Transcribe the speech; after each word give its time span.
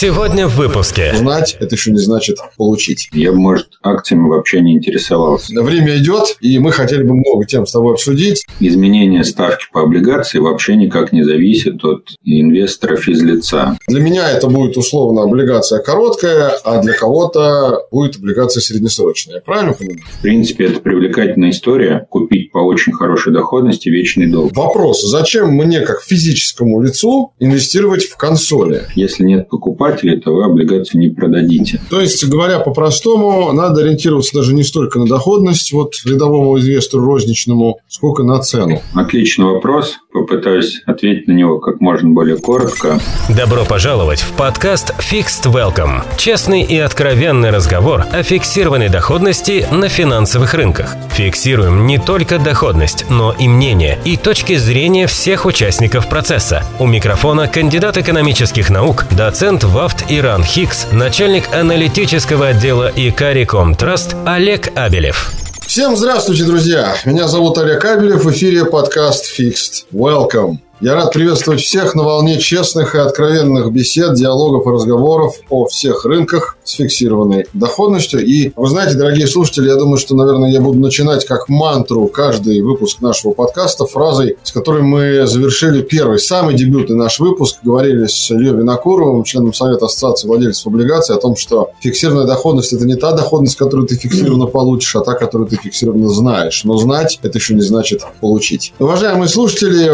Сегодня 0.00 0.46
в 0.46 0.54
выпуске. 0.54 1.12
Знать– 1.16 1.56
это 1.60 1.74
еще 1.74 1.90
не 1.90 1.98
значит 1.98 2.38
получить. 2.56 3.08
Я 3.12 3.32
бы, 3.32 3.38
может, 3.38 3.66
акциями 3.82 4.28
вообще 4.28 4.60
не 4.60 4.74
интересовался. 4.74 5.60
Время 5.60 5.96
идет, 5.96 6.36
и 6.40 6.56
мы 6.60 6.70
хотели 6.70 7.02
бы 7.02 7.14
много 7.14 7.44
тем 7.46 7.66
с 7.66 7.72
тобой 7.72 7.94
обсудить. 7.94 8.44
Изменение 8.60 9.24
ставки 9.24 9.66
по 9.72 9.82
облигации 9.82 10.38
вообще 10.38 10.76
никак 10.76 11.10
не 11.10 11.24
зависит 11.24 11.84
от 11.84 12.10
инвестора 12.22 12.94
физлица. 12.94 13.76
Для 13.88 14.00
меня 14.00 14.30
это 14.30 14.46
будет 14.46 14.76
условно 14.76 15.24
облигация 15.24 15.82
короткая, 15.82 16.50
а 16.62 16.80
для 16.80 16.92
кого-то 16.92 17.88
будет 17.90 18.18
облигация 18.18 18.60
среднесрочная. 18.60 19.40
Правильно 19.40 19.72
понимаю? 19.72 19.98
В 20.16 20.22
принципе, 20.22 20.66
это 20.66 20.78
привлекательная 20.78 21.50
история. 21.50 22.06
Купить 22.08 22.47
по 22.58 22.62
очень 22.62 22.92
хорошей 22.92 23.32
доходности 23.32 23.88
вечный 23.88 24.26
долг. 24.26 24.50
Вопрос. 24.56 25.04
Зачем 25.04 25.50
мне, 25.50 25.82
как 25.82 26.02
физическому 26.02 26.82
лицу, 26.82 27.32
инвестировать 27.38 28.06
в 28.06 28.16
консоли? 28.16 28.82
Если 28.96 29.22
нет 29.22 29.48
покупателей, 29.48 30.20
то 30.20 30.34
вы 30.34 30.44
облигацию 30.44 31.00
не 31.00 31.08
продадите. 31.08 31.80
То 31.88 32.00
есть, 32.00 32.26
говоря 32.26 32.58
по-простому, 32.58 33.52
надо 33.52 33.82
ориентироваться 33.82 34.34
даже 34.34 34.54
не 34.54 34.64
столько 34.64 34.98
на 34.98 35.06
доходность 35.06 35.70
вот 35.70 35.92
рядовому 36.04 36.58
инвестору 36.58 37.04
розничному, 37.04 37.78
сколько 37.86 38.24
на 38.24 38.40
цену. 38.40 38.82
Отличный 38.92 39.44
вопрос. 39.44 39.94
Попытаюсь 40.12 40.82
ответить 40.84 41.28
на 41.28 41.32
него 41.32 41.60
как 41.60 41.80
можно 41.80 42.08
более 42.08 42.38
коротко. 42.38 42.98
Добро 43.28 43.64
пожаловать 43.66 44.18
в 44.18 44.32
подкаст 44.32 44.92
Fixed 44.98 45.44
Welcome. 45.52 46.02
Честный 46.16 46.62
и 46.62 46.76
откровенный 46.76 47.50
разговор 47.50 48.04
о 48.10 48.24
фиксированной 48.24 48.88
доходности 48.88 49.64
на 49.70 49.88
финансовых 49.88 50.54
рынках. 50.54 50.96
Фиксируем 51.12 51.86
не 51.86 51.98
только 51.98 52.40
доходность, 52.48 53.04
но 53.10 53.34
и 53.38 53.46
мнение 53.46 53.98
и 54.06 54.16
точки 54.16 54.56
зрения 54.56 55.06
всех 55.06 55.44
участников 55.44 56.08
процесса. 56.08 56.62
У 56.78 56.86
микрофона 56.86 57.46
кандидат 57.46 57.98
экономических 57.98 58.70
наук, 58.70 59.04
доцент 59.10 59.64
ВАФТ 59.64 60.06
Иран 60.08 60.42
Хикс, 60.42 60.86
начальник 60.90 61.44
аналитического 61.52 62.48
отдела 62.48 62.90
Икариком 62.96 63.74
Траст 63.74 64.16
Олег 64.24 64.72
Абелев. 64.74 65.30
Всем 65.66 65.94
здравствуйте, 65.94 66.44
друзья! 66.44 66.96
Меня 67.04 67.28
зовут 67.28 67.58
Олег 67.58 67.84
Абелев, 67.84 68.24
в 68.24 68.30
эфире 68.30 68.64
подкаст 68.64 69.38
Fixed. 69.38 69.84
Welcome! 69.92 70.56
Я 70.80 70.94
рад 70.94 71.12
приветствовать 71.12 71.60
всех 71.60 71.96
на 71.96 72.04
волне 72.04 72.38
честных 72.38 72.94
и 72.94 72.98
откровенных 72.98 73.72
бесед, 73.72 74.14
диалогов 74.14 74.64
и 74.64 74.70
разговоров 74.70 75.34
о 75.50 75.66
всех 75.66 76.04
рынках 76.04 76.56
с 76.62 76.74
фиксированной 76.74 77.46
доходностью. 77.52 78.24
И 78.24 78.52
вы 78.54 78.68
знаете, 78.68 78.94
дорогие 78.94 79.26
слушатели, 79.26 79.66
я 79.66 79.74
думаю, 79.74 79.98
что, 79.98 80.14
наверное, 80.14 80.52
я 80.52 80.60
буду 80.60 80.78
начинать 80.78 81.24
как 81.26 81.48
мантру 81.48 82.06
каждый 82.06 82.62
выпуск 82.62 83.00
нашего 83.00 83.32
подкаста 83.32 83.86
фразой, 83.86 84.36
с 84.44 84.52
которой 84.52 84.82
мы 84.82 85.26
завершили 85.26 85.82
первый, 85.82 86.20
самый 86.20 86.54
дебютный 86.54 86.94
наш 86.94 87.18
выпуск. 87.18 87.56
Говорили 87.64 88.06
с 88.06 88.30
Ильей 88.30 88.52
Винокуровым, 88.52 89.24
членом 89.24 89.54
Совета 89.54 89.86
Ассоциации 89.86 90.28
владельцев 90.28 90.68
облигаций, 90.68 91.16
о 91.16 91.18
том, 91.18 91.34
что 91.34 91.70
фиксированная 91.80 92.28
доходность– 92.28 92.72
это 92.74 92.86
не 92.86 92.94
та 92.94 93.10
доходность, 93.16 93.56
которую 93.56 93.88
ты 93.88 93.96
фиксированно 93.96 94.46
получишь, 94.46 94.94
а 94.94 95.00
та, 95.00 95.14
которую 95.14 95.50
ты 95.50 95.56
фиксированно 95.56 96.08
знаешь. 96.08 96.62
Но 96.62 96.76
знать– 96.76 97.18
это 97.24 97.36
еще 97.36 97.54
не 97.54 97.62
значит 97.62 98.02
получить. 98.20 98.74
Уважаемые 98.78 99.28
слушатели, 99.28 99.88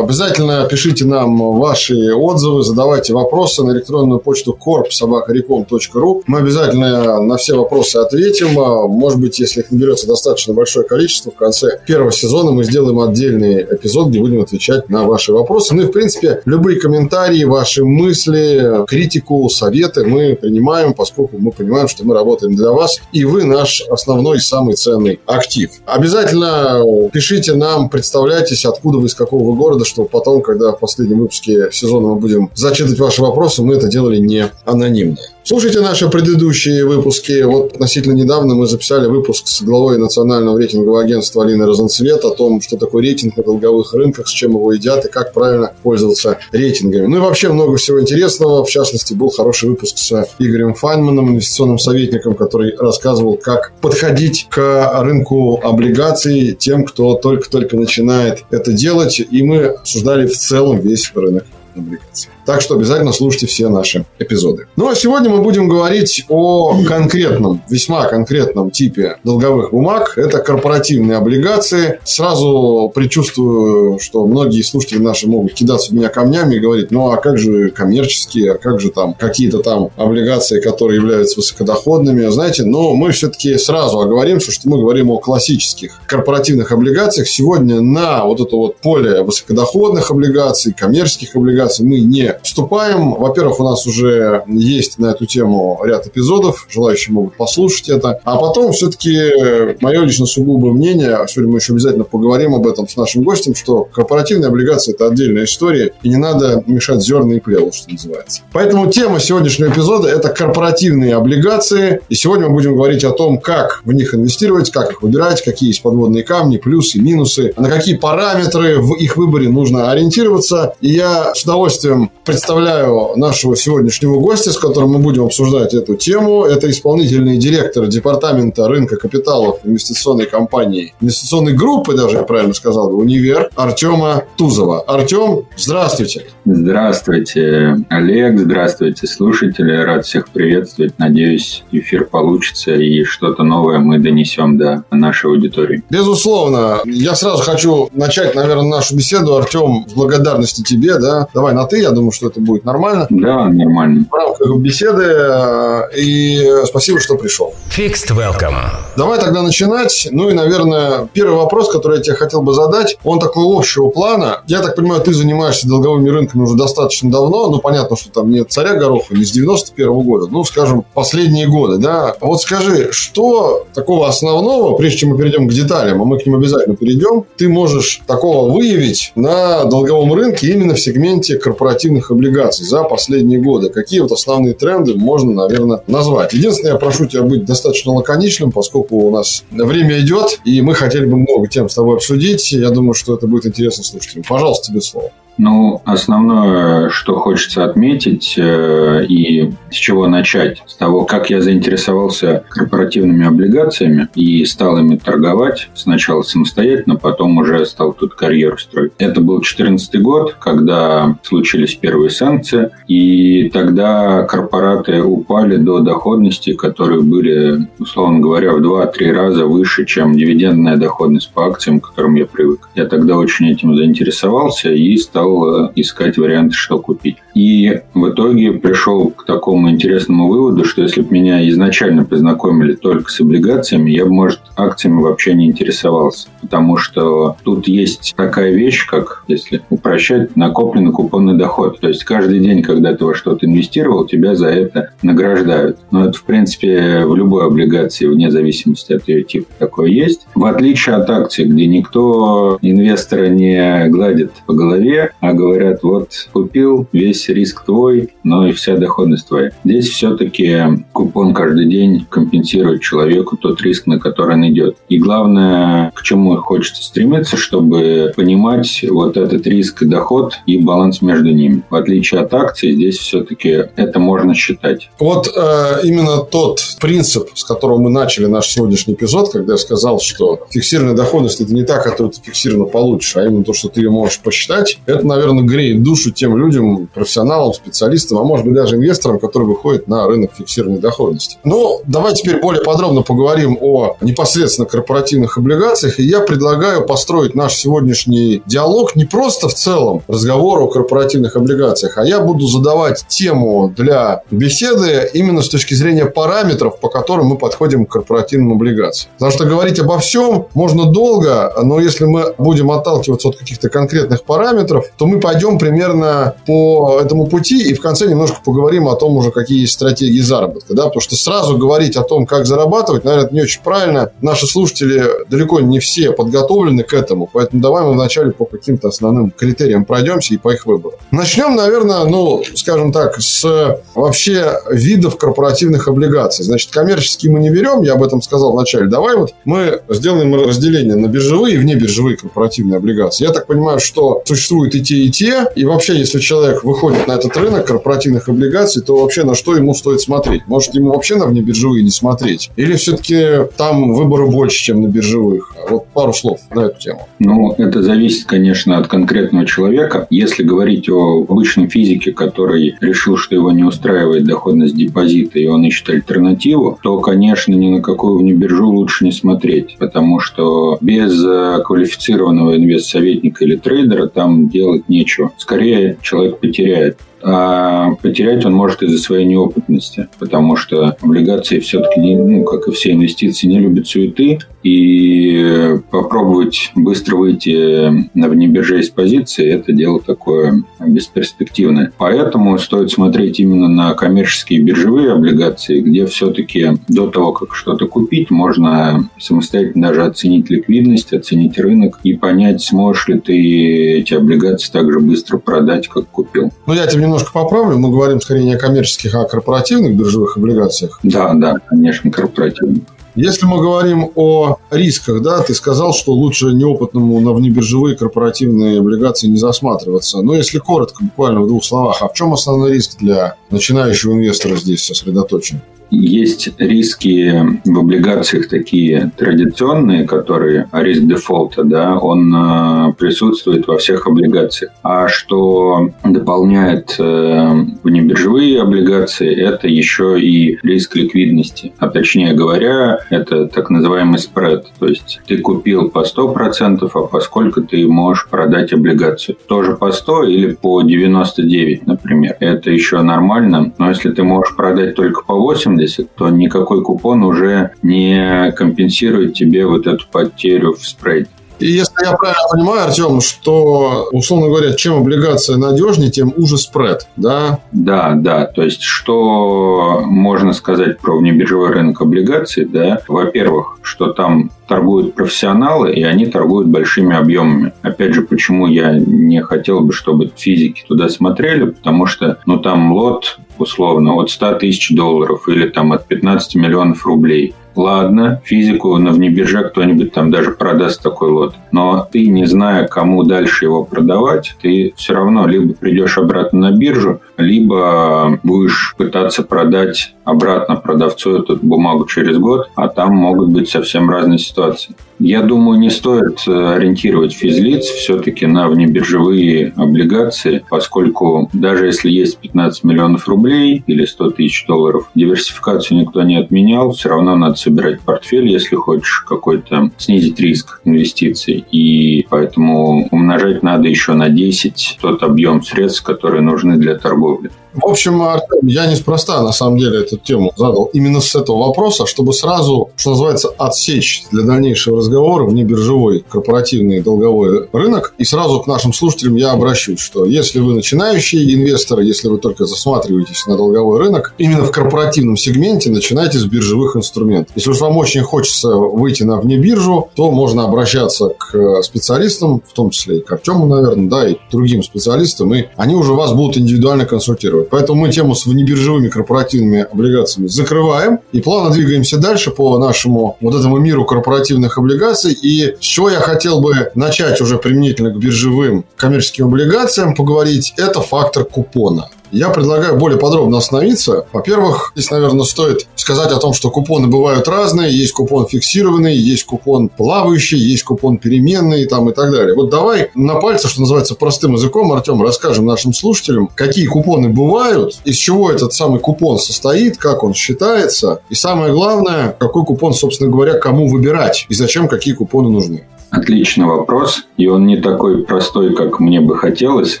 обязательно 0.02 0.21
Обязательно 0.22 0.68
пишите 0.70 1.04
нам 1.04 1.36
ваши 1.58 2.14
отзывы, 2.14 2.62
задавайте 2.62 3.12
вопросы 3.12 3.64
на 3.64 3.72
электронную 3.72 4.20
почту 4.20 4.56
korp.sobakarecom.ru. 4.56 6.22
Мы 6.28 6.38
обязательно 6.38 7.20
на 7.20 7.36
все 7.38 7.56
вопросы 7.56 7.96
ответим. 7.96 8.52
Может 8.52 9.18
быть, 9.18 9.40
если 9.40 9.62
их 9.62 9.72
наберется 9.72 10.06
достаточно 10.06 10.54
большое 10.54 10.86
количество, 10.86 11.32
в 11.32 11.34
конце 11.34 11.80
первого 11.88 12.12
сезона 12.12 12.52
мы 12.52 12.62
сделаем 12.62 13.00
отдельный 13.00 13.62
эпизод, 13.62 14.10
где 14.10 14.20
будем 14.20 14.42
отвечать 14.42 14.88
на 14.88 15.02
ваши 15.08 15.32
вопросы. 15.32 15.74
Ну 15.74 15.82
и, 15.82 15.86
в 15.86 15.90
принципе, 15.90 16.40
любые 16.44 16.78
комментарии, 16.78 17.42
ваши 17.42 17.84
мысли, 17.84 18.86
критику, 18.86 19.48
советы 19.48 20.04
мы 20.04 20.36
принимаем, 20.40 20.94
поскольку 20.94 21.38
мы 21.38 21.50
понимаем, 21.50 21.88
что 21.88 22.06
мы 22.06 22.14
работаем 22.14 22.54
для 22.54 22.70
вас, 22.70 23.00
и 23.12 23.24
вы 23.24 23.42
наш 23.42 23.82
основной 23.90 24.36
и 24.36 24.40
самый 24.40 24.76
ценный 24.76 25.18
актив. 25.26 25.72
Обязательно 25.84 26.80
пишите 27.12 27.54
нам, 27.54 27.88
представляйтесь, 27.88 28.64
откуда 28.64 28.98
вы, 28.98 29.08
из 29.08 29.16
какого 29.16 29.50
вы 29.50 29.56
города, 29.56 29.84
чтобы 29.84 30.11
потом, 30.12 30.42
когда 30.42 30.72
в 30.72 30.78
последнем 30.78 31.18
выпуске 31.20 31.70
сезона 31.72 32.08
мы 32.08 32.16
будем 32.16 32.50
зачитывать 32.54 33.00
ваши 33.00 33.22
вопросы, 33.22 33.62
мы 33.62 33.74
это 33.74 33.88
делали 33.88 34.18
не 34.18 34.50
анонимно. 34.64 35.16
Слушайте 35.44 35.80
наши 35.80 36.08
предыдущие 36.08 36.84
выпуски. 36.86 37.42
Вот 37.42 37.72
относительно 37.72 38.12
недавно 38.12 38.54
мы 38.54 38.68
записали 38.68 39.08
выпуск 39.08 39.48
с 39.48 39.60
главой 39.60 39.98
Национального 39.98 40.56
рейтингового 40.56 41.02
агентства 41.02 41.42
Алины 41.42 41.66
Розенцвет 41.66 42.24
о 42.24 42.30
том, 42.30 42.60
что 42.60 42.76
такое 42.76 43.02
рейтинг 43.02 43.36
на 43.36 43.42
долговых 43.42 43.92
рынках, 43.92 44.28
с 44.28 44.30
чем 44.30 44.52
его 44.52 44.72
едят 44.72 45.04
и 45.04 45.08
как 45.08 45.32
правильно 45.32 45.72
пользоваться 45.82 46.38
рейтингами. 46.52 47.06
Ну 47.06 47.16
и 47.16 47.20
вообще 47.20 47.52
много 47.52 47.76
всего 47.76 48.00
интересного. 48.00 48.64
В 48.64 48.70
частности, 48.70 49.14
был 49.14 49.30
хороший 49.30 49.70
выпуск 49.70 49.98
с 49.98 50.28
Игорем 50.38 50.74
Файнманом, 50.74 51.30
инвестиционным 51.30 51.80
советником, 51.80 52.34
который 52.36 52.76
рассказывал, 52.76 53.36
как 53.36 53.72
подходить 53.80 54.46
к 54.48 55.02
рынку 55.02 55.60
облигаций 55.60 56.52
тем, 56.52 56.84
кто 56.84 57.14
только-только 57.14 57.76
начинает 57.76 58.44
это 58.50 58.72
делать. 58.72 59.18
И 59.18 59.42
мы 59.42 59.64
обсуждали 59.64 60.28
в 60.28 60.38
целом 60.38 60.78
весь 60.78 61.10
рынок 61.16 61.44
облигаций. 61.74 62.30
Так 62.44 62.60
что 62.60 62.74
обязательно 62.74 63.12
слушайте 63.12 63.46
все 63.46 63.68
наши 63.68 64.04
эпизоды. 64.18 64.66
Ну 64.76 64.88
а 64.88 64.94
сегодня 64.94 65.30
мы 65.30 65.42
будем 65.42 65.68
говорить 65.68 66.24
о 66.28 66.82
конкретном, 66.86 67.62
весьма 67.68 68.06
конкретном 68.08 68.70
типе 68.70 69.16
долговых 69.24 69.70
бумаг. 69.70 70.14
Это 70.16 70.38
корпоративные 70.38 71.18
облигации. 71.18 72.00
Сразу 72.04 72.90
предчувствую, 72.94 73.98
что 74.00 74.26
многие 74.26 74.62
слушатели 74.62 74.98
наши 74.98 75.28
могут 75.28 75.54
кидаться 75.54 75.90
в 75.90 75.94
меня 75.94 76.08
камнями 76.08 76.56
и 76.56 76.58
говорить, 76.58 76.90
ну 76.90 77.12
а 77.12 77.16
как 77.16 77.38
же 77.38 77.70
коммерческие, 77.70 78.52
а 78.52 78.58
как 78.58 78.80
же 78.80 78.90
там 78.90 79.14
какие-то 79.14 79.60
там 79.60 79.90
облигации, 79.96 80.60
которые 80.60 81.00
являются 81.00 81.36
высокодоходными. 81.36 82.26
Знаете, 82.28 82.64
но 82.64 82.94
мы 82.94 83.12
все-таки 83.12 83.56
сразу 83.56 84.00
оговоримся, 84.00 84.50
что 84.50 84.68
мы 84.68 84.78
говорим 84.78 85.10
о 85.10 85.18
классических 85.18 86.00
корпоративных 86.06 86.72
облигациях. 86.72 87.28
Сегодня 87.28 87.80
на 87.80 88.24
вот 88.24 88.40
это 88.40 88.56
вот 88.56 88.76
поле 88.78 89.22
высокодоходных 89.22 90.10
облигаций, 90.10 90.72
коммерческих 90.72 91.36
облигаций 91.36 91.84
мы 91.86 92.00
не 92.00 92.31
вступаем. 92.42 93.14
Во-первых, 93.14 93.60
у 93.60 93.64
нас 93.64 93.86
уже 93.86 94.44
есть 94.46 94.98
на 94.98 95.06
эту 95.06 95.26
тему 95.26 95.80
ряд 95.84 96.06
эпизодов, 96.06 96.66
желающие 96.70 97.12
могут 97.12 97.36
послушать 97.36 97.88
это. 97.88 98.20
А 98.24 98.36
потом 98.36 98.72
все-таки 98.72 99.76
мое 99.80 100.02
лично 100.02 100.26
сугубое 100.26 100.72
мнение, 100.72 101.18
сегодня 101.28 101.52
мы 101.52 101.58
еще 101.58 101.72
обязательно 101.72 102.04
поговорим 102.04 102.54
об 102.54 102.66
этом 102.66 102.88
с 102.88 102.96
нашим 102.96 103.22
гостем, 103.22 103.54
что 103.54 103.84
корпоративные 103.84 104.48
облигации– 104.48 104.92
это 104.94 105.06
отдельная 105.06 105.44
история, 105.44 105.92
и 106.02 106.08
не 106.08 106.16
надо 106.16 106.62
мешать 106.66 107.02
зерна 107.02 107.34
и 107.34 107.40
плеву, 107.40 107.72
что 107.72 107.90
называется. 107.90 108.42
Поэтому 108.52 108.90
тема 108.90 109.20
сегодняшнего 109.20 109.70
эпизода– 109.70 110.08
это 110.10 110.28
корпоративные 110.28 111.14
облигации. 111.14 112.00
И 112.08 112.14
сегодня 112.14 112.48
мы 112.48 112.54
будем 112.54 112.74
говорить 112.74 113.04
о 113.04 113.10
том, 113.10 113.38
как 113.38 113.82
в 113.84 113.92
них 113.92 114.14
инвестировать, 114.14 114.70
как 114.70 114.90
их 114.90 115.02
выбирать, 115.02 115.42
какие 115.42 115.68
есть 115.68 115.82
подводные 115.82 116.22
камни, 116.22 116.56
плюсы, 116.56 116.98
минусы, 116.98 117.52
на 117.56 117.68
какие 117.68 117.96
параметры 117.96 118.78
в 118.78 118.94
их 118.94 119.16
выборе 119.16 119.48
нужно 119.48 119.90
ориентироваться. 119.90 120.74
И 120.80 120.90
я 120.90 121.34
с 121.34 121.42
удовольствием 121.44 122.10
представляю 122.24 123.16
нашего 123.16 123.56
сегодняшнего 123.56 124.18
гостя, 124.20 124.52
с 124.52 124.58
которым 124.58 124.90
мы 124.90 124.98
будем 124.98 125.24
обсуждать 125.24 125.74
эту 125.74 125.96
тему. 125.96 126.44
Это 126.44 126.70
исполнительный 126.70 127.36
директор 127.38 127.86
департамента 127.86 128.68
рынка 128.68 128.96
капиталов 128.96 129.60
инвестиционной 129.64 130.26
компании, 130.26 130.94
инвестиционной 131.00 131.52
группы, 131.52 131.96
даже 131.96 132.18
я 132.18 132.22
правильно 132.22 132.54
сказал 132.54 132.90
бы, 132.90 132.96
«Универ» 132.96 133.50
Артема 133.54 134.24
Тузова. 134.36 134.80
Артем, 134.82 135.46
здравствуйте. 135.56 136.26
Здравствуйте, 136.44 137.84
Олег. 137.88 138.38
Здравствуйте, 138.38 139.06
слушатели. 139.06 139.76
Рад 139.76 140.06
всех 140.06 140.28
приветствовать. 140.28 140.98
Надеюсь, 140.98 141.64
эфир 141.72 142.04
получится 142.04 142.74
и 142.74 143.04
что-то 143.04 143.42
новое 143.42 143.78
мы 143.78 143.98
донесем 143.98 144.58
до 144.58 144.84
нашей 144.90 145.30
аудитории. 145.30 145.82
Безусловно. 145.90 146.80
Я 146.84 147.14
сразу 147.14 147.42
хочу 147.42 147.88
начать, 147.92 148.34
наверное, 148.34 148.66
нашу 148.66 148.96
беседу, 148.96 149.36
Артем, 149.36 149.84
в 149.84 149.94
благодарности 149.94 150.62
тебе. 150.62 150.98
Да? 150.98 151.28
Давай 151.34 151.54
на 151.54 151.64
«ты», 151.66 151.80
я 151.80 151.90
думаю, 151.90 152.11
что 152.12 152.28
это 152.28 152.40
будет 152.40 152.64
нормально. 152.64 153.06
Да, 153.10 153.48
нормально. 153.48 154.06
В 154.10 154.14
рамках 154.14 154.56
беседы. 154.58 155.04
Э, 155.04 155.88
и 155.96 156.40
спасибо, 156.66 157.00
что 157.00 157.16
пришел. 157.16 157.54
Fixed 157.76 158.10
welcome. 158.16 158.56
Давай 158.96 159.18
тогда 159.18 159.42
начинать. 159.42 160.08
Ну 160.10 160.28
и, 160.28 160.32
наверное, 160.32 161.08
первый 161.12 161.36
вопрос, 161.36 161.70
который 161.70 161.98
я 161.98 162.02
тебе 162.02 162.16
хотел 162.16 162.42
бы 162.42 162.52
задать, 162.54 162.98
он 163.04 163.18
такого 163.18 163.58
общего 163.58 163.88
плана. 163.88 164.42
Я 164.46 164.60
так 164.60 164.76
понимаю, 164.76 165.02
ты 165.02 165.12
занимаешься 165.12 165.68
долговыми 165.68 166.08
рынками 166.08 166.42
уже 166.42 166.56
достаточно 166.56 167.10
давно. 167.10 167.48
Ну, 167.50 167.58
понятно, 167.58 167.96
что 167.96 168.10
там 168.10 168.30
нет 168.30 168.50
царя 168.50 168.74
Гороха 168.74 169.14
не 169.14 169.24
с 169.24 169.32
91 169.32 169.88
-го 169.88 170.02
года. 170.02 170.26
Ну, 170.30 170.44
скажем, 170.44 170.84
последние 170.94 171.46
годы, 171.46 171.78
да. 171.78 172.14
Вот 172.20 172.40
скажи, 172.40 172.88
что 172.92 173.66
такого 173.74 174.08
основного, 174.08 174.76
прежде 174.76 174.98
чем 174.98 175.10
мы 175.10 175.18
перейдем 175.18 175.48
к 175.48 175.52
деталям, 175.52 176.02
а 176.02 176.04
мы 176.04 176.18
к 176.18 176.26
ним 176.26 176.36
обязательно 176.36 176.76
перейдем, 176.76 177.24
ты 177.36 177.48
можешь 177.48 178.02
такого 178.06 178.52
выявить 178.52 179.12
на 179.14 179.64
долговом 179.64 180.12
рынке 180.12 180.48
именно 180.48 180.74
в 180.74 180.80
сегменте 180.80 181.36
корпоративных 181.36 182.01
облигаций 182.10 182.64
за 182.66 182.84
последние 182.84 183.40
годы? 183.40 183.68
Какие 183.70 184.00
вот 184.00 184.12
основные 184.12 184.54
тренды 184.54 184.94
можно, 184.94 185.32
наверное, 185.32 185.82
назвать? 185.86 186.32
Единственное, 186.32 186.72
я 186.72 186.78
прошу 186.78 187.06
тебя 187.06 187.22
быть 187.22 187.44
достаточно 187.44 187.92
лаконичным, 187.92 188.52
поскольку 188.52 188.96
у 188.96 189.10
нас 189.10 189.44
время 189.50 190.00
идет, 190.00 190.40
и 190.44 190.60
мы 190.60 190.74
хотели 190.74 191.06
бы 191.06 191.16
много 191.16 191.48
тем 191.48 191.68
с 191.68 191.74
тобой 191.74 191.96
обсудить. 191.96 192.52
Я 192.52 192.70
думаю, 192.70 192.94
что 192.94 193.14
это 193.14 193.26
будет 193.26 193.46
интересно 193.46 193.84
слушателям. 193.84 194.24
Пожалуйста, 194.28 194.68
тебе 194.68 194.80
слово. 194.80 195.10
Ну, 195.38 195.80
основное, 195.84 196.90
что 196.90 197.16
хочется 197.16 197.64
отметить 197.64 198.34
э, 198.36 199.04
и 199.08 199.50
с 199.70 199.74
чего 199.74 200.06
начать, 200.06 200.62
с 200.66 200.76
того, 200.76 201.04
как 201.04 201.30
я 201.30 201.40
заинтересовался 201.40 202.44
корпоративными 202.50 203.26
облигациями 203.26 204.08
и 204.14 204.44
стал 204.44 204.78
ими 204.78 204.96
торговать, 204.96 205.68
сначала 205.74 206.22
самостоятельно, 206.22 206.96
потом 206.96 207.38
уже 207.38 207.64
стал 207.64 207.92
тут 207.92 208.14
карьеру 208.14 208.58
строить. 208.58 208.92
Это 208.98 209.20
был 209.20 209.36
2014 209.36 210.02
год, 210.02 210.36
когда 210.38 211.16
случились 211.22 211.74
первые 211.74 212.10
санкции, 212.10 212.70
и 212.86 213.48
тогда 213.50 214.24
корпораты 214.24 215.02
упали 215.02 215.56
до 215.56 215.80
доходности, 215.80 216.52
которые 216.52 217.00
были, 217.00 217.68
условно 217.78 218.20
говоря, 218.20 218.52
в 218.52 218.60
2-3 218.60 219.12
раза 219.12 219.46
выше, 219.46 219.86
чем 219.86 220.14
дивидендная 220.14 220.76
доходность 220.76 221.32
по 221.32 221.46
акциям, 221.46 221.80
к 221.80 221.88
которым 221.88 222.16
я 222.16 222.26
привык. 222.26 222.68
Я 222.74 222.86
тогда 222.86 223.16
очень 223.16 223.50
этим 223.50 223.74
заинтересовался 223.76 224.70
и 224.70 224.96
стал 224.96 225.21
э, 225.24 225.72
искать 225.76 226.16
варианты, 226.18 226.54
что 226.54 226.78
купить. 226.78 227.18
И 227.34 227.80
в 227.94 228.08
итоге 228.08 228.52
пришел 228.52 229.10
к 229.10 229.24
такому 229.24 229.70
интересному 229.70 230.28
выводу, 230.28 230.64
что 230.64 230.82
если 230.82 231.00
бы 231.00 231.12
меня 231.12 231.48
изначально 231.48 232.04
познакомили 232.04 232.74
только 232.74 233.10
с 233.10 233.20
облигациями, 233.20 233.90
я 233.90 234.04
бы, 234.04 234.12
может, 234.12 234.40
акциями 234.56 235.00
вообще 235.00 235.34
не 235.34 235.46
интересовался. 235.46 236.28
Потому 236.40 236.76
что 236.76 237.36
тут 237.42 237.68
есть 237.68 238.14
такая 238.16 238.52
вещь, 238.52 238.86
как, 238.86 239.24
если 239.28 239.62
упрощать, 239.70 240.36
накопленный 240.36 240.92
купонный 240.92 241.36
доход. 241.36 241.80
То 241.80 241.88
есть 241.88 242.04
каждый 242.04 242.40
день, 242.40 242.62
когда 242.62 242.94
ты 242.94 243.04
во 243.04 243.14
что-то 243.14 243.46
инвестировал, 243.46 244.06
тебя 244.06 244.34
за 244.34 244.48
это 244.48 244.90
награждают. 245.02 245.78
Но 245.90 246.06
это, 246.06 246.18
в 246.18 246.24
принципе, 246.24 247.04
в 247.06 247.16
любой 247.16 247.46
облигации, 247.46 248.06
вне 248.06 248.30
зависимости 248.30 248.92
от 248.92 249.08
ее 249.08 249.22
типа, 249.22 249.46
такое 249.58 249.90
есть. 249.90 250.26
В 250.34 250.44
отличие 250.44 250.96
от 250.96 251.08
акций, 251.08 251.44
где 251.46 251.66
никто 251.66 252.58
инвестора 252.60 253.28
не 253.28 253.88
гладит 253.88 254.32
по 254.46 254.52
голове, 254.52 255.12
а 255.20 255.32
говорят, 255.32 255.82
вот 255.82 256.10
купил, 256.32 256.86
весь 256.92 257.21
риск 257.28 257.64
твой, 257.64 258.10
но 258.24 258.46
и 258.46 258.52
вся 258.52 258.76
доходность 258.76 259.28
твоя. 259.28 259.50
Здесь 259.64 259.88
все-таки 259.88 260.58
купон 260.92 261.34
каждый 261.34 261.66
день 261.66 262.06
компенсирует 262.08 262.82
человеку 262.82 263.36
тот 263.36 263.60
риск, 263.62 263.86
на 263.86 263.98
который 263.98 264.34
он 264.34 264.48
идет. 264.48 264.76
И 264.88 264.98
главное, 264.98 265.92
к 265.94 266.02
чему 266.02 266.36
хочется 266.36 266.82
стремиться, 266.82 267.36
чтобы 267.36 268.12
понимать 268.16 268.84
вот 268.88 269.16
этот 269.16 269.46
риск 269.46 269.82
и 269.82 269.86
доход 269.86 270.34
и 270.46 270.58
баланс 270.58 271.02
между 271.02 271.30
ними. 271.30 271.62
В 271.70 271.74
отличие 271.74 272.20
от 272.20 272.32
акций, 272.34 272.72
здесь 272.72 272.98
все-таки 272.98 273.64
это 273.76 273.98
можно 273.98 274.34
считать. 274.34 274.90
Вот 274.98 275.28
э, 275.34 275.80
именно 275.84 276.18
тот 276.18 276.60
принцип, 276.80 277.28
с 277.34 277.44
которого 277.44 277.78
мы 277.78 277.90
начали 277.90 278.26
наш 278.26 278.48
сегодняшний 278.48 278.94
эпизод, 278.94 279.32
когда 279.32 279.54
я 279.54 279.58
сказал, 279.58 280.00
что 280.00 280.46
фиксированная 280.50 280.96
доходность 280.96 281.40
это 281.40 281.54
не 281.54 281.64
та, 281.64 281.78
которую 281.78 282.12
ты 282.12 282.20
фиксированно 282.22 282.66
получишь, 282.66 283.16
а 283.16 283.24
именно 283.24 283.44
то, 283.44 283.52
что 283.52 283.68
ты 283.68 283.80
ее 283.80 283.90
можешь 283.90 284.20
посчитать, 284.20 284.78
это, 284.86 285.06
наверное, 285.06 285.44
греет 285.44 285.82
душу 285.82 286.10
тем 286.10 286.36
людям, 286.36 286.88
профессионалам, 286.92 287.11
специалистам, 287.54 288.18
а 288.18 288.24
может 288.24 288.46
быть 288.46 288.54
даже 288.54 288.76
инвесторам, 288.76 289.18
которые 289.18 289.48
выходят 289.48 289.88
на 289.88 290.06
рынок 290.06 290.32
фиксированной 290.36 290.80
доходности. 290.80 291.38
Ну, 291.44 291.80
давай 291.86 292.14
теперь 292.14 292.40
более 292.40 292.62
подробно 292.62 293.02
поговорим 293.02 293.58
о 293.60 293.96
непосредственно 294.00 294.66
корпоративных 294.66 295.38
облигациях. 295.38 296.00
И 296.00 296.04
я 296.04 296.20
предлагаю 296.20 296.86
построить 296.86 297.34
наш 297.34 297.54
сегодняшний 297.54 298.42
диалог 298.46 298.96
не 298.96 299.04
просто 299.04 299.48
в 299.48 299.54
целом 299.54 300.02
разговор 300.08 300.60
о 300.60 300.68
корпоративных 300.68 301.36
облигациях, 301.36 301.98
а 301.98 302.04
я 302.04 302.20
буду 302.20 302.46
задавать 302.46 303.04
тему 303.08 303.72
для 303.76 304.22
беседы 304.30 305.10
именно 305.12 305.42
с 305.42 305.48
точки 305.48 305.74
зрения 305.74 306.06
параметров, 306.06 306.78
по 306.80 306.88
которым 306.88 307.26
мы 307.26 307.36
подходим 307.36 307.86
к 307.86 307.92
корпоративным 307.92 308.52
облигациям. 308.52 309.12
Потому 309.14 309.32
что 309.32 309.44
говорить 309.44 309.78
обо 309.78 309.98
всем 309.98 310.46
можно 310.54 310.86
долго, 310.86 311.52
но 311.62 311.80
если 311.80 312.04
мы 312.04 312.34
будем 312.38 312.70
отталкиваться 312.70 313.28
от 313.28 313.36
каких-то 313.36 313.68
конкретных 313.68 314.24
параметров, 314.24 314.86
то 314.96 315.06
мы 315.06 315.20
пойдем 315.20 315.58
примерно 315.58 316.34
по 316.46 317.01
этому 317.02 317.26
пути 317.26 317.70
и 317.70 317.74
в 317.74 317.80
конце 317.80 318.06
немножко 318.08 318.38
поговорим 318.44 318.88
о 318.88 318.96
том 318.96 319.16
уже, 319.16 319.30
какие 319.30 319.60
есть 319.60 319.74
стратегии 319.74 320.20
заработка. 320.20 320.74
Да? 320.74 320.84
Потому 320.84 321.00
что 321.00 321.16
сразу 321.16 321.56
говорить 321.56 321.96
о 321.96 322.02
том, 322.02 322.26
как 322.26 322.46
зарабатывать, 322.46 323.04
наверное, 323.04 323.26
это 323.26 323.34
не 323.34 323.42
очень 323.42 323.62
правильно. 323.62 324.10
Наши 324.20 324.46
слушатели 324.46 325.04
далеко 325.28 325.60
не 325.60 325.78
все 325.78 326.12
подготовлены 326.12 326.82
к 326.82 326.94
этому, 326.94 327.28
поэтому 327.32 327.62
давай 327.62 327.84
мы 327.84 327.92
вначале 327.92 328.32
по 328.32 328.44
каким-то 328.44 328.88
основным 328.88 329.30
критериям 329.30 329.84
пройдемся 329.84 330.34
и 330.34 330.38
по 330.38 330.52
их 330.52 330.66
выбору. 330.66 330.96
Начнем, 331.10 331.56
наверное, 331.56 332.04
ну, 332.04 332.42
скажем 332.54 332.92
так, 332.92 333.20
с 333.20 333.80
вообще 333.94 334.54
видов 334.70 335.16
корпоративных 335.16 335.88
облигаций. 335.88 336.44
Значит, 336.44 336.70
коммерческие 336.70 337.32
мы 337.32 337.40
не 337.40 337.50
берем, 337.50 337.82
я 337.82 337.94
об 337.94 338.02
этом 338.02 338.22
сказал 338.22 338.52
вначале. 338.52 338.86
Давай 338.86 339.16
вот 339.16 339.34
мы 339.44 339.82
сделаем 339.88 340.34
разделение 340.34 340.96
на 340.96 341.06
биржевые 341.06 341.56
и 341.56 341.58
внебиржевые 341.58 342.16
корпоративные 342.16 342.76
облигации. 342.78 343.24
Я 343.24 343.32
так 343.32 343.46
понимаю, 343.46 343.80
что 343.80 344.22
существуют 344.26 344.74
и 344.74 344.82
те, 344.82 344.96
и 344.96 345.10
те. 345.10 345.46
И 345.56 345.64
вообще, 345.64 345.96
если 345.96 346.18
человек 346.18 346.64
выходит 346.64 346.91
на 347.06 347.12
этот 347.12 347.36
рынок 347.36 347.66
корпоративных 347.66 348.28
облигаций, 348.28 348.82
то 348.82 348.96
вообще 348.96 349.24
на 349.24 349.34
что 349.34 349.56
ему 349.56 349.74
стоит 349.74 350.00
смотреть? 350.00 350.42
Может, 350.46 350.74
ему 350.74 350.92
вообще 350.92 351.16
на 351.16 351.26
внебиржевые 351.26 351.82
не 351.82 351.90
смотреть? 351.90 352.50
Или 352.56 352.76
все-таки 352.76 353.48
там 353.56 353.92
выбора 353.92 354.26
больше, 354.26 354.62
чем 354.62 354.82
на 354.82 354.86
биржевых? 354.86 355.54
Вот 355.68 355.86
пару 355.88 356.12
слов 356.12 356.40
на 356.50 356.66
эту 356.66 356.78
тему. 356.78 357.08
Ну, 357.18 357.54
это 357.56 357.82
зависит, 357.82 358.26
конечно, 358.26 358.78
от 358.78 358.88
конкретного 358.88 359.46
человека. 359.46 360.06
Если 360.10 360.42
говорить 360.42 360.88
о 360.88 361.24
обычном 361.28 361.68
физике, 361.68 362.12
который 362.12 362.76
решил, 362.80 363.16
что 363.16 363.34
его 363.34 363.50
не 363.52 363.64
устраивает 363.64 364.24
доходность 364.24 364.74
депозита, 364.74 365.38
и 365.38 365.46
он 365.46 365.64
ищет 365.64 365.88
альтернативу, 365.90 366.78
то, 366.82 366.98
конечно, 366.98 367.54
ни 367.54 367.68
на 367.68 367.80
какую 367.80 368.18
внебиржу 368.18 368.68
лучше 368.68 369.04
не 369.04 369.12
смотреть, 369.12 369.76
потому 369.78 370.20
что 370.20 370.78
без 370.80 371.24
э, 371.24 371.62
квалифицированного 371.64 372.56
инвест-советника 372.56 373.44
или 373.44 373.56
трейдера 373.56 374.06
там 374.08 374.48
делать 374.48 374.88
нечего. 374.88 375.32
Скорее, 375.38 375.96
человек 376.02 376.38
потеряет 376.38 376.81
good. 376.82 377.11
А 377.22 377.94
потерять 378.02 378.44
он 378.44 378.54
может 378.54 378.82
из-за 378.82 378.98
своей 378.98 379.24
неопытности, 379.24 380.08
потому 380.18 380.56
что 380.56 380.96
облигации 381.00 381.60
все-таки, 381.60 382.16
ну, 382.16 382.44
как 382.44 382.68
и 382.68 382.72
все 382.72 382.92
инвестиции, 382.92 383.46
не 383.46 383.58
любят 383.58 383.86
суеты, 383.86 384.38
и 384.62 385.76
попробовать 385.90 386.70
быстро 386.74 387.16
выйти 387.16 388.08
на 388.14 388.28
внебирже 388.28 388.80
из 388.80 388.90
позиции– 388.90 389.46
это 389.52 389.72
дело 389.72 390.00
такое 390.00 390.62
бесперспективное. 390.80 391.92
Поэтому 391.98 392.56
стоит 392.58 392.90
смотреть 392.90 393.40
именно 393.40 393.68
на 393.68 393.94
коммерческие 393.94 394.60
биржевые 394.60 395.12
облигации, 395.12 395.80
где 395.80 396.06
все-таки 396.06 396.72
до 396.88 397.08
того, 397.08 397.32
как 397.32 397.54
что-то 397.54 397.86
купить, 397.86 398.30
можно 398.30 399.08
самостоятельно 399.18 399.88
даже 399.88 400.04
оценить 400.04 400.48
ликвидность, 400.50 401.12
оценить 401.12 401.58
рынок 401.58 401.98
и 402.04 402.14
понять, 402.14 402.62
сможешь 402.62 403.08
ли 403.08 403.18
ты 403.18 403.98
эти 403.98 404.14
облигации 404.14 404.70
так 404.70 404.90
же 404.92 405.00
быстро 405.00 405.38
продать, 405.38 405.88
как 405.88 406.06
купил. 406.08 406.52
Ну, 406.66 406.74
я 406.74 406.86
тебя 406.86 407.08
немножко 407.12 407.32
поправлю. 407.32 407.78
Мы 407.78 407.90
говорим 407.90 408.20
скорее 408.20 408.44
не 408.44 408.54
о 408.54 408.58
коммерческих, 408.58 409.14
а 409.14 409.22
о 409.22 409.24
корпоративных 409.24 409.94
биржевых 409.94 410.36
облигациях. 410.36 410.98
Да, 411.02 411.34
да, 411.34 411.56
конечно, 411.68 412.10
корпоративных. 412.10 412.82
Если 413.14 413.44
мы 413.44 413.58
говорим 413.58 414.10
о 414.14 414.56
рисках, 414.70 415.20
да, 415.20 415.42
ты 415.42 415.52
сказал, 415.52 415.92
что 415.92 416.12
лучше 416.12 416.46
неопытному 416.46 417.20
на 417.20 417.34
внебиржевые 417.34 417.94
корпоративные 417.94 418.78
облигации 418.78 419.26
не 419.26 419.36
засматриваться. 419.36 420.22
Но 420.22 420.34
если 420.34 420.58
коротко, 420.58 421.04
буквально 421.04 421.42
в 421.42 421.46
двух 421.46 421.62
словах, 421.62 421.98
а 422.00 422.08
в 422.08 422.14
чем 422.14 422.32
основной 422.32 422.72
риск 422.72 422.96
для 422.98 423.34
начинающего 423.50 424.14
инвестора 424.14 424.56
здесь 424.56 424.82
сосредоточен? 424.86 425.60
Есть 425.94 426.48
риски 426.58 427.60
в 427.66 427.78
облигациях 427.78 428.48
такие 428.48 429.12
традиционные, 429.18 430.04
которые 430.04 430.66
риск 430.72 431.02
дефолта, 431.02 431.64
да, 431.64 431.98
он 431.98 432.34
э, 432.34 432.94
присутствует 432.94 433.66
во 433.66 433.76
всех 433.76 434.06
облигациях. 434.06 434.72
А 434.82 435.08
что 435.08 435.90
дополняет 436.02 436.96
э, 436.98 437.50
внебиржевые 437.82 438.62
облигации, 438.62 439.38
это 439.38 439.68
еще 439.68 440.18
и 440.18 440.58
риск 440.62 440.96
ликвидности. 440.96 441.74
А 441.76 441.88
точнее 441.88 442.32
говоря, 442.32 443.00
это 443.10 443.46
так 443.46 443.68
называемый 443.68 444.18
спред. 444.18 444.68
То 444.78 444.86
есть 444.86 445.20
ты 445.26 445.36
купил 445.38 445.90
по 445.90 446.04
100%, 446.04 446.90
а 446.94 447.00
поскольку 447.02 447.60
ты 447.60 447.86
можешь 447.86 448.28
продать 448.30 448.72
облигацию. 448.72 449.36
Тоже 449.46 449.76
по 449.76 449.92
100 449.92 450.24
или 450.24 450.54
по 450.54 450.80
99, 450.80 451.86
например. 451.86 452.36
Это 452.40 452.70
еще 452.70 453.02
нормально. 453.02 453.74
Но 453.76 453.90
если 453.90 454.10
ты 454.10 454.22
можешь 454.22 454.56
продать 454.56 454.94
только 454.94 455.22
по 455.22 455.34
80, 455.34 455.81
70, 455.86 456.14
то 456.14 456.28
никакой 456.28 456.82
купон 456.82 457.22
уже 457.22 457.72
не 457.82 458.52
компенсирует 458.52 459.34
тебе 459.34 459.66
вот 459.66 459.86
эту 459.86 460.06
потерю 460.10 460.74
в 460.74 460.86
спреде. 460.86 461.28
И 461.58 461.66
если 461.66 462.04
я 462.04 462.12
правильно 462.16 462.42
понимаю, 462.50 462.84
Артем, 462.86 463.20
что, 463.20 464.08
условно 464.10 464.48
говоря, 464.48 464.74
чем 464.74 464.96
облигация 464.96 465.56
надежнее, 465.56 466.10
тем 466.10 466.32
уже 466.36 466.58
спред, 466.58 467.06
да? 467.16 467.60
Да, 467.70 468.14
да. 468.16 468.46
То 468.46 468.62
есть, 468.62 468.82
что 468.82 470.02
можно 470.04 470.54
сказать 470.54 470.98
про 470.98 471.16
внебиржевой 471.16 471.70
рынок 471.70 472.00
облигаций, 472.00 472.64
да? 472.64 473.00
Во-первых, 473.06 473.78
что 473.82 474.12
там 474.12 474.50
торгуют 474.66 475.14
профессионалы, 475.14 475.92
и 475.92 476.02
они 476.02 476.26
торгуют 476.26 476.66
большими 476.66 477.14
объемами. 477.14 477.72
Опять 477.82 478.14
же, 478.14 478.22
почему 478.22 478.66
я 478.66 478.98
не 478.98 479.40
хотел 479.42 479.82
бы, 479.82 479.92
чтобы 479.92 480.32
физики 480.34 480.82
туда 480.88 481.08
смотрели, 481.08 481.66
потому 481.66 482.06
что, 482.06 482.38
ну, 482.44 482.58
там 482.58 482.92
лот 482.92 483.38
условно, 483.62 484.14
от 484.14 484.30
100 484.30 484.54
тысяч 484.54 484.94
долларов 484.94 485.48
или 485.48 485.68
там 485.68 485.92
от 485.92 486.06
15 486.06 486.56
миллионов 486.56 487.06
рублей. 487.06 487.54
ладно, 487.74 488.42
физику 488.44 488.98
на 488.98 489.12
внебирже 489.12 489.64
кто-нибудь 489.64 490.12
там 490.12 490.30
даже 490.30 490.50
продаст 490.50 491.02
такой 491.02 491.30
лот. 491.30 491.54
Но 491.70 492.06
ты, 492.10 492.26
не 492.26 492.44
зная, 492.44 492.86
кому 492.86 493.22
дальше 493.22 493.64
его 493.64 493.84
продавать, 493.84 494.54
ты 494.60 494.92
все 494.96 495.14
равно 495.14 495.46
либо 495.46 495.72
придешь 495.72 496.18
обратно 496.18 496.70
на 496.70 496.76
биржу, 496.76 497.20
либо 497.36 498.38
будешь 498.42 498.94
пытаться 498.96 499.42
продать 499.42 500.14
обратно 500.24 500.76
продавцу 500.76 501.38
эту 501.38 501.58
бумагу 501.60 502.06
через 502.06 502.38
год, 502.38 502.68
а 502.76 502.88
там 502.88 503.14
могут 503.14 503.50
быть 503.50 503.68
совсем 503.68 504.08
разные 504.08 504.38
ситуации. 504.38 504.94
Я 505.18 505.42
думаю, 505.42 505.78
не 505.78 505.90
стоит 505.90 506.42
э, 506.48 506.74
ориентировать 506.74 507.32
физлиц 507.32 507.84
все-таки 507.84 508.46
на 508.46 508.68
внебиржевые 508.68 509.72
облигации, 509.76 510.64
поскольку 510.68 511.48
даже 511.52 511.86
если 511.86 512.10
есть 512.10 512.38
15 512.38 512.82
миллионов 512.82 513.28
рублей 513.28 513.84
или 513.86 514.04
100 514.04 514.30
тысяч 514.30 514.66
долларов, 514.66 515.08
диверсификацию 515.14 516.00
никто 516.00 516.22
не 516.22 516.36
отменял, 516.38 516.90
все 516.90 517.10
равно 517.10 517.36
надо 517.36 517.54
собирать 517.54 518.00
портфель, 518.00 518.48
если 518.48 518.74
хочешь 518.74 519.24
какой-то 519.28 519.90
снизить 519.96 520.40
риск 520.40 520.80
инвестиций. 520.84 521.64
И 521.70 522.26
поэтому 522.28 523.06
умножать 523.12 523.62
надо 523.62 523.88
еще 523.88 524.14
на 524.14 524.28
10 524.28 524.98
тот 525.00 525.22
объем 525.22 525.62
средств, 525.62 526.02
которые 526.02 526.42
нужны 526.42 526.76
для 526.76 526.96
торговли 526.96 527.21
торговли. 527.22 527.50
В 527.74 527.86
общем, 527.86 528.20
Артем, 528.20 528.66
я 528.66 528.86
неспроста, 528.86 529.42
на 529.42 529.52
самом 529.52 529.78
деле, 529.78 530.00
эту 530.00 530.18
тему 530.18 530.52
задал 530.56 530.90
именно 530.92 531.20
с 531.20 531.34
этого 531.34 531.66
вопроса, 531.66 532.06
чтобы 532.06 532.34
сразу, 532.34 532.90
что 532.96 533.10
называется, 533.10 533.48
отсечь 533.56 534.24
для 534.30 534.42
дальнейшего 534.42 534.98
разговора 534.98 535.44
внебиржевой 535.44 536.22
корпоративный 536.28 537.00
долговой 537.00 537.68
рынок. 537.72 538.14
И 538.18 538.24
сразу 538.24 538.60
к 538.60 538.66
нашим 538.66 538.92
слушателям 538.92 539.36
я 539.36 539.52
обращусь, 539.52 540.00
что 540.00 540.26
если 540.26 540.60
вы 540.60 540.74
начинающий 540.74 541.54
инвестор, 541.54 542.00
если 542.00 542.28
вы 542.28 542.38
только 542.38 542.66
засматриваетесь 542.66 543.46
на 543.46 543.56
долговой 543.56 543.98
рынок, 543.98 544.34
именно 544.36 544.64
в 544.64 544.70
корпоративном 544.70 545.38
сегменте 545.38 545.90
начинайте 545.90 546.38
с 546.38 546.44
биржевых 546.44 546.96
инструментов. 546.96 547.56
Если 547.56 547.70
уж 547.70 547.80
вам 547.80 547.96
очень 547.96 548.22
хочется 548.22 548.68
выйти 548.68 549.22
на 549.22 549.40
внебиржу, 549.40 550.10
то 550.14 550.30
можно 550.30 550.64
обращаться 550.64 551.30
к 551.38 551.82
специалистам, 551.82 552.62
в 552.66 552.72
том 552.74 552.90
числе 552.90 553.18
и 553.18 553.20
к 553.20 553.32
Артему, 553.32 553.66
наверное, 553.66 554.10
да, 554.10 554.28
и 554.28 554.36
другим 554.50 554.82
специалистам, 554.82 555.54
и 555.54 555.64
они 555.76 555.94
уже 555.94 556.12
вас 556.12 556.32
будут 556.32 556.58
индивидуально 556.58 557.06
консультировать. 557.06 557.61
Поэтому 557.70 558.02
мы 558.02 558.12
тему 558.12 558.34
с 558.34 558.46
внебиржевыми 558.46 559.08
корпоративными 559.08 559.86
облигациями 559.90 560.48
закрываем 560.48 561.20
и 561.32 561.40
плавно 561.40 561.70
двигаемся 561.70 562.18
дальше 562.18 562.50
по 562.50 562.78
нашему 562.78 563.36
вот 563.40 563.54
этому 563.54 563.78
миру 563.78 564.04
корпоративных 564.04 564.78
облигаций. 564.78 565.32
И 565.32 565.76
с 565.80 565.84
чего 565.84 566.10
я 566.10 566.20
хотел 566.20 566.60
бы 566.60 566.90
начать 566.94 567.40
уже 567.40 567.58
применительно 567.58 568.10
к 568.10 568.18
биржевым 568.18 568.84
коммерческим 568.96 569.46
облигациям 569.46 570.14
поговорить, 570.14 570.74
это 570.76 571.00
фактор 571.00 571.44
купона. 571.44 572.08
Я 572.32 572.48
предлагаю 572.48 572.96
более 572.96 573.18
подробно 573.18 573.58
остановиться. 573.58 574.24
Во-первых, 574.32 574.92
здесь, 574.96 575.10
наверное, 575.10 575.44
стоит 575.44 575.86
сказать 575.96 576.32
о 576.32 576.38
том, 576.38 576.54
что 576.54 576.70
купоны 576.70 577.06
бывают 577.06 577.46
разные. 577.46 577.92
Есть 577.92 578.12
купон 578.12 578.46
фиксированный, 578.46 579.14
есть 579.14 579.44
купон 579.44 579.90
плавающий, 579.90 580.58
есть 580.58 580.82
купон 580.82 581.18
переменный 581.18 581.84
там, 581.84 582.08
и 582.08 582.14
так 582.14 582.32
далее. 582.32 582.54
Вот 582.54 582.70
давай 582.70 583.10
на 583.14 583.34
пальце, 583.34 583.68
что 583.68 583.82
называется, 583.82 584.14
простым 584.14 584.54
языком, 584.54 584.90
Артем, 584.92 585.20
расскажем 585.22 585.66
нашим 585.66 585.92
слушателям, 585.92 586.48
какие 586.54 586.86
купоны 586.86 587.28
бывают, 587.28 588.00
из 588.04 588.16
чего 588.16 588.50
этот 588.50 588.72
самый 588.72 588.98
купон 588.98 589.38
состоит, 589.38 589.98
как 589.98 590.24
он 590.24 590.32
считается, 590.32 591.20
и 591.28 591.34
самое 591.34 591.74
главное, 591.74 592.34
какой 592.40 592.64
купон, 592.64 592.94
собственно 592.94 593.30
говоря, 593.30 593.58
кому 593.58 593.88
выбирать 593.88 594.46
и 594.48 594.54
зачем 594.54 594.88
какие 594.88 595.12
купоны 595.12 595.50
нужны. 595.50 595.84
Отличный 596.12 596.66
вопрос, 596.66 597.24
и 597.38 597.46
он 597.46 597.66
не 597.66 597.78
такой 597.78 598.24
простой, 598.24 598.74
как 598.74 599.00
мне 599.00 599.20
бы 599.20 599.36
хотелось 599.36 600.00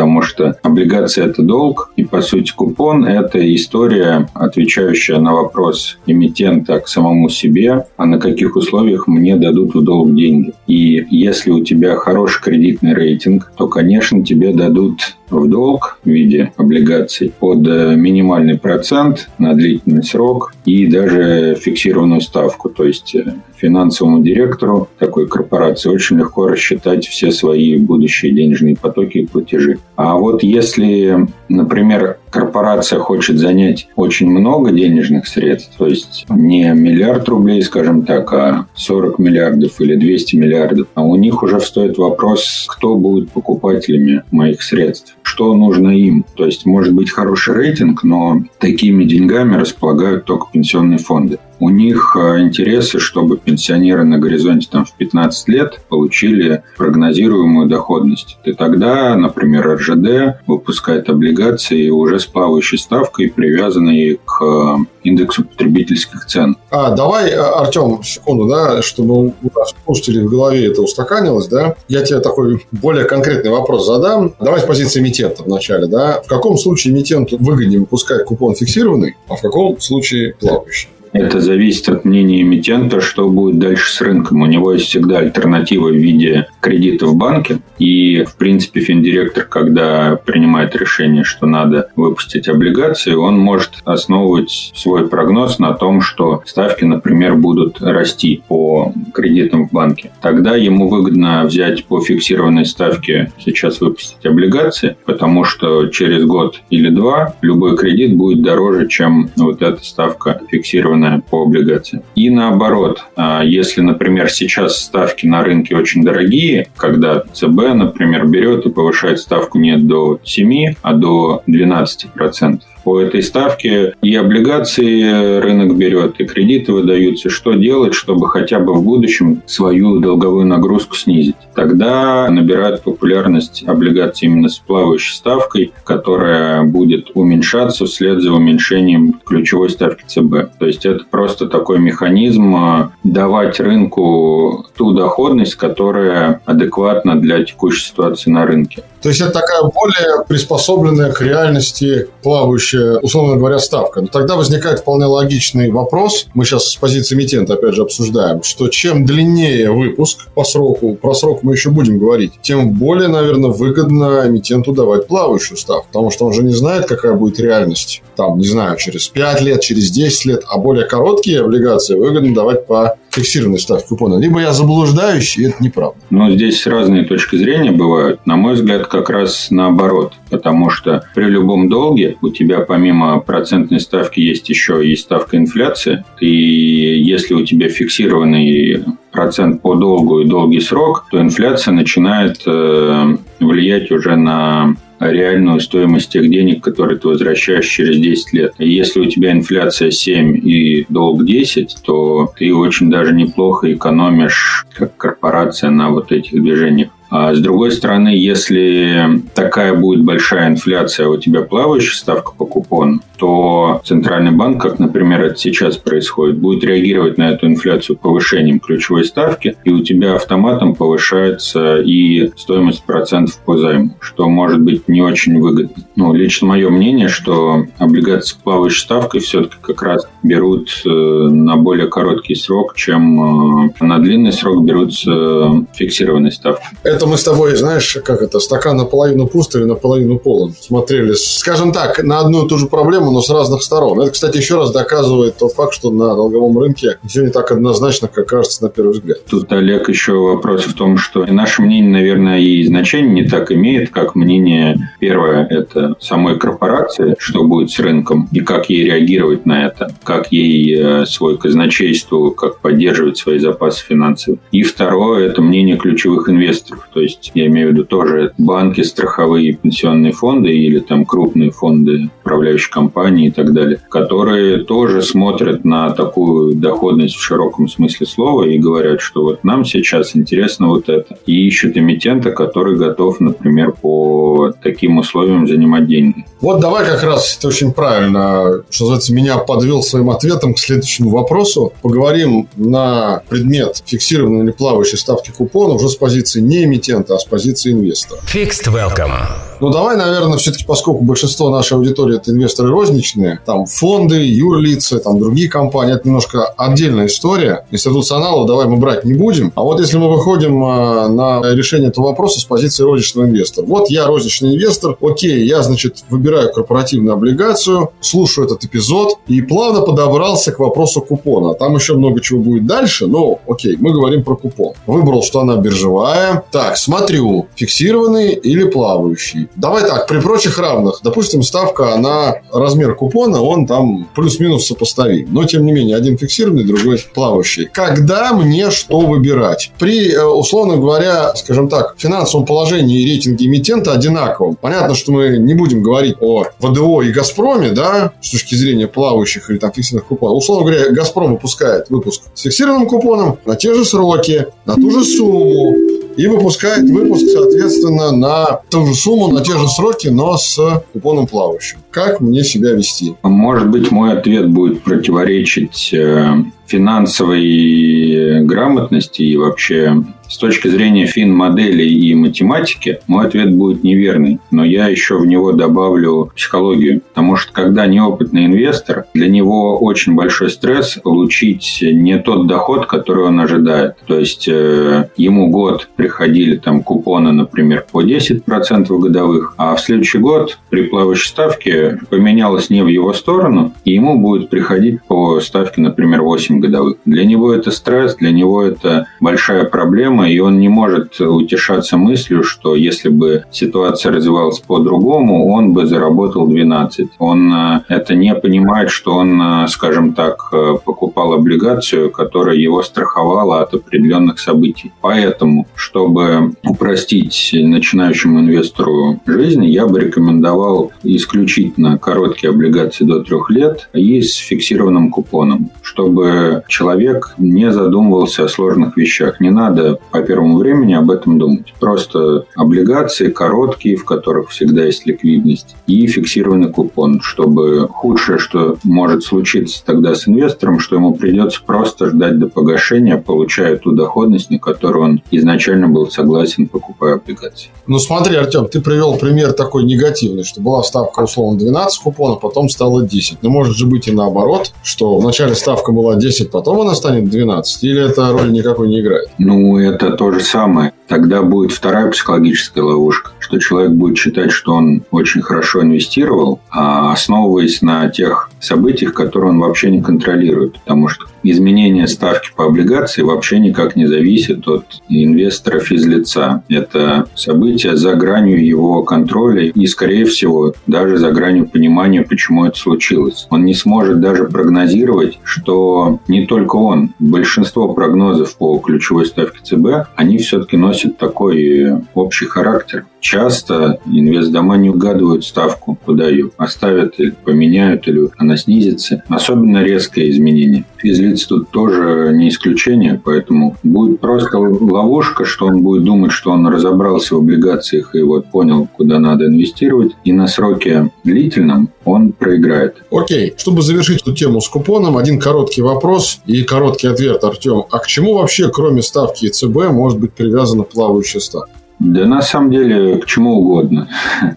потому 0.00 0.22
что 0.22 0.56
облигация– 0.62 1.26
это 1.26 1.42
долг, 1.42 1.92
и, 1.94 2.04
по 2.04 2.22
сути, 2.22 2.54
купон– 2.56 3.04
это 3.06 3.38
история, 3.54 4.26
отвечающая 4.32 5.18
на 5.18 5.34
вопрос 5.34 5.98
эмитента 6.06 6.80
к 6.80 6.88
самому 6.88 7.28
себе, 7.28 7.84
а 7.98 8.06
на 8.06 8.18
каких 8.18 8.56
условиях 8.56 9.06
мне 9.06 9.36
дадут 9.36 9.74
в 9.74 9.84
долг 9.84 10.14
деньги. 10.14 10.54
И 10.66 11.04
если 11.10 11.50
у 11.50 11.62
тебя 11.62 11.96
хороший 11.96 12.42
кредитный 12.42 12.94
рейтинг, 12.94 13.52
то, 13.58 13.68
конечно, 13.68 14.24
тебе 14.24 14.54
дадут 14.54 15.16
в 15.30 15.48
долг 15.48 15.98
в 16.04 16.08
виде 16.08 16.52
облигаций 16.56 17.32
под 17.38 17.66
э, 17.66 17.94
минимальный 17.96 18.58
процент 18.58 19.28
на 19.38 19.54
длительный 19.54 20.02
срок 20.02 20.54
и 20.64 20.86
даже 20.86 21.56
фиксированную 21.60 22.20
ставку. 22.20 22.68
То 22.68 22.84
есть 22.84 23.14
э, 23.14 23.34
финансовому 23.56 24.22
директору 24.22 24.88
такой 24.98 25.28
корпорации 25.28 25.90
очень 25.90 26.18
легко 26.18 26.48
рассчитать 26.48 27.06
все 27.06 27.30
свои 27.30 27.76
будущие 27.76 28.32
денежные 28.32 28.76
потоки 28.76 29.18
и 29.18 29.26
платежи. 29.26 29.78
А 29.96 30.14
вот 30.14 30.42
если, 30.42 31.26
например, 31.48 32.19
корпорация 32.30 32.98
хочет 32.98 33.38
занять 33.38 33.88
очень 33.96 34.30
много 34.30 34.72
денежных 34.72 35.26
средств, 35.26 35.72
то 35.76 35.86
есть 35.86 36.26
не 36.30 36.72
миллиард 36.72 37.28
рублей, 37.28 37.62
скажем 37.62 38.04
так, 38.04 38.32
а 38.32 38.66
40 38.74 39.18
миллиардов 39.18 39.80
или 39.80 39.96
200 39.96 40.36
миллиардов, 40.36 40.88
а 40.94 41.02
у 41.02 41.16
них 41.16 41.42
уже 41.42 41.58
встает 41.58 41.98
вопрос, 41.98 42.66
кто 42.68 42.96
будет 42.96 43.30
покупателями 43.30 44.22
моих 44.30 44.62
средств, 44.62 45.16
что 45.22 45.54
нужно 45.54 45.90
им. 45.90 46.24
То 46.36 46.46
есть 46.46 46.66
может 46.66 46.94
быть 46.94 47.10
хороший 47.10 47.54
рейтинг, 47.54 48.04
но 48.04 48.42
такими 48.58 49.04
деньгами 49.04 49.56
располагают 49.56 50.24
только 50.24 50.46
пенсионные 50.52 50.98
фонды 50.98 51.38
у 51.60 51.68
них 51.68 52.16
э, 52.18 52.40
интересы, 52.40 52.98
чтобы 52.98 53.36
пенсионеры 53.36 54.04
на 54.04 54.18
горизонте 54.18 54.66
там, 54.70 54.84
в 54.84 54.94
15 54.94 55.48
лет 55.48 55.80
получили 55.88 56.62
прогнозируемую 56.76 57.68
доходность. 57.68 58.38
И 58.44 58.52
тогда, 58.52 59.14
например, 59.14 59.74
РЖД 59.74 60.40
выпускает 60.46 61.08
облигации 61.10 61.90
уже 61.90 62.18
с 62.20 62.26
плавающей 62.26 62.78
ставкой, 62.78 63.30
привязанные 63.30 64.16
к 64.24 64.42
э, 64.44 64.76
индексу 65.04 65.44
потребительских 65.44 66.26
цен. 66.26 66.56
А, 66.70 66.90
давай, 66.90 67.30
э, 67.30 67.36
Артем, 67.38 68.02
секунду, 68.02 68.46
да, 68.46 68.82
чтобы 68.82 69.28
у 69.28 69.34
наших 69.54 69.76
слушателей 69.84 70.22
в 70.22 70.30
голове 70.30 70.66
это 70.66 70.82
устаканилось, 70.82 71.48
да, 71.48 71.76
я 71.88 72.02
тебе 72.02 72.20
такой 72.20 72.66
более 72.70 73.04
конкретный 73.04 73.50
вопрос 73.50 73.86
задам. 73.86 74.34
Давай 74.40 74.60
с 74.60 74.64
позиции 74.64 75.00
эмитента 75.00 75.42
вначале, 75.42 75.86
да. 75.86 76.22
В 76.22 76.28
каком 76.28 76.56
случае 76.56 76.94
эмитенту 76.94 77.36
выгоднее 77.38 77.80
выпускать 77.80 78.24
купон 78.24 78.54
фиксированный, 78.54 79.16
а 79.28 79.36
в 79.36 79.40
каком 79.40 79.80
случае 79.80 80.34
плавающий? 80.38 80.88
Это 81.12 81.40
зависит 81.40 81.88
от 81.88 82.04
мнения 82.04 82.42
эмитента, 82.42 83.00
что 83.00 83.28
будет 83.28 83.58
дальше 83.58 83.92
с 83.92 84.00
рынком. 84.00 84.42
У 84.42 84.46
него 84.46 84.72
есть 84.72 84.86
всегда 84.86 85.18
альтернатива 85.18 85.88
в 85.88 85.94
виде 85.94 86.46
кредита 86.60 87.06
в 87.06 87.16
банке. 87.16 87.58
И, 87.78 88.24
в 88.24 88.36
принципе, 88.36 88.80
финдиректор, 88.80 89.44
когда 89.44 90.16
принимает 90.24 90.76
решение, 90.76 91.24
что 91.24 91.46
надо 91.46 91.88
выпустить 91.96 92.48
облигации, 92.48 93.14
он 93.14 93.38
может 93.38 93.74
основывать 93.84 94.72
свой 94.74 95.08
прогноз 95.08 95.58
на 95.58 95.72
том, 95.72 96.00
что 96.00 96.42
ставки, 96.46 96.84
например, 96.84 97.34
будут 97.34 97.80
расти 97.80 98.42
по 98.46 98.92
кредитам 99.14 99.66
в 99.68 99.72
банке. 99.72 100.10
Тогда 100.20 100.54
ему 100.54 100.88
выгодно 100.88 101.44
взять 101.44 101.84
по 101.86 102.00
фиксированной 102.00 102.66
ставке 102.66 103.32
сейчас 103.38 103.80
выпустить 103.80 104.24
облигации, 104.24 104.96
потому 105.06 105.44
что 105.44 105.86
через 105.88 106.24
год 106.24 106.60
или 106.70 106.90
два 106.90 107.34
любой 107.40 107.76
кредит 107.76 108.14
будет 108.14 108.42
дороже, 108.42 108.88
чем 108.88 109.30
вот 109.36 109.62
эта 109.62 109.82
ставка 109.82 110.40
фиксированная 110.50 110.99
сделанное 111.00 111.20
по 111.20 111.42
облигациям. 111.42 112.02
И 112.14 112.30
наоборот, 112.30 113.04
а, 113.16 113.42
если, 113.42 113.80
например, 113.80 114.30
сейчас 114.30 114.78
ставки 114.78 115.26
на 115.26 115.42
рынке 115.42 115.76
очень 115.76 116.02
дорогие, 116.02 116.68
когда 116.76 117.22
ЦБ, 117.32 117.74
например, 117.74 118.26
берет 118.26 118.66
и 118.66 118.70
повышает 118.70 119.18
ставку 119.20 119.58
не 119.58 119.76
до 119.76 120.20
7, 120.24 120.74
а 120.82 120.94
до 120.94 121.42
12 121.46 122.10
процентов, 122.12 122.68
по 122.84 123.00
этой 123.00 123.22
ставке 123.22 123.94
и 124.02 124.14
облигации 124.14 125.40
рынок 125.40 125.76
берет, 125.76 126.20
и 126.20 126.24
кредиты 126.24 126.72
выдаются. 126.72 127.30
Что 127.30 127.54
делать, 127.54 127.94
чтобы 127.94 128.28
хотя 128.28 128.58
бы 128.58 128.74
в 128.74 128.82
будущем 128.82 129.42
свою 129.46 129.98
долговую 129.98 130.46
нагрузку 130.46 130.96
снизить? 130.96 131.36
Тогда 131.54 132.28
набирают 132.30 132.82
популярность 132.82 133.64
облигации 133.66 134.26
именно 134.26 134.48
с 134.48 134.58
плавающей 134.58 135.14
ставкой, 135.14 135.72
которая 135.84 136.64
будет 136.64 137.10
уменьшаться 137.14 137.86
вслед 137.86 138.22
за 138.22 138.32
уменьшением 138.32 139.20
ключевой 139.24 139.70
ставки 139.70 140.04
ЦБ. 140.06 140.58
То 140.58 140.66
есть 140.66 140.86
это 140.86 141.04
просто 141.10 141.46
такой 141.48 141.78
механизм 141.78 142.54
а, 142.54 142.92
давать 143.04 143.60
рынку 143.60 144.66
ту 144.76 144.92
доходность, 144.92 145.54
которая 145.54 146.40
адекватна 146.44 147.20
для 147.20 147.44
текущей 147.44 147.86
ситуации 147.86 148.30
на 148.30 148.46
рынке. 148.46 148.82
То 149.02 149.08
есть 149.08 149.20
это 149.20 149.32
такая 149.32 149.62
более 149.62 150.24
приспособленная 150.28 151.12
к 151.12 151.20
реальности 151.22 152.08
плавающая, 152.22 152.98
условно 152.98 153.36
говоря, 153.36 153.58
ставка. 153.58 154.02
Но 154.02 154.08
тогда 154.08 154.36
возникает 154.36 154.80
вполне 154.80 155.06
логичный 155.06 155.70
вопрос. 155.70 156.26
Мы 156.34 156.44
сейчас 156.44 156.68
с 156.68 156.76
позиции 156.76 157.14
эмитента, 157.14 157.54
опять 157.54 157.74
же, 157.74 157.82
обсуждаем, 157.82 158.42
что 158.42 158.68
чем 158.68 159.04
длиннее 159.04 159.70
выпуск 159.70 160.28
по 160.34 160.44
сроку, 160.44 160.94
про 160.94 161.14
срок 161.14 161.42
мы 161.42 161.54
еще 161.54 161.70
будем 161.70 161.98
говорить, 161.98 162.32
тем 162.42 162.72
более, 162.72 163.08
наверное, 163.08 163.50
выгодно 163.50 164.22
эмитенту 164.26 164.72
давать 164.72 165.06
плавающую 165.06 165.56
ставку. 165.56 165.86
Потому 165.88 166.10
что 166.10 166.26
он 166.26 166.32
же 166.32 166.42
не 166.42 166.52
знает, 166.52 166.86
какая 166.86 167.14
будет 167.14 167.40
реальность. 167.40 168.02
Там, 168.16 168.38
не 168.38 168.46
знаю, 168.46 168.76
через 168.76 169.08
5 169.08 169.40
лет, 169.42 169.60
через 169.60 169.90
10 169.90 170.24
лет. 170.26 170.42
А 170.46 170.58
более 170.58 170.84
короткие 170.84 171.40
облигации 171.40 171.94
выгодно 171.94 172.34
давать 172.34 172.66
по 172.66 172.96
фиксированной 173.10 173.58
ставки 173.58 173.88
купона. 173.88 174.18
Либо 174.18 174.40
я 174.40 174.52
заблуждаюсь, 174.52 175.36
и 175.36 175.44
это 175.44 175.62
неправда. 175.62 175.98
Но 176.10 176.30
здесь 176.30 176.66
разные 176.66 177.04
точки 177.04 177.36
зрения 177.36 177.72
бывают. 177.72 178.24
На 178.26 178.36
мой 178.36 178.54
взгляд, 178.54 178.86
как 178.86 179.10
раз 179.10 179.48
наоборот. 179.50 180.14
Потому 180.30 180.70
что 180.70 181.04
при 181.14 181.24
любом 181.24 181.68
долге 181.68 182.16
у 182.22 182.30
тебя 182.30 182.60
помимо 182.60 183.20
процентной 183.20 183.80
ставки 183.80 184.20
есть 184.20 184.48
еще 184.48 184.86
и 184.86 184.94
ставка 184.96 185.36
инфляции. 185.36 186.04
И 186.20 186.28
если 186.30 187.34
у 187.34 187.44
тебя 187.44 187.68
фиксированный 187.68 188.84
процент 189.10 189.60
по 189.62 189.74
долгу 189.74 190.20
и 190.20 190.28
долгий 190.28 190.60
срок, 190.60 191.06
то 191.10 191.20
инфляция 191.20 191.72
начинает 191.72 192.42
э, 192.46 193.16
влиять 193.40 193.90
уже 193.90 194.16
на 194.16 194.76
реальную 195.00 195.60
стоимость 195.60 196.12
тех 196.12 196.28
денег, 196.30 196.62
которые 196.62 196.98
ты 196.98 197.08
возвращаешь 197.08 197.66
через 197.66 197.98
10 197.98 198.32
лет. 198.34 198.54
Если 198.58 199.00
у 199.00 199.06
тебя 199.06 199.32
инфляция 199.32 199.90
7 199.90 200.36
и 200.36 200.86
долг 200.88 201.24
10, 201.24 201.78
то 201.84 202.32
ты 202.36 202.54
очень 202.54 202.90
даже 202.90 203.14
неплохо 203.14 203.72
экономишь 203.72 204.66
как 204.74 204.96
корпорация 204.96 205.70
на 205.70 205.90
вот 205.90 206.12
этих 206.12 206.32
движениях. 206.42 206.90
А 207.10 207.34
с 207.34 207.40
другой 207.40 207.72
стороны, 207.72 208.10
если 208.10 209.20
такая 209.34 209.74
будет 209.74 210.04
большая 210.04 210.48
инфляция, 210.48 211.08
у 211.08 211.16
тебя 211.16 211.42
плавающая 211.42 211.96
ставка 211.96 212.32
по 212.32 212.44
купону, 212.46 213.00
то 213.20 213.82
Центральный 213.84 214.30
банк, 214.30 214.62
как, 214.62 214.78
например, 214.78 215.22
это 215.22 215.36
сейчас 215.36 215.76
происходит, 215.76 216.38
будет 216.38 216.64
реагировать 216.64 217.18
на 217.18 217.30
эту 217.30 217.46
инфляцию 217.46 217.98
повышением 217.98 218.60
ключевой 218.60 219.04
ставки, 219.04 219.56
и 219.64 219.70
у 219.70 219.84
тебя 219.84 220.14
автоматом 220.14 220.74
повышается 220.74 221.76
и 221.80 222.30
стоимость 222.36 222.82
процентов 222.84 223.38
по 223.44 223.58
займу, 223.58 223.90
что 224.00 224.26
может 224.26 224.60
быть 224.62 224.88
не 224.88 225.02
очень 225.02 225.38
выгодно. 225.38 225.84
Ну, 225.96 226.14
лично 226.14 226.48
мое 226.48 226.70
мнение, 226.70 227.08
что 227.08 227.64
облигации 227.78 228.30
с 228.30 228.32
плавающей 228.32 228.80
ставкой 228.80 229.20
все-таки 229.20 229.56
как 229.60 229.82
раз 229.82 230.08
берут 230.22 230.70
э, 230.86 230.88
на 230.88 231.56
более 231.56 231.88
короткий 231.88 232.34
срок, 232.34 232.74
чем 232.74 233.66
э, 233.66 233.70
на 233.80 233.98
длинный 233.98 234.32
срок 234.32 234.64
берутся 234.64 235.10
э, 235.10 235.48
фиксированные 235.74 236.32
ставки. 236.32 236.64
Это 236.84 237.06
мы 237.06 237.18
с 237.18 237.24
тобой, 237.24 237.54
знаешь, 237.56 237.98
как 238.02 238.22
это, 238.22 238.40
стакан 238.40 238.78
наполовину 238.78 239.26
пуст 239.26 239.54
или 239.56 239.64
наполовину 239.64 240.18
полон. 240.18 240.54
Смотрели, 240.58 241.12
скажем 241.12 241.72
так, 241.72 242.02
на 242.02 242.20
одну 242.20 242.46
и 242.46 242.48
ту 242.48 242.56
же 242.56 242.66
проблему 242.66 243.09
но 243.10 243.20
с 243.20 243.30
разных 243.30 243.62
сторон. 243.62 244.00
Это, 244.00 244.10
кстати, 244.10 244.36
еще 244.36 244.56
раз 244.56 244.72
доказывает 244.72 245.36
тот 245.38 245.52
факт, 245.52 245.74
что 245.74 245.90
на 245.90 246.14
долговом 246.14 246.58
рынке 246.58 246.98
все 247.06 247.22
не 247.22 247.30
так 247.30 247.50
однозначно, 247.52 248.08
как 248.08 248.28
кажется 248.28 248.64
на 248.64 248.70
первый 248.70 248.92
взгляд. 248.92 249.18
Тут, 249.28 249.52
Олег, 249.52 249.88
еще 249.88 250.12
вопрос 250.12 250.64
в 250.64 250.74
том, 250.74 250.96
что 250.96 251.24
наше 251.26 251.62
мнение, 251.62 251.90
наверное, 251.90 252.38
и 252.40 252.64
значение 252.64 253.22
не 253.22 253.28
так 253.28 253.52
имеет, 253.52 253.90
как 253.90 254.14
мнение 254.14 254.92
первое– 254.98 255.46
это 255.50 255.94
самой 256.00 256.38
корпорации, 256.38 257.14
что 257.18 257.44
будет 257.44 257.70
с 257.70 257.78
рынком 257.78 258.28
и 258.32 258.40
как 258.40 258.70
ей 258.70 258.84
реагировать 258.84 259.46
на 259.46 259.66
это, 259.66 259.94
как 260.04 260.32
ей 260.32 260.76
э, 260.76 261.06
свой 261.06 261.38
казначейству, 261.38 262.30
как 262.30 262.60
поддерживать 262.60 263.18
свои 263.18 263.38
запасы 263.38 263.84
финансов. 263.84 264.38
И 264.52 264.62
второе– 264.62 265.26
это 265.28 265.42
мнение 265.42 265.76
ключевых 265.76 266.28
инвесторов. 266.28 266.88
То 266.92 267.00
есть, 267.00 267.30
я 267.34 267.46
имею 267.46 267.68
в 267.68 267.72
виду 267.72 267.84
тоже 267.84 268.32
банки, 268.38 268.82
страховые 268.82 269.52
пенсионные 269.52 270.12
фонды 270.12 270.50
или 270.50 270.78
там 270.78 271.04
крупные 271.04 271.50
фонды 271.50 272.10
управляющих 272.20 272.70
компаний, 272.70 272.99
компании 273.00 273.28
и 273.28 273.30
так 273.30 273.52
далее, 273.52 273.78
которые 273.88 274.64
тоже 274.64 275.02
смотрят 275.02 275.64
на 275.64 275.90
такую 275.90 276.54
доходность 276.54 277.14
в 277.16 277.22
широком 277.22 277.68
смысле 277.68 278.06
слова 278.06 278.44
и 278.44 278.58
говорят, 278.58 279.00
что 279.00 279.22
вот 279.22 279.44
нам 279.44 279.64
сейчас 279.64 280.14
интересно 280.14 280.68
вот 280.68 280.88
это. 280.88 281.16
И 281.26 281.46
ищут 281.46 281.76
эмитента, 281.76 282.30
который 282.30 282.76
готов, 282.76 283.20
например, 283.20 283.72
по 283.72 284.52
таким 284.62 284.98
условиям 284.98 285.46
занимать 285.46 285.86
деньги. 285.86 286.24
Вот 286.40 286.60
давай 286.60 286.84
как 286.84 287.02
раз, 287.02 287.36
это 287.38 287.48
очень 287.48 287.72
правильно, 287.72 288.62
что 288.70 288.84
называется, 288.84 289.14
меня 289.14 289.38
подвел 289.38 289.82
своим 289.82 290.10
ответом 290.10 290.54
к 290.54 290.58
следующему 290.58 291.10
вопросу. 291.10 291.72
Поговорим 291.82 292.48
на 292.56 293.22
предмет 293.28 293.82
фиксированной 293.86 294.44
или 294.44 294.50
плавающей 294.50 294.98
ставки 294.98 295.30
купона 295.36 295.74
уже 295.74 295.88
с 295.88 295.96
позиции 295.96 296.40
не 296.40 296.64
эмитента, 296.64 297.14
а 297.14 297.18
с 297.18 297.24
позиции 297.24 297.72
инвестора. 297.72 298.20
Fixed 298.32 298.68
Welcome. 298.68 299.12
Ну, 299.60 299.68
давай, 299.68 299.96
наверное, 299.96 300.38
все-таки, 300.38 300.64
поскольку 300.64 301.04
большинство 301.04 301.50
нашей 301.50 301.74
аудитории 301.74 302.16
это 302.16 302.30
инвесторы 302.30 302.70
розничные, 302.90 303.40
там 303.46 303.66
фонды, 303.66 304.16
юрлицы, 304.16 304.98
там 304.98 305.18
другие 305.18 305.48
компании, 305.48 305.94
это 305.94 306.06
немножко 306.06 306.46
отдельная 306.56 307.06
история. 307.06 307.66
Институционалов 307.70 308.46
давай 308.46 308.66
мы 308.66 308.76
брать 308.76 309.04
не 309.04 309.14
будем. 309.14 309.52
А 309.54 309.62
вот 309.62 309.80
если 309.80 309.96
мы 309.98 310.10
выходим 310.10 310.62
а, 310.64 311.08
на 311.08 311.40
решение 311.54 311.88
этого 311.88 312.06
вопроса 312.06 312.40
с 312.40 312.44
позиции 312.44 312.82
розничного 312.82 313.26
инвестора. 313.26 313.66
Вот 313.66 313.90
я 313.90 314.06
розничный 314.06 314.54
инвестор, 314.54 314.96
окей, 315.00 315.46
я, 315.46 315.62
значит, 315.62 316.04
выбираю 316.10 316.52
корпоративную 316.52 317.14
облигацию, 317.14 317.90
слушаю 318.00 318.46
этот 318.46 318.64
эпизод 318.64 319.18
и 319.28 319.40
плавно 319.42 319.82
подобрался 319.82 320.52
к 320.52 320.58
вопросу 320.58 321.00
купона. 321.00 321.54
Там 321.54 321.74
еще 321.76 321.94
много 321.94 322.20
чего 322.20 322.40
будет 322.40 322.66
дальше, 322.66 323.06
но 323.06 323.40
окей, 323.46 323.76
мы 323.78 323.92
говорим 323.92 324.24
про 324.24 324.36
купон. 324.36 324.74
Выбрал, 324.86 325.22
что 325.22 325.40
она 325.40 325.56
биржевая. 325.56 326.42
Так, 326.50 326.76
смотрю, 326.76 327.46
фиксированный 327.54 328.32
или 328.32 328.64
плавающий. 328.64 329.48
Давай 329.56 329.82
так, 329.82 330.06
при 330.06 330.20
прочих 330.20 330.58
равных, 330.58 331.00
допустим, 331.02 331.42
ставка 331.42 331.96
на 332.00 332.40
размер 332.70 332.94
купона, 332.94 333.42
он 333.42 333.66
там 333.66 334.08
плюс-минус 334.14 334.66
сопоставим. 334.66 335.28
Но, 335.32 335.44
тем 335.44 335.66
не 335.66 335.72
менее, 335.72 335.96
один 335.96 336.16
фиксированный, 336.16 336.64
другой 336.64 336.98
плавающий. 337.14 337.66
Когда 337.66 338.32
мне 338.32 338.70
что 338.70 339.00
выбирать? 339.00 339.72
При, 339.78 340.12
э, 340.12 340.24
условно 340.24 340.76
говоря, 340.76 341.34
скажем 341.34 341.68
так, 341.68 341.94
финансовом 341.98 342.46
положении 342.46 343.00
и 343.00 343.06
рейтинге 343.06 343.46
эмитента 343.46 343.92
одинаковом. 343.92 344.56
Понятно, 344.56 344.94
что 344.94 345.12
мы 345.12 345.38
не 345.38 345.54
будем 345.54 345.82
говорить 345.82 346.16
о 346.20 346.44
ВДО 346.60 347.02
и 347.02 347.12
Газпроме, 347.12 347.70
да, 347.70 348.12
с 348.20 348.30
точки 348.30 348.54
зрения 348.54 348.86
плавающих 348.86 349.50
или 349.50 349.58
там 349.58 349.72
фиксированных 349.72 350.08
купонов. 350.08 350.38
Условно 350.38 350.70
говоря, 350.70 350.90
Газпром 350.90 351.32
выпускает 351.32 351.90
выпуск 351.90 352.22
с 352.34 352.42
фиксированным 352.42 352.86
купоном 352.86 353.38
на 353.44 353.56
те 353.56 353.74
же 353.74 353.84
сроки, 353.84 354.46
на 354.64 354.74
ту 354.74 354.90
же 354.90 355.04
сумму 355.04 355.74
и 356.20 356.26
выпускает 356.26 356.84
выпуск, 356.90 357.24
соответственно, 357.32 358.12
на 358.12 358.60
ту 358.68 358.86
же 358.86 358.92
сумму, 358.92 359.28
на 359.28 359.40
те 359.40 359.52
же 359.52 359.66
сроки, 359.68 360.08
но 360.08 360.36
с 360.36 360.84
купоном 360.92 361.26
плавающим. 361.26 361.78
Как 361.90 362.20
мне 362.20 362.44
себя 362.44 362.72
вести? 362.72 363.14
Может 363.22 363.70
быть, 363.70 363.90
мой 363.90 364.12
ответ 364.12 364.50
будет 364.50 364.82
противоречить 364.82 365.94
э, 365.94 366.34
финансовой 366.66 368.44
грамотности 368.44 369.22
и 369.22 369.34
вообще 369.38 370.04
с 370.30 370.38
точки 370.38 370.68
зрения 370.68 371.06
фин-модели 371.06 371.82
и 371.82 372.14
математики, 372.14 373.00
мой 373.08 373.26
ответ 373.26 373.52
будет 373.52 373.82
неверный. 373.82 374.38
Но 374.50 374.64
я 374.64 374.86
еще 374.86 375.18
в 375.18 375.26
него 375.26 375.52
добавлю 375.52 376.30
психологию. 376.34 377.00
Потому 377.00 377.36
что 377.36 377.52
когда 377.52 377.86
неопытный 377.86 378.46
инвестор, 378.46 379.06
для 379.12 379.28
него 379.28 379.76
очень 379.78 380.14
большой 380.14 380.50
стресс 380.50 380.98
получить 381.02 381.78
не 381.82 382.18
тот 382.18 382.46
доход, 382.46 382.86
который 382.86 383.24
он 383.24 383.40
ожидает. 383.40 383.96
То 384.06 384.18
есть 384.18 384.46
э, 384.48 385.08
ему 385.16 385.48
год 385.48 385.88
приходили 385.96 386.56
там 386.56 386.82
купоны, 386.82 387.32
например, 387.32 387.86
по 387.90 388.02
10% 388.02 388.86
годовых, 388.98 389.54
а 389.56 389.74
в 389.74 389.80
следующий 389.80 390.18
год 390.18 390.58
при 390.68 390.84
плавающей 390.84 391.28
ставке 391.28 391.98
поменялось 392.08 392.70
не 392.70 392.82
в 392.82 392.86
его 392.86 393.12
сторону, 393.12 393.72
и 393.84 393.94
ему 393.94 394.18
будет 394.18 394.48
приходить 394.48 395.02
по 395.02 395.40
ставке, 395.40 395.80
например, 395.80 396.22
8 396.22 396.60
годовых. 396.60 396.98
Для 397.04 397.24
него 397.24 397.52
это 397.52 397.72
стресс, 397.72 398.14
для 398.14 398.30
него 398.30 398.62
это 398.62 399.06
большая 399.20 399.64
проблема, 399.64 400.19
проблема, 400.20 400.30
и 400.30 400.38
он 400.38 400.60
не 400.60 400.68
может 400.68 401.20
утешаться 401.20 401.96
мыслью, 401.96 402.42
что 402.42 402.74
если 402.74 403.08
бы 403.08 403.44
ситуация 403.50 404.12
развивалась 404.12 404.60
по-другому, 404.60 405.48
он 405.52 405.72
бы 405.72 405.86
заработал 405.86 406.46
12. 406.46 407.08
Он 407.18 407.52
э, 407.52 407.80
это 407.88 408.14
не 408.14 408.34
понимает, 408.34 408.90
что 408.90 409.14
он, 409.16 409.40
э, 409.42 409.68
скажем 409.68 410.12
так, 410.12 410.50
э, 410.52 410.76
покупал 410.84 411.32
облигацию, 411.32 412.10
которая 412.10 412.56
его 412.56 412.82
страховала 412.82 413.62
от 413.62 413.74
определенных 413.74 414.38
событий. 414.38 414.92
Поэтому, 415.00 415.66
чтобы 415.74 416.52
упростить 416.64 417.50
начинающему 417.52 418.40
инвестору 418.40 419.20
жизнь, 419.26 419.64
я 419.64 419.86
бы 419.86 420.00
рекомендовал 420.00 420.92
исключительно 421.04 421.98
короткие 421.98 422.50
облигации 422.50 423.06
до 423.06 423.20
трех 423.20 423.50
лет 423.50 423.88
и 423.94 424.20
с 424.20 424.36
фиксированным 424.36 425.10
купоном, 425.10 425.70
чтобы 425.82 426.62
человек 426.68 427.34
не 427.38 427.72
задумывался 427.72 428.44
о 428.44 428.48
сложных 428.48 428.96
вещах. 428.96 429.40
Не 429.40 429.50
надо 429.50 429.98
по 430.10 430.22
первому 430.22 430.58
времени 430.58 430.94
об 430.94 431.10
этом 431.10 431.38
думать. 431.38 431.72
Просто 431.78 432.44
облигации 432.56 433.30
короткие, 433.30 433.96
в 433.96 434.04
которых 434.04 434.50
всегда 434.50 434.84
есть 434.84 435.06
ликвидность, 435.06 435.76
и 435.86 436.06
фиксированный 436.06 436.70
купон, 436.70 437.20
чтобы 437.20 437.88
худшее, 437.88 438.38
что 438.38 438.76
может 438.84 439.24
случиться 439.24 439.82
тогда 439.84 440.14
с 440.14 440.28
инвестором, 440.28 440.80
что 440.80 440.96
ему 440.96 441.14
придется 441.14 441.60
просто 441.64 442.06
ждать 442.06 442.38
до 442.38 442.48
погашения, 442.48 443.16
получая 443.16 443.76
ту 443.76 443.92
доходность, 443.92 444.50
на 444.50 444.58
которую 444.58 445.04
он 445.04 445.22
изначально 445.30 445.88
был 445.88 446.10
согласен, 446.10 446.66
покупая 446.66 447.14
облигации. 447.14 447.70
Ну 447.86 447.98
смотри, 447.98 448.36
Артем, 448.36 448.68
ты 448.68 448.80
привел 448.80 449.16
пример 449.16 449.52
такой 449.52 449.84
негативный, 449.84 450.44
что 450.44 450.60
была 450.60 450.82
ставка 450.82 451.20
условно 451.20 451.58
12 451.58 452.02
купонов, 452.02 452.40
потом 452.40 452.68
стала 452.68 453.02
10. 453.02 453.42
Но 453.42 453.50
может 453.50 453.76
же 453.76 453.86
быть 453.86 454.08
и 454.08 454.12
наоборот, 454.12 454.72
что 454.82 455.18
вначале 455.18 455.54
ставка 455.54 455.92
была 455.92 456.16
10, 456.16 456.50
потом 456.50 456.80
она 456.80 456.94
станет 456.94 457.28
12, 457.28 457.84
или 457.84 458.08
эта 458.08 458.30
роль 458.32 458.52
никакой 458.52 458.88
не 458.88 459.00
играет? 459.00 459.28
Ну, 459.38 459.78
это 459.78 459.99
то 460.08 460.32
же 460.32 460.40
самое. 460.40 460.92
Тогда 461.10 461.42
будет 461.42 461.72
вторая 461.72 462.08
психологическая 462.08 462.84
ловушка, 462.84 463.32
что 463.40 463.58
человек 463.58 463.90
будет 463.90 464.16
считать, 464.16 464.52
что 464.52 464.74
он 464.74 465.02
очень 465.10 465.42
хорошо 465.42 465.82
инвестировал, 465.82 466.60
а 466.70 467.12
основываясь 467.12 467.82
на 467.82 468.08
тех 468.08 468.48
событиях, 468.60 469.12
которые 469.12 469.50
он 469.50 469.58
вообще 469.58 469.90
не 469.90 470.00
контролирует, 470.00 470.78
потому 470.78 471.08
что 471.08 471.26
изменение 471.42 472.06
ставки 472.06 472.50
по 472.54 472.66
облигации 472.66 473.22
вообще 473.22 473.58
никак 473.58 473.96
не 473.96 474.06
зависит 474.06 474.68
от 474.68 474.84
инвестора 475.08 475.80
физлица. 475.80 476.62
Это 476.68 477.26
событие 477.34 477.96
за 477.96 478.14
гранью 478.14 478.64
его 478.64 479.02
контроля 479.02 479.64
и, 479.64 479.86
скорее 479.86 480.26
всего, 480.26 480.74
даже 480.86 481.16
за 481.16 481.32
гранью 481.32 481.68
понимания, 481.68 482.22
почему 482.22 482.66
это 482.66 482.78
случилось. 482.78 483.48
Он 483.50 483.64
не 483.64 483.74
сможет 483.74 484.20
даже 484.20 484.44
прогнозировать, 484.44 485.40
что 485.42 486.20
не 486.28 486.46
только 486.46 486.76
он, 486.76 487.14
большинство 487.18 487.92
прогнозов 487.94 488.56
по 488.56 488.78
ключевой 488.78 489.26
ставке 489.26 489.58
ЦБ, 489.64 490.08
они 490.14 490.38
все-таки 490.38 490.76
носят 490.76 490.99
такой 491.08 491.94
общий 492.14 492.46
характер. 492.46 493.06
Часто 493.20 494.00
инвестдома 494.06 494.76
не 494.76 494.88
угадывают 494.88 495.44
ставку, 495.44 495.98
куда 496.04 496.28
ее 496.28 496.50
оставят 496.56 497.14
или 497.18 497.30
поменяют, 497.30 498.08
или 498.08 498.30
она 498.38 498.56
снизится. 498.56 499.22
Особенно 499.28 499.82
резкое 499.82 500.30
изменение. 500.30 500.84
Физлиц 500.96 501.46
тут 501.46 501.70
тоже 501.70 502.30
не 502.32 502.48
исключение, 502.48 503.20
поэтому 503.22 503.76
будет 503.82 504.20
просто 504.20 504.58
ловушка, 504.58 505.44
что 505.44 505.66
он 505.66 505.82
будет 505.82 506.04
думать, 506.04 506.32
что 506.32 506.50
он 506.50 506.66
разобрался 506.66 507.34
в 507.34 507.38
облигациях 507.38 508.14
и 508.14 508.22
вот 508.22 508.46
понял, 508.46 508.88
куда 508.96 509.18
надо 509.18 509.46
инвестировать, 509.46 510.12
и 510.24 510.32
на 510.32 510.46
сроке 510.46 511.10
длительном 511.24 511.90
он 512.04 512.32
проиграет. 512.32 513.02
Окей, 513.10 513.54
чтобы 513.56 513.82
завершить 513.82 514.22
эту 514.22 514.34
тему 514.34 514.60
с 514.60 514.68
купоном, 514.68 515.16
один 515.16 515.38
короткий 515.38 515.82
вопрос 515.82 516.40
и 516.46 516.62
короткий 516.62 517.08
ответ, 517.08 517.44
Артем. 517.44 517.84
А 517.90 517.98
к 517.98 518.06
чему 518.06 518.34
вообще, 518.34 518.70
кроме 518.70 519.02
ставки 519.02 519.46
ЕЦБ, 519.46 519.90
может 519.90 520.18
быть 520.18 520.32
привязана 520.32 520.84
плавающая 520.90 521.40
ставка? 521.40 521.70
Да 522.00 522.24
на 522.24 522.40
самом 522.40 522.70
деле 522.70 523.18
к 523.18 523.26
чему 523.26 523.58
угодно. 523.58 524.08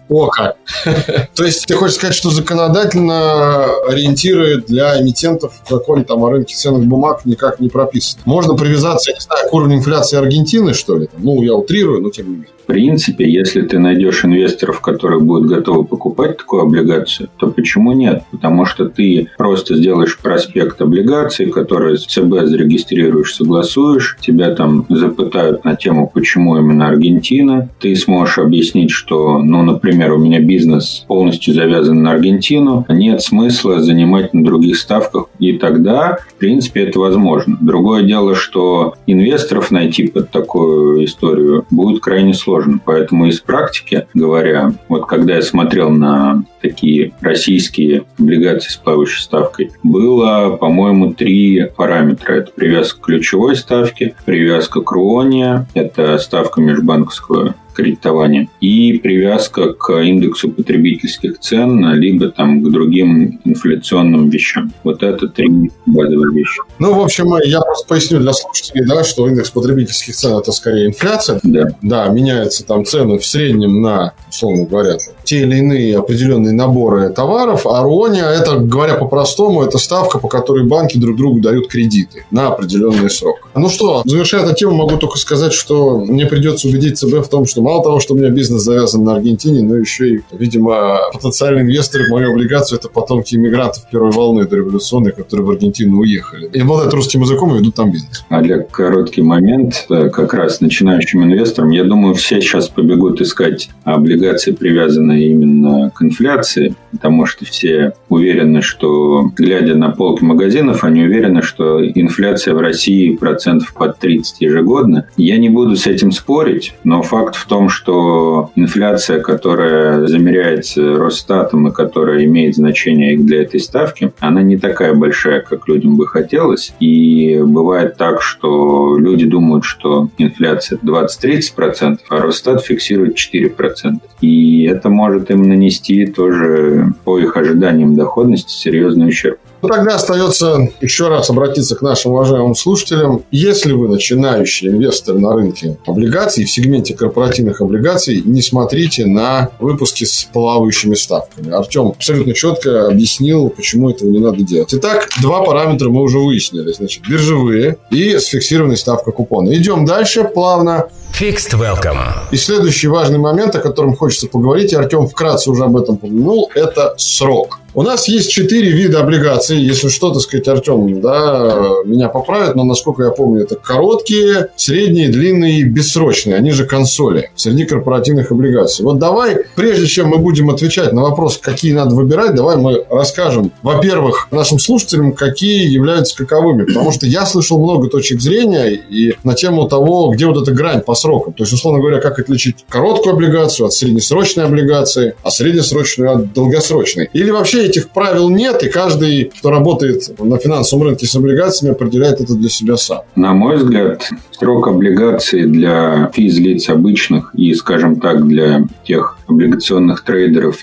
О, 0.08 0.28
как. 0.28 0.56
То 1.34 1.44
есть 1.44 1.66
ты 1.66 1.74
хочешь 1.74 1.96
сказать, 1.96 2.16
что 2.16 2.30
законодательно 2.30 3.66
ориентиры 3.86 4.62
для 4.62 4.98
эмитентов 4.98 5.52
в 5.62 5.70
законе 5.70 6.04
там, 6.04 6.24
о 6.24 6.30
рынке 6.30 6.54
ценных 6.54 6.86
бумаг 6.86 7.26
никак 7.26 7.60
не 7.60 7.68
прописаны? 7.68 8.22
Можно 8.24 8.54
привязаться, 8.54 9.10
я 9.10 9.16
не 9.16 9.20
знаю, 9.20 9.50
к 9.50 9.52
уровню 9.52 9.76
инфляции 9.76 10.16
Аргентины, 10.16 10.72
что 10.72 10.96
ли? 10.96 11.10
Ну, 11.18 11.42
я 11.42 11.54
утрирую, 11.54 12.00
но 12.00 12.08
тем 12.08 12.30
не 12.30 12.36
менее. 12.36 12.53
В 12.64 12.66
принципе, 12.66 13.30
если 13.30 13.60
ты 13.60 13.78
найдешь 13.78 14.24
инвесторов, 14.24 14.80
которые 14.80 15.20
будут 15.20 15.50
готовы 15.50 15.84
покупать 15.84 16.38
такую 16.38 16.62
облигацию, 16.62 17.28
то 17.36 17.48
почему 17.48 17.92
нет? 17.92 18.22
Потому 18.30 18.64
что 18.64 18.88
ты 18.88 19.28
просто 19.36 19.76
сделаешь 19.76 20.18
проспект 20.18 20.80
облигаций, 20.80 21.50
который 21.50 21.98
с 21.98 22.06
ЦБ 22.06 22.46
зарегистрируешь, 22.46 23.34
согласуешь, 23.34 24.16
тебя 24.18 24.54
там 24.54 24.86
запытают 24.88 25.62
на 25.66 25.76
тему, 25.76 26.10
почему 26.12 26.56
именно 26.56 26.88
Аргентина. 26.88 27.68
Ты 27.80 27.94
сможешь 27.96 28.38
объяснить, 28.38 28.90
что, 28.90 29.40
ну, 29.40 29.62
например, 29.62 30.12
у 30.12 30.18
меня 30.18 30.40
бизнес 30.40 31.04
полностью 31.06 31.52
завязан 31.52 32.02
на 32.02 32.12
Аргентину, 32.12 32.86
нет 32.88 33.20
смысла 33.20 33.80
занимать 33.80 34.32
на 34.32 34.42
других 34.42 34.78
ставках. 34.78 35.26
И 35.38 35.52
тогда, 35.58 36.16
в 36.28 36.34
принципе, 36.38 36.84
это 36.84 36.98
возможно. 36.98 37.58
Другое 37.60 38.04
дело, 38.04 38.34
что 38.34 38.94
инвесторов 39.06 39.70
найти 39.70 40.08
под 40.08 40.30
такую 40.30 41.04
историю 41.04 41.66
будет 41.70 42.00
крайне 42.00 42.32
сложно 42.32 42.53
сложно. 42.54 42.80
Поэтому 42.84 43.26
из 43.26 43.40
практики 43.40 44.06
говоря, 44.14 44.72
вот 44.88 45.06
когда 45.06 45.36
я 45.36 45.42
смотрел 45.42 45.90
на 45.90 46.44
такие 46.60 47.12
российские 47.20 48.04
облигации 48.18 48.70
с 48.70 48.76
плавающей 48.76 49.22
ставкой, 49.22 49.72
было, 49.82 50.56
по-моему, 50.56 51.12
три 51.12 51.66
параметра. 51.76 52.34
Это 52.34 52.52
привязка 52.52 53.00
к 53.00 53.04
ключевой 53.04 53.56
ставке, 53.56 54.14
привязка 54.24 54.80
к 54.80 54.90
РУОНе, 54.90 55.66
это 55.74 56.18
ставка 56.18 56.60
межбанковского 56.60 57.54
кредитования 57.74 58.48
и 58.60 58.98
привязка 58.98 59.72
к 59.72 59.92
индексу 60.02 60.50
потребительских 60.50 61.38
цен, 61.40 61.94
либо 61.94 62.28
там 62.28 62.62
к 62.62 62.70
другим 62.70 63.40
инфляционным 63.44 64.30
вещам. 64.30 64.72
Вот 64.82 65.02
это 65.02 65.28
три 65.28 65.70
базовые 65.86 66.34
вещи. 66.34 66.60
Ну, 66.78 66.94
в 66.94 67.00
общем, 67.00 67.34
я 67.44 67.60
просто 67.60 67.88
поясню 67.88 68.20
для 68.20 68.32
слушателей, 68.32 68.86
да, 68.86 69.04
что 69.04 69.28
индекс 69.28 69.50
потребительских 69.50 70.14
цен– 70.14 70.38
это 70.38 70.52
скорее 70.52 70.86
инфляция. 70.86 71.40
Да. 71.42 71.68
Да, 71.82 72.08
меняются 72.08 72.64
там 72.64 72.84
цены 72.84 73.18
в 73.18 73.26
среднем 73.26 73.80
на, 73.80 74.14
условно 74.28 74.66
говоря, 74.66 74.96
те 75.24 75.40
или 75.40 75.56
иные 75.56 75.98
определенные 75.98 76.52
наборы 76.52 77.10
товаров, 77.10 77.66
а 77.66 77.82
РОНИА– 77.82 78.24
это, 78.40 78.56
говоря 78.56 78.94
по-простому, 78.94 79.62
это 79.62 79.78
ставка, 79.78 80.18
по 80.18 80.28
которой 80.28 80.64
банки 80.64 80.98
друг 80.98 81.16
другу 81.16 81.40
дают 81.40 81.68
кредиты 81.68 82.24
на 82.30 82.48
определенный 82.48 83.10
срок. 83.10 83.48
Ну 83.54 83.68
что, 83.68 84.02
завершая 84.04 84.44
эту 84.44 84.54
тему, 84.54 84.74
могу 84.74 84.96
только 84.96 85.18
сказать, 85.18 85.52
что 85.52 85.98
мне 85.98 86.26
придется 86.26 86.68
убедить 86.68 86.98
ЦБ 86.98 87.24
в 87.24 87.28
том, 87.28 87.46
что 87.46 87.62
мало 87.62 87.82
того, 87.82 88.00
что 88.00 88.14
у 88.14 88.16
меня 88.16 88.30
бизнес 88.30 88.62
завязан 88.62 89.04
на 89.04 89.14
Аргентине, 89.14 89.62
но 89.62 89.76
еще 89.76 90.16
и, 90.16 90.20
видимо, 90.32 90.98
потенциальные 91.12 91.64
инвесторы 91.64 92.06
в 92.06 92.10
мою 92.10 92.32
облигацию– 92.32 92.78
это 92.80 92.88
потомки 92.88 93.34
иммигрантов 93.34 93.88
первой 93.90 94.10
волны 94.10 94.46
дореволюционной, 94.46 95.12
которые 95.12 95.46
в 95.46 95.50
Аргентину 95.50 95.98
уехали. 95.98 96.48
И 96.52 96.60
обладают 96.60 96.92
русским 96.94 97.22
языком 97.22 97.54
и 97.54 97.58
ведут 97.58 97.74
там 97.74 97.90
бизнес. 97.90 98.24
Олег, 98.28 98.70
короткий 98.70 99.22
момент. 99.22 99.86
Э, 99.88 100.08
как 100.08 100.34
раз 100.34 100.60
начинающим 100.60 101.22
инвесторам, 101.24 101.70
я 101.70 101.84
думаю, 101.84 102.14
все 102.14 102.40
сейчас 102.40 102.68
побегут 102.68 103.20
искать 103.20 103.70
облигации, 103.84 104.52
привязанные 104.52 105.13
именно 105.14 105.90
к 105.90 106.02
инфляции, 106.02 106.74
потому 106.92 107.26
что 107.26 107.44
все 107.44 107.92
уверены, 108.08 108.62
что, 108.62 109.30
глядя 109.36 109.74
на 109.74 109.90
полки 109.90 110.24
магазинов, 110.24 110.84
они 110.84 111.02
уверены, 111.02 111.42
что 111.42 111.84
инфляция 111.84 112.54
в 112.54 112.60
России 112.60 113.16
процентов 113.16 113.74
под 113.74 113.98
30 113.98 114.40
ежегодно. 114.40 115.08
Я 115.16 115.38
не 115.38 115.48
буду 115.48 115.76
с 115.76 115.86
этим 115.86 116.12
спорить, 116.12 116.74
но 116.84 117.02
факт 117.02 117.36
в 117.36 117.46
том, 117.46 117.68
что 117.68 118.50
инфляция, 118.56 119.20
которая 119.20 120.06
замеряется 120.06 120.96
Росстатом 120.96 121.68
и 121.68 121.72
которая 121.72 122.24
имеет 122.24 122.54
значение 122.54 123.16
для 123.16 123.42
этой 123.42 123.60
ставки, 123.60 124.12
она 124.20 124.42
не 124.42 124.56
такая 124.56 124.94
большая, 124.94 125.40
как 125.40 125.68
людям 125.68 125.96
бы 125.96 126.06
хотелось. 126.06 126.72
И 126.80 127.40
бывает 127.44 127.96
так, 127.96 128.22
что 128.22 128.96
люди 128.98 129.26
думают, 129.26 129.64
что 129.64 130.08
инфляция 130.18 130.78
20-30%, 130.78 131.98
а 132.08 132.16
Росстат 132.18 132.62
фиксирует 132.62 133.16
4%. 133.16 134.00
И 134.20 134.64
это 134.64 134.88
может 134.88 135.03
им 135.30 135.48
нанести 135.48 136.06
тоже 136.06 136.92
по 137.04 137.18
их 137.18 137.36
ожиданиям 137.36 137.94
доходности 137.94 138.52
серьезный 138.52 139.08
ущерб. 139.08 139.38
Ну, 139.64 139.68
тогда 139.68 139.94
остается 139.94 140.68
еще 140.82 141.08
раз 141.08 141.30
обратиться 141.30 141.74
к 141.74 141.80
нашим 141.80 142.12
уважаемым 142.12 142.54
слушателям. 142.54 143.22
Если 143.30 143.72
вы 143.72 143.88
начинающий 143.88 144.68
инвестор 144.68 145.14
на 145.14 145.32
рынке 145.32 145.78
облигаций, 145.86 146.44
в 146.44 146.50
сегменте 146.50 146.92
корпоративных 146.92 147.62
облигаций, 147.62 148.20
не 148.26 148.42
смотрите 148.42 149.06
на 149.06 149.48
выпуски 149.60 150.04
с 150.04 150.28
плавающими 150.30 150.94
ставками. 150.94 151.50
Артем 151.50 151.88
абсолютно 151.96 152.34
четко 152.34 152.88
объяснил, 152.88 153.48
почему 153.48 153.88
этого 153.88 154.10
не 154.10 154.18
надо 154.18 154.42
делать. 154.42 154.74
Итак, 154.74 155.08
два 155.22 155.42
параметра 155.42 155.88
мы 155.88 156.02
уже 156.02 156.18
выяснили. 156.18 156.70
Значит, 156.70 157.08
биржевые 157.08 157.78
и 157.90 158.18
с 158.18 158.26
фиксированной 158.26 158.76
ставкой 158.76 159.14
купона. 159.14 159.48
Идем 159.56 159.86
дальше 159.86 160.24
плавно. 160.24 160.88
Fixed 161.18 161.58
Welcome. 161.58 162.00
И 162.32 162.36
следующий 162.36 162.88
важный 162.88 163.18
момент, 163.18 163.54
о 163.54 163.60
котором 163.60 163.96
хочется 163.96 164.26
поговорить, 164.26 164.74
и 164.74 164.76
Артем 164.76 165.06
вкратце 165.06 165.50
уже 165.50 165.64
об 165.64 165.76
этом 165.78 165.94
упомянул, 165.94 166.50
это 166.54 166.94
срок. 166.98 167.60
У 167.76 167.82
нас 167.82 168.06
есть 168.06 168.30
четыре 168.30 168.70
вида 168.70 169.00
облигаций. 169.00 169.58
Если 169.58 169.88
что, 169.88 170.12
так 170.12 170.22
сказать, 170.22 170.46
Артем, 170.46 171.00
да, 171.00 171.72
меня 171.84 172.08
поправит, 172.08 172.54
но, 172.54 172.62
насколько 172.62 173.02
я 173.02 173.10
помню, 173.10 173.42
это 173.42 173.56
короткие, 173.56 174.50
средние, 174.54 175.08
длинные 175.08 175.58
и 175.58 175.64
бессрочные. 175.64 176.36
Они 176.36 176.52
же 176.52 176.66
консоли 176.66 177.30
среди 177.34 177.64
корпоративных 177.64 178.30
облигаций. 178.30 178.84
Вот 178.84 179.00
давай, 179.00 179.38
прежде 179.56 179.88
чем 179.88 180.06
мы 180.10 180.18
будем 180.18 180.50
отвечать 180.50 180.92
на 180.92 181.02
вопрос, 181.02 181.36
какие 181.38 181.72
надо 181.72 181.96
выбирать, 181.96 182.36
давай 182.36 182.56
мы 182.58 182.84
расскажем, 182.88 183.50
во-первых, 183.62 184.28
нашим 184.30 184.60
слушателям, 184.60 185.12
какие 185.12 185.68
являются 185.68 186.16
каковыми. 186.16 186.66
Потому 186.66 186.92
что 186.92 187.06
я 187.06 187.26
слышал 187.26 187.58
много 187.58 187.88
точек 187.88 188.20
зрения 188.20 188.68
и 188.68 189.16
на 189.24 189.34
тему 189.34 189.68
того, 189.68 190.10
где 190.10 190.26
вот 190.26 190.40
эта 190.40 190.52
грань 190.52 190.80
по 190.80 190.94
срокам. 190.94 191.32
То 191.32 191.42
есть, 191.42 191.52
условно 191.52 191.80
говоря, 191.80 191.98
как 192.00 192.20
отличить 192.20 192.64
короткую 192.68 193.14
облигацию 193.14 193.66
от 193.66 193.72
среднесрочной 193.72 194.44
облигации, 194.44 195.16
а 195.24 195.30
среднесрочную 195.32 196.12
от 196.12 196.32
долгосрочной. 196.32 197.10
Или 197.12 197.32
вообще 197.32 197.63
этих 197.64 197.90
правил 197.90 198.30
нет, 198.30 198.62
и 198.62 198.68
каждый, 198.68 199.32
кто 199.38 199.50
работает 199.50 200.02
на 200.18 200.38
финансовом 200.38 200.86
рынке 200.86 201.06
с 201.06 201.14
облигациями, 201.16 201.74
определяет 201.74 202.20
это 202.20 202.34
для 202.34 202.48
себя 202.48 202.76
сам. 202.76 203.02
На 203.16 203.32
мой 203.32 203.56
взгляд, 203.56 204.08
срок 204.32 204.68
облигаций 204.68 205.44
для 205.46 206.10
физлиц 206.12 206.68
обычных 206.68 207.34
и, 207.34 207.54
скажем 207.54 208.00
так, 208.00 208.26
для 208.26 208.64
тех 208.84 209.18
облигационных 209.26 210.02
трейдеров, 210.02 210.58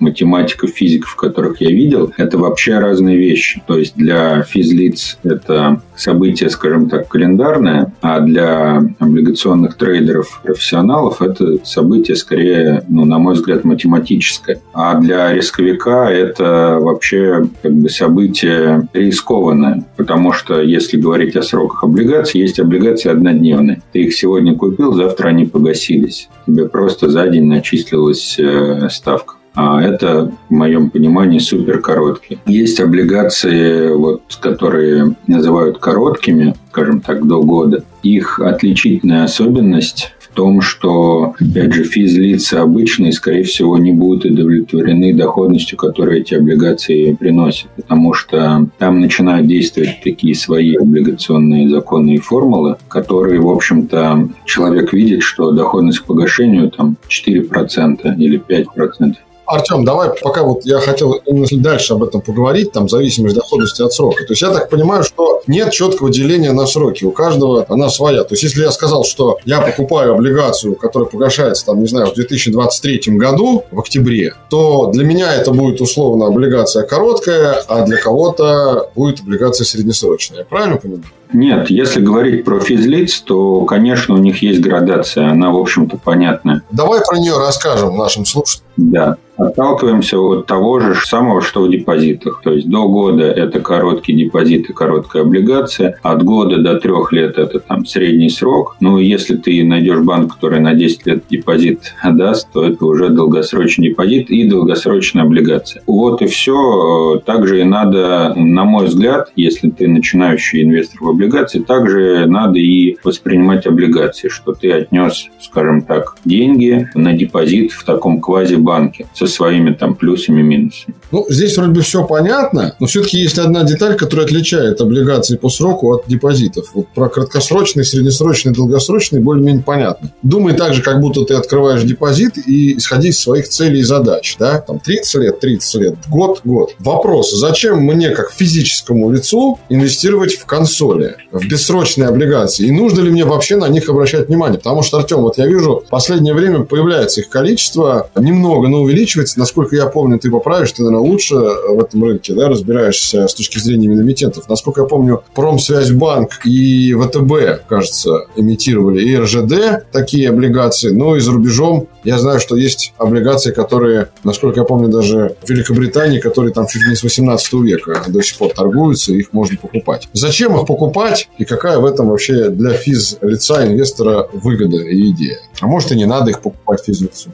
математиков, 0.00 0.70
физиков, 0.70 1.14
которых 1.16 1.60
я 1.60 1.70
видел, 1.70 2.12
это 2.16 2.38
вообще 2.38 2.78
разные 2.78 3.16
вещи. 3.16 3.62
То 3.66 3.78
есть 3.78 3.94
для 3.96 4.42
физлиц 4.42 5.18
это 5.22 5.80
событие, 5.96 6.50
скажем 6.50 6.88
так, 6.88 7.08
календарное, 7.08 7.92
а 8.00 8.20
для 8.20 8.82
облигационных 8.98 9.76
трейдеров, 9.76 10.40
профессионалов 10.42 11.22
это 11.22 11.64
событие 11.64 12.16
скорее, 12.16 12.84
ну, 12.88 13.04
на 13.04 13.18
мой 13.18 13.34
взгляд, 13.34 13.64
математическое. 13.64 14.60
А 14.72 14.98
для 14.98 15.32
рисковика 15.32 16.08
это 16.10 16.39
это 16.40 16.78
вообще 16.80 17.48
как 17.62 17.72
бы 17.72 17.88
событие 17.88 18.88
рискованное, 18.92 19.84
потому 19.96 20.32
что 20.32 20.60
если 20.60 20.96
говорить 20.96 21.36
о 21.36 21.42
сроках 21.42 21.84
облигаций, 21.84 22.40
есть 22.40 22.58
облигации 22.58 23.10
однодневные. 23.10 23.82
Ты 23.92 24.04
их 24.04 24.14
сегодня 24.14 24.54
купил, 24.54 24.92
завтра 24.94 25.28
они 25.28 25.44
погасились. 25.44 26.28
Тебе 26.46 26.68
просто 26.68 27.08
за 27.10 27.28
день 27.28 27.44
начислилась 27.44 28.38
э, 28.38 28.88
ставка. 28.90 29.34
А 29.54 29.82
это, 29.82 30.32
в 30.48 30.54
моем 30.54 30.90
понимании, 30.90 31.40
супер 31.40 31.80
короткие. 31.80 32.38
Есть 32.46 32.80
облигации, 32.80 33.92
вот, 33.92 34.22
которые 34.40 35.16
называют 35.26 35.78
короткими, 35.78 36.54
скажем 36.70 37.00
так, 37.00 37.26
до 37.26 37.42
года. 37.42 37.82
Их 38.02 38.38
отличительная 38.38 39.24
особенность 39.24 40.12
том, 40.34 40.60
что, 40.60 41.34
опять 41.40 41.72
же, 41.72 41.84
физлица 41.84 42.62
обычные, 42.62 43.12
скорее 43.12 43.44
всего, 43.44 43.78
не 43.78 43.92
будут 43.92 44.24
удовлетворены 44.24 45.14
доходностью, 45.14 45.78
которую 45.78 46.20
эти 46.20 46.34
облигации 46.34 47.14
приносят, 47.14 47.68
потому 47.76 48.14
что 48.14 48.66
там 48.78 49.00
начинают 49.00 49.46
действовать 49.46 50.00
такие 50.02 50.34
свои 50.34 50.74
облигационные 50.76 51.68
законы 51.68 52.14
и 52.14 52.18
формулы, 52.18 52.76
которые, 52.88 53.40
в 53.40 53.48
общем-то, 53.48 54.28
человек 54.44 54.92
видит, 54.92 55.22
что 55.22 55.50
доходность 55.52 56.00
к 56.00 56.06
погашению 56.06 56.70
там 56.70 56.96
4% 57.08 58.16
или 58.18 58.40
5%. 58.40 59.14
Артем, 59.50 59.84
давай 59.84 60.10
пока 60.10 60.44
вот 60.44 60.64
я 60.64 60.78
хотел 60.78 61.20
дальше 61.26 61.94
об 61.94 62.04
этом 62.04 62.20
поговорить, 62.20 62.72
там, 62.72 62.88
зависимость 62.88 63.34
доходности 63.34 63.82
от 63.82 63.92
срока. 63.92 64.24
То 64.24 64.32
есть 64.32 64.42
я 64.42 64.50
так 64.50 64.70
понимаю, 64.70 65.02
что 65.02 65.42
нет 65.46 65.72
четкого 65.72 66.10
деления 66.10 66.52
на 66.52 66.66
сроки. 66.66 67.04
У 67.04 67.10
каждого 67.10 67.66
она 67.68 67.88
своя. 67.88 68.22
То 68.22 68.34
есть 68.34 68.44
если 68.44 68.62
я 68.62 68.70
сказал, 68.70 69.04
что 69.04 69.38
я 69.44 69.60
покупаю 69.60 70.14
облигацию, 70.14 70.76
которая 70.76 71.08
погашается, 71.08 71.66
там, 71.66 71.80
не 71.80 71.86
знаю, 71.88 72.06
в 72.10 72.14
2023 72.14 73.16
году, 73.16 73.64
в 73.72 73.80
октябре, 73.80 74.34
то 74.48 74.86
для 74.92 75.04
меня 75.04 75.34
это 75.34 75.50
будет 75.50 75.80
условно 75.80 76.26
облигация 76.26 76.84
короткая, 76.84 77.62
а 77.66 77.84
для 77.84 77.96
кого-то 77.96 78.90
будет 78.94 79.20
облигация 79.20 79.64
среднесрочная. 79.64 80.40
Я 80.40 80.44
правильно 80.44 80.76
понимаю? 80.76 81.04
Нет, 81.32 81.70
если 81.70 82.00
говорить 82.00 82.44
про 82.44 82.60
физлиц, 82.60 83.20
то, 83.20 83.64
конечно, 83.64 84.14
у 84.14 84.18
них 84.18 84.42
есть 84.42 84.60
градация, 84.60 85.28
она, 85.28 85.50
в 85.50 85.58
общем-то, 85.58 85.96
понятная. 85.96 86.62
Давай 86.70 87.00
про 87.06 87.18
нее 87.18 87.38
расскажем 87.38 87.96
нашим 87.96 88.24
слушателям. 88.24 88.64
Да. 88.76 89.16
Отталкиваемся 89.40 90.18
от 90.18 90.46
того 90.46 90.80
же 90.80 90.94
самого, 90.94 91.40
что 91.40 91.62
в 91.62 91.70
депозитах. 91.70 92.42
То 92.44 92.52
есть 92.52 92.68
до 92.68 92.86
года 92.88 93.24
это 93.24 93.60
короткий 93.60 94.12
депозит 94.12 94.68
и 94.68 94.74
короткая 94.74 95.22
облигация. 95.22 95.98
От 96.02 96.22
года 96.22 96.58
до 96.58 96.78
трех 96.78 97.10
лет 97.12 97.38
это 97.38 97.58
там 97.58 97.86
средний 97.86 98.28
срок. 98.28 98.76
Ну, 98.80 98.98
если 98.98 99.36
ты 99.36 99.64
найдешь 99.64 100.00
банк, 100.00 100.34
который 100.34 100.60
на 100.60 100.74
10 100.74 101.06
лет 101.06 101.24
депозит 101.30 101.94
даст, 102.04 102.48
то 102.52 102.66
это 102.66 102.84
уже 102.84 103.08
долгосрочный 103.08 103.88
депозит 103.88 104.30
и 104.30 104.46
долгосрочная 104.46 105.22
облигация. 105.22 105.82
Вот 105.86 106.20
и 106.20 106.26
все. 106.26 107.22
Также 107.24 107.60
и 107.62 107.64
надо, 107.64 108.34
на 108.36 108.64
мой 108.64 108.86
взгляд, 108.86 109.32
если 109.36 109.70
ты 109.70 109.88
начинающий 109.88 110.64
инвестор 110.64 111.02
в 111.02 111.08
облигации, 111.20 111.60
также 111.60 112.26
надо 112.26 112.58
и 112.58 112.96
воспринимать 113.04 113.66
облигации, 113.66 114.28
что 114.28 114.52
ты 114.52 114.72
отнес, 114.72 115.26
скажем 115.40 115.82
так, 115.82 116.16
деньги 116.24 116.88
на 116.94 117.12
депозит 117.12 117.72
в 117.72 117.84
таком 117.84 118.20
квазибанке 118.20 119.06
со 119.14 119.26
своими 119.26 119.72
там 119.72 119.94
плюсами 119.94 120.40
и 120.40 120.42
минусами. 120.42 120.94
Ну, 121.12 121.26
здесь 121.28 121.56
вроде 121.56 121.72
бы 121.72 121.80
все 121.82 122.04
понятно, 122.06 122.74
но 122.80 122.86
все-таки 122.86 123.18
есть 123.18 123.38
одна 123.38 123.64
деталь, 123.64 123.96
которая 123.96 124.26
отличает 124.26 124.80
облигации 124.80 125.36
по 125.36 125.48
сроку 125.48 125.92
от 125.92 126.04
депозитов. 126.06 126.70
Вот 126.74 126.88
про 126.94 127.08
краткосрочный, 127.08 127.84
среднесрочный, 127.84 128.52
долгосрочный 128.52 129.20
более-менее 129.20 129.62
понятно. 129.62 130.12
Думай 130.22 130.54
так 130.54 130.74
же, 130.74 130.82
как 130.82 131.00
будто 131.00 131.24
ты 131.24 131.34
открываешь 131.34 131.82
депозит 131.82 132.38
и 132.38 132.78
исходи 132.78 133.08
из 133.08 133.18
своих 133.18 133.48
целей 133.48 133.80
и 133.80 133.82
задач. 133.82 134.36
Да? 134.38 134.60
Там 134.60 134.78
30 134.78 135.14
лет, 135.16 135.40
30 135.40 135.74
лет, 135.82 135.94
год, 136.08 136.40
год. 136.44 136.74
Вопрос, 136.78 137.32
зачем 137.32 137.80
мне, 137.80 138.10
как 138.10 138.32
физическому 138.32 139.10
лицу, 139.10 139.58
инвестировать 139.68 140.34
в 140.34 140.46
консоли, 140.46 141.09
в 141.30 141.46
бессрочные 141.46 142.08
облигации? 142.08 142.66
И 142.66 142.70
нужно 142.70 143.00
ли 143.00 143.10
мне 143.10 143.24
вообще 143.24 143.56
на 143.56 143.68
них 143.68 143.88
обращать 143.88 144.28
внимание? 144.28 144.58
Потому 144.58 144.82
что, 144.82 144.98
Артем, 144.98 145.18
вот 145.18 145.38
я 145.38 145.46
вижу, 145.46 145.82
в 145.86 145.90
последнее 145.90 146.34
время 146.34 146.64
появляется 146.64 147.20
их 147.20 147.28
количество, 147.28 148.10
немного, 148.16 148.68
но 148.68 148.82
увеличивается. 148.82 149.38
Насколько 149.38 149.76
я 149.76 149.86
помню, 149.86 150.18
ты 150.18 150.30
поправишь, 150.30 150.72
ты, 150.72 150.82
наверное, 150.82 151.08
лучше 151.08 151.34
в 151.34 151.80
этом 151.80 152.04
рынке 152.04 152.34
да, 152.34 152.48
разбираешься 152.48 153.28
с 153.28 153.34
точки 153.34 153.58
зрения 153.58 153.86
именно 153.86 154.02
эмитентов. 154.02 154.48
Насколько 154.48 154.82
я 154.82 154.86
помню, 154.86 155.22
Промсвязьбанк 155.34 156.44
и 156.44 156.94
ВТБ, 156.94 157.66
кажется, 157.68 158.26
имитировали 158.36 159.02
и 159.02 159.16
РЖД 159.16 159.90
такие 159.92 160.28
облигации, 160.28 160.90
но 160.90 161.16
и 161.16 161.20
за 161.20 161.32
рубежом 161.32 161.88
я 162.04 162.18
знаю, 162.18 162.40
что 162.40 162.56
есть 162.56 162.94
облигации, 162.98 163.52
которые, 163.52 164.08
насколько 164.24 164.60
я 164.60 164.64
помню, 164.64 164.88
даже 164.88 165.36
в 165.42 165.50
Великобритании, 165.50 166.18
которые 166.18 166.52
там 166.52 166.66
чуть 166.66 166.82
ли 166.82 166.90
не 166.90 166.96
с 166.96 167.02
18 167.02 167.52
века 167.54 168.04
до 168.08 168.22
сих 168.22 168.38
пор 168.38 168.52
торгуются, 168.52 169.12
их 169.12 169.32
можно 169.32 169.56
покупать. 169.56 170.08
Зачем 170.12 170.56
их 170.56 170.66
покупать 170.66 170.99
и 171.38 171.44
какая 171.44 171.78
в 171.78 171.84
этом 171.84 172.08
вообще 172.08 172.48
для 172.48 172.72
физ-лица 172.72 173.66
инвестора 173.66 174.28
выгода 174.32 174.78
и 174.78 175.10
идея? 175.10 175.38
А 175.60 175.66
может 175.66 175.92
и 175.92 175.96
не 175.96 176.06
надо 176.06 176.30
их 176.30 176.40
покупать 176.40 176.84
физлицу? 176.84 177.30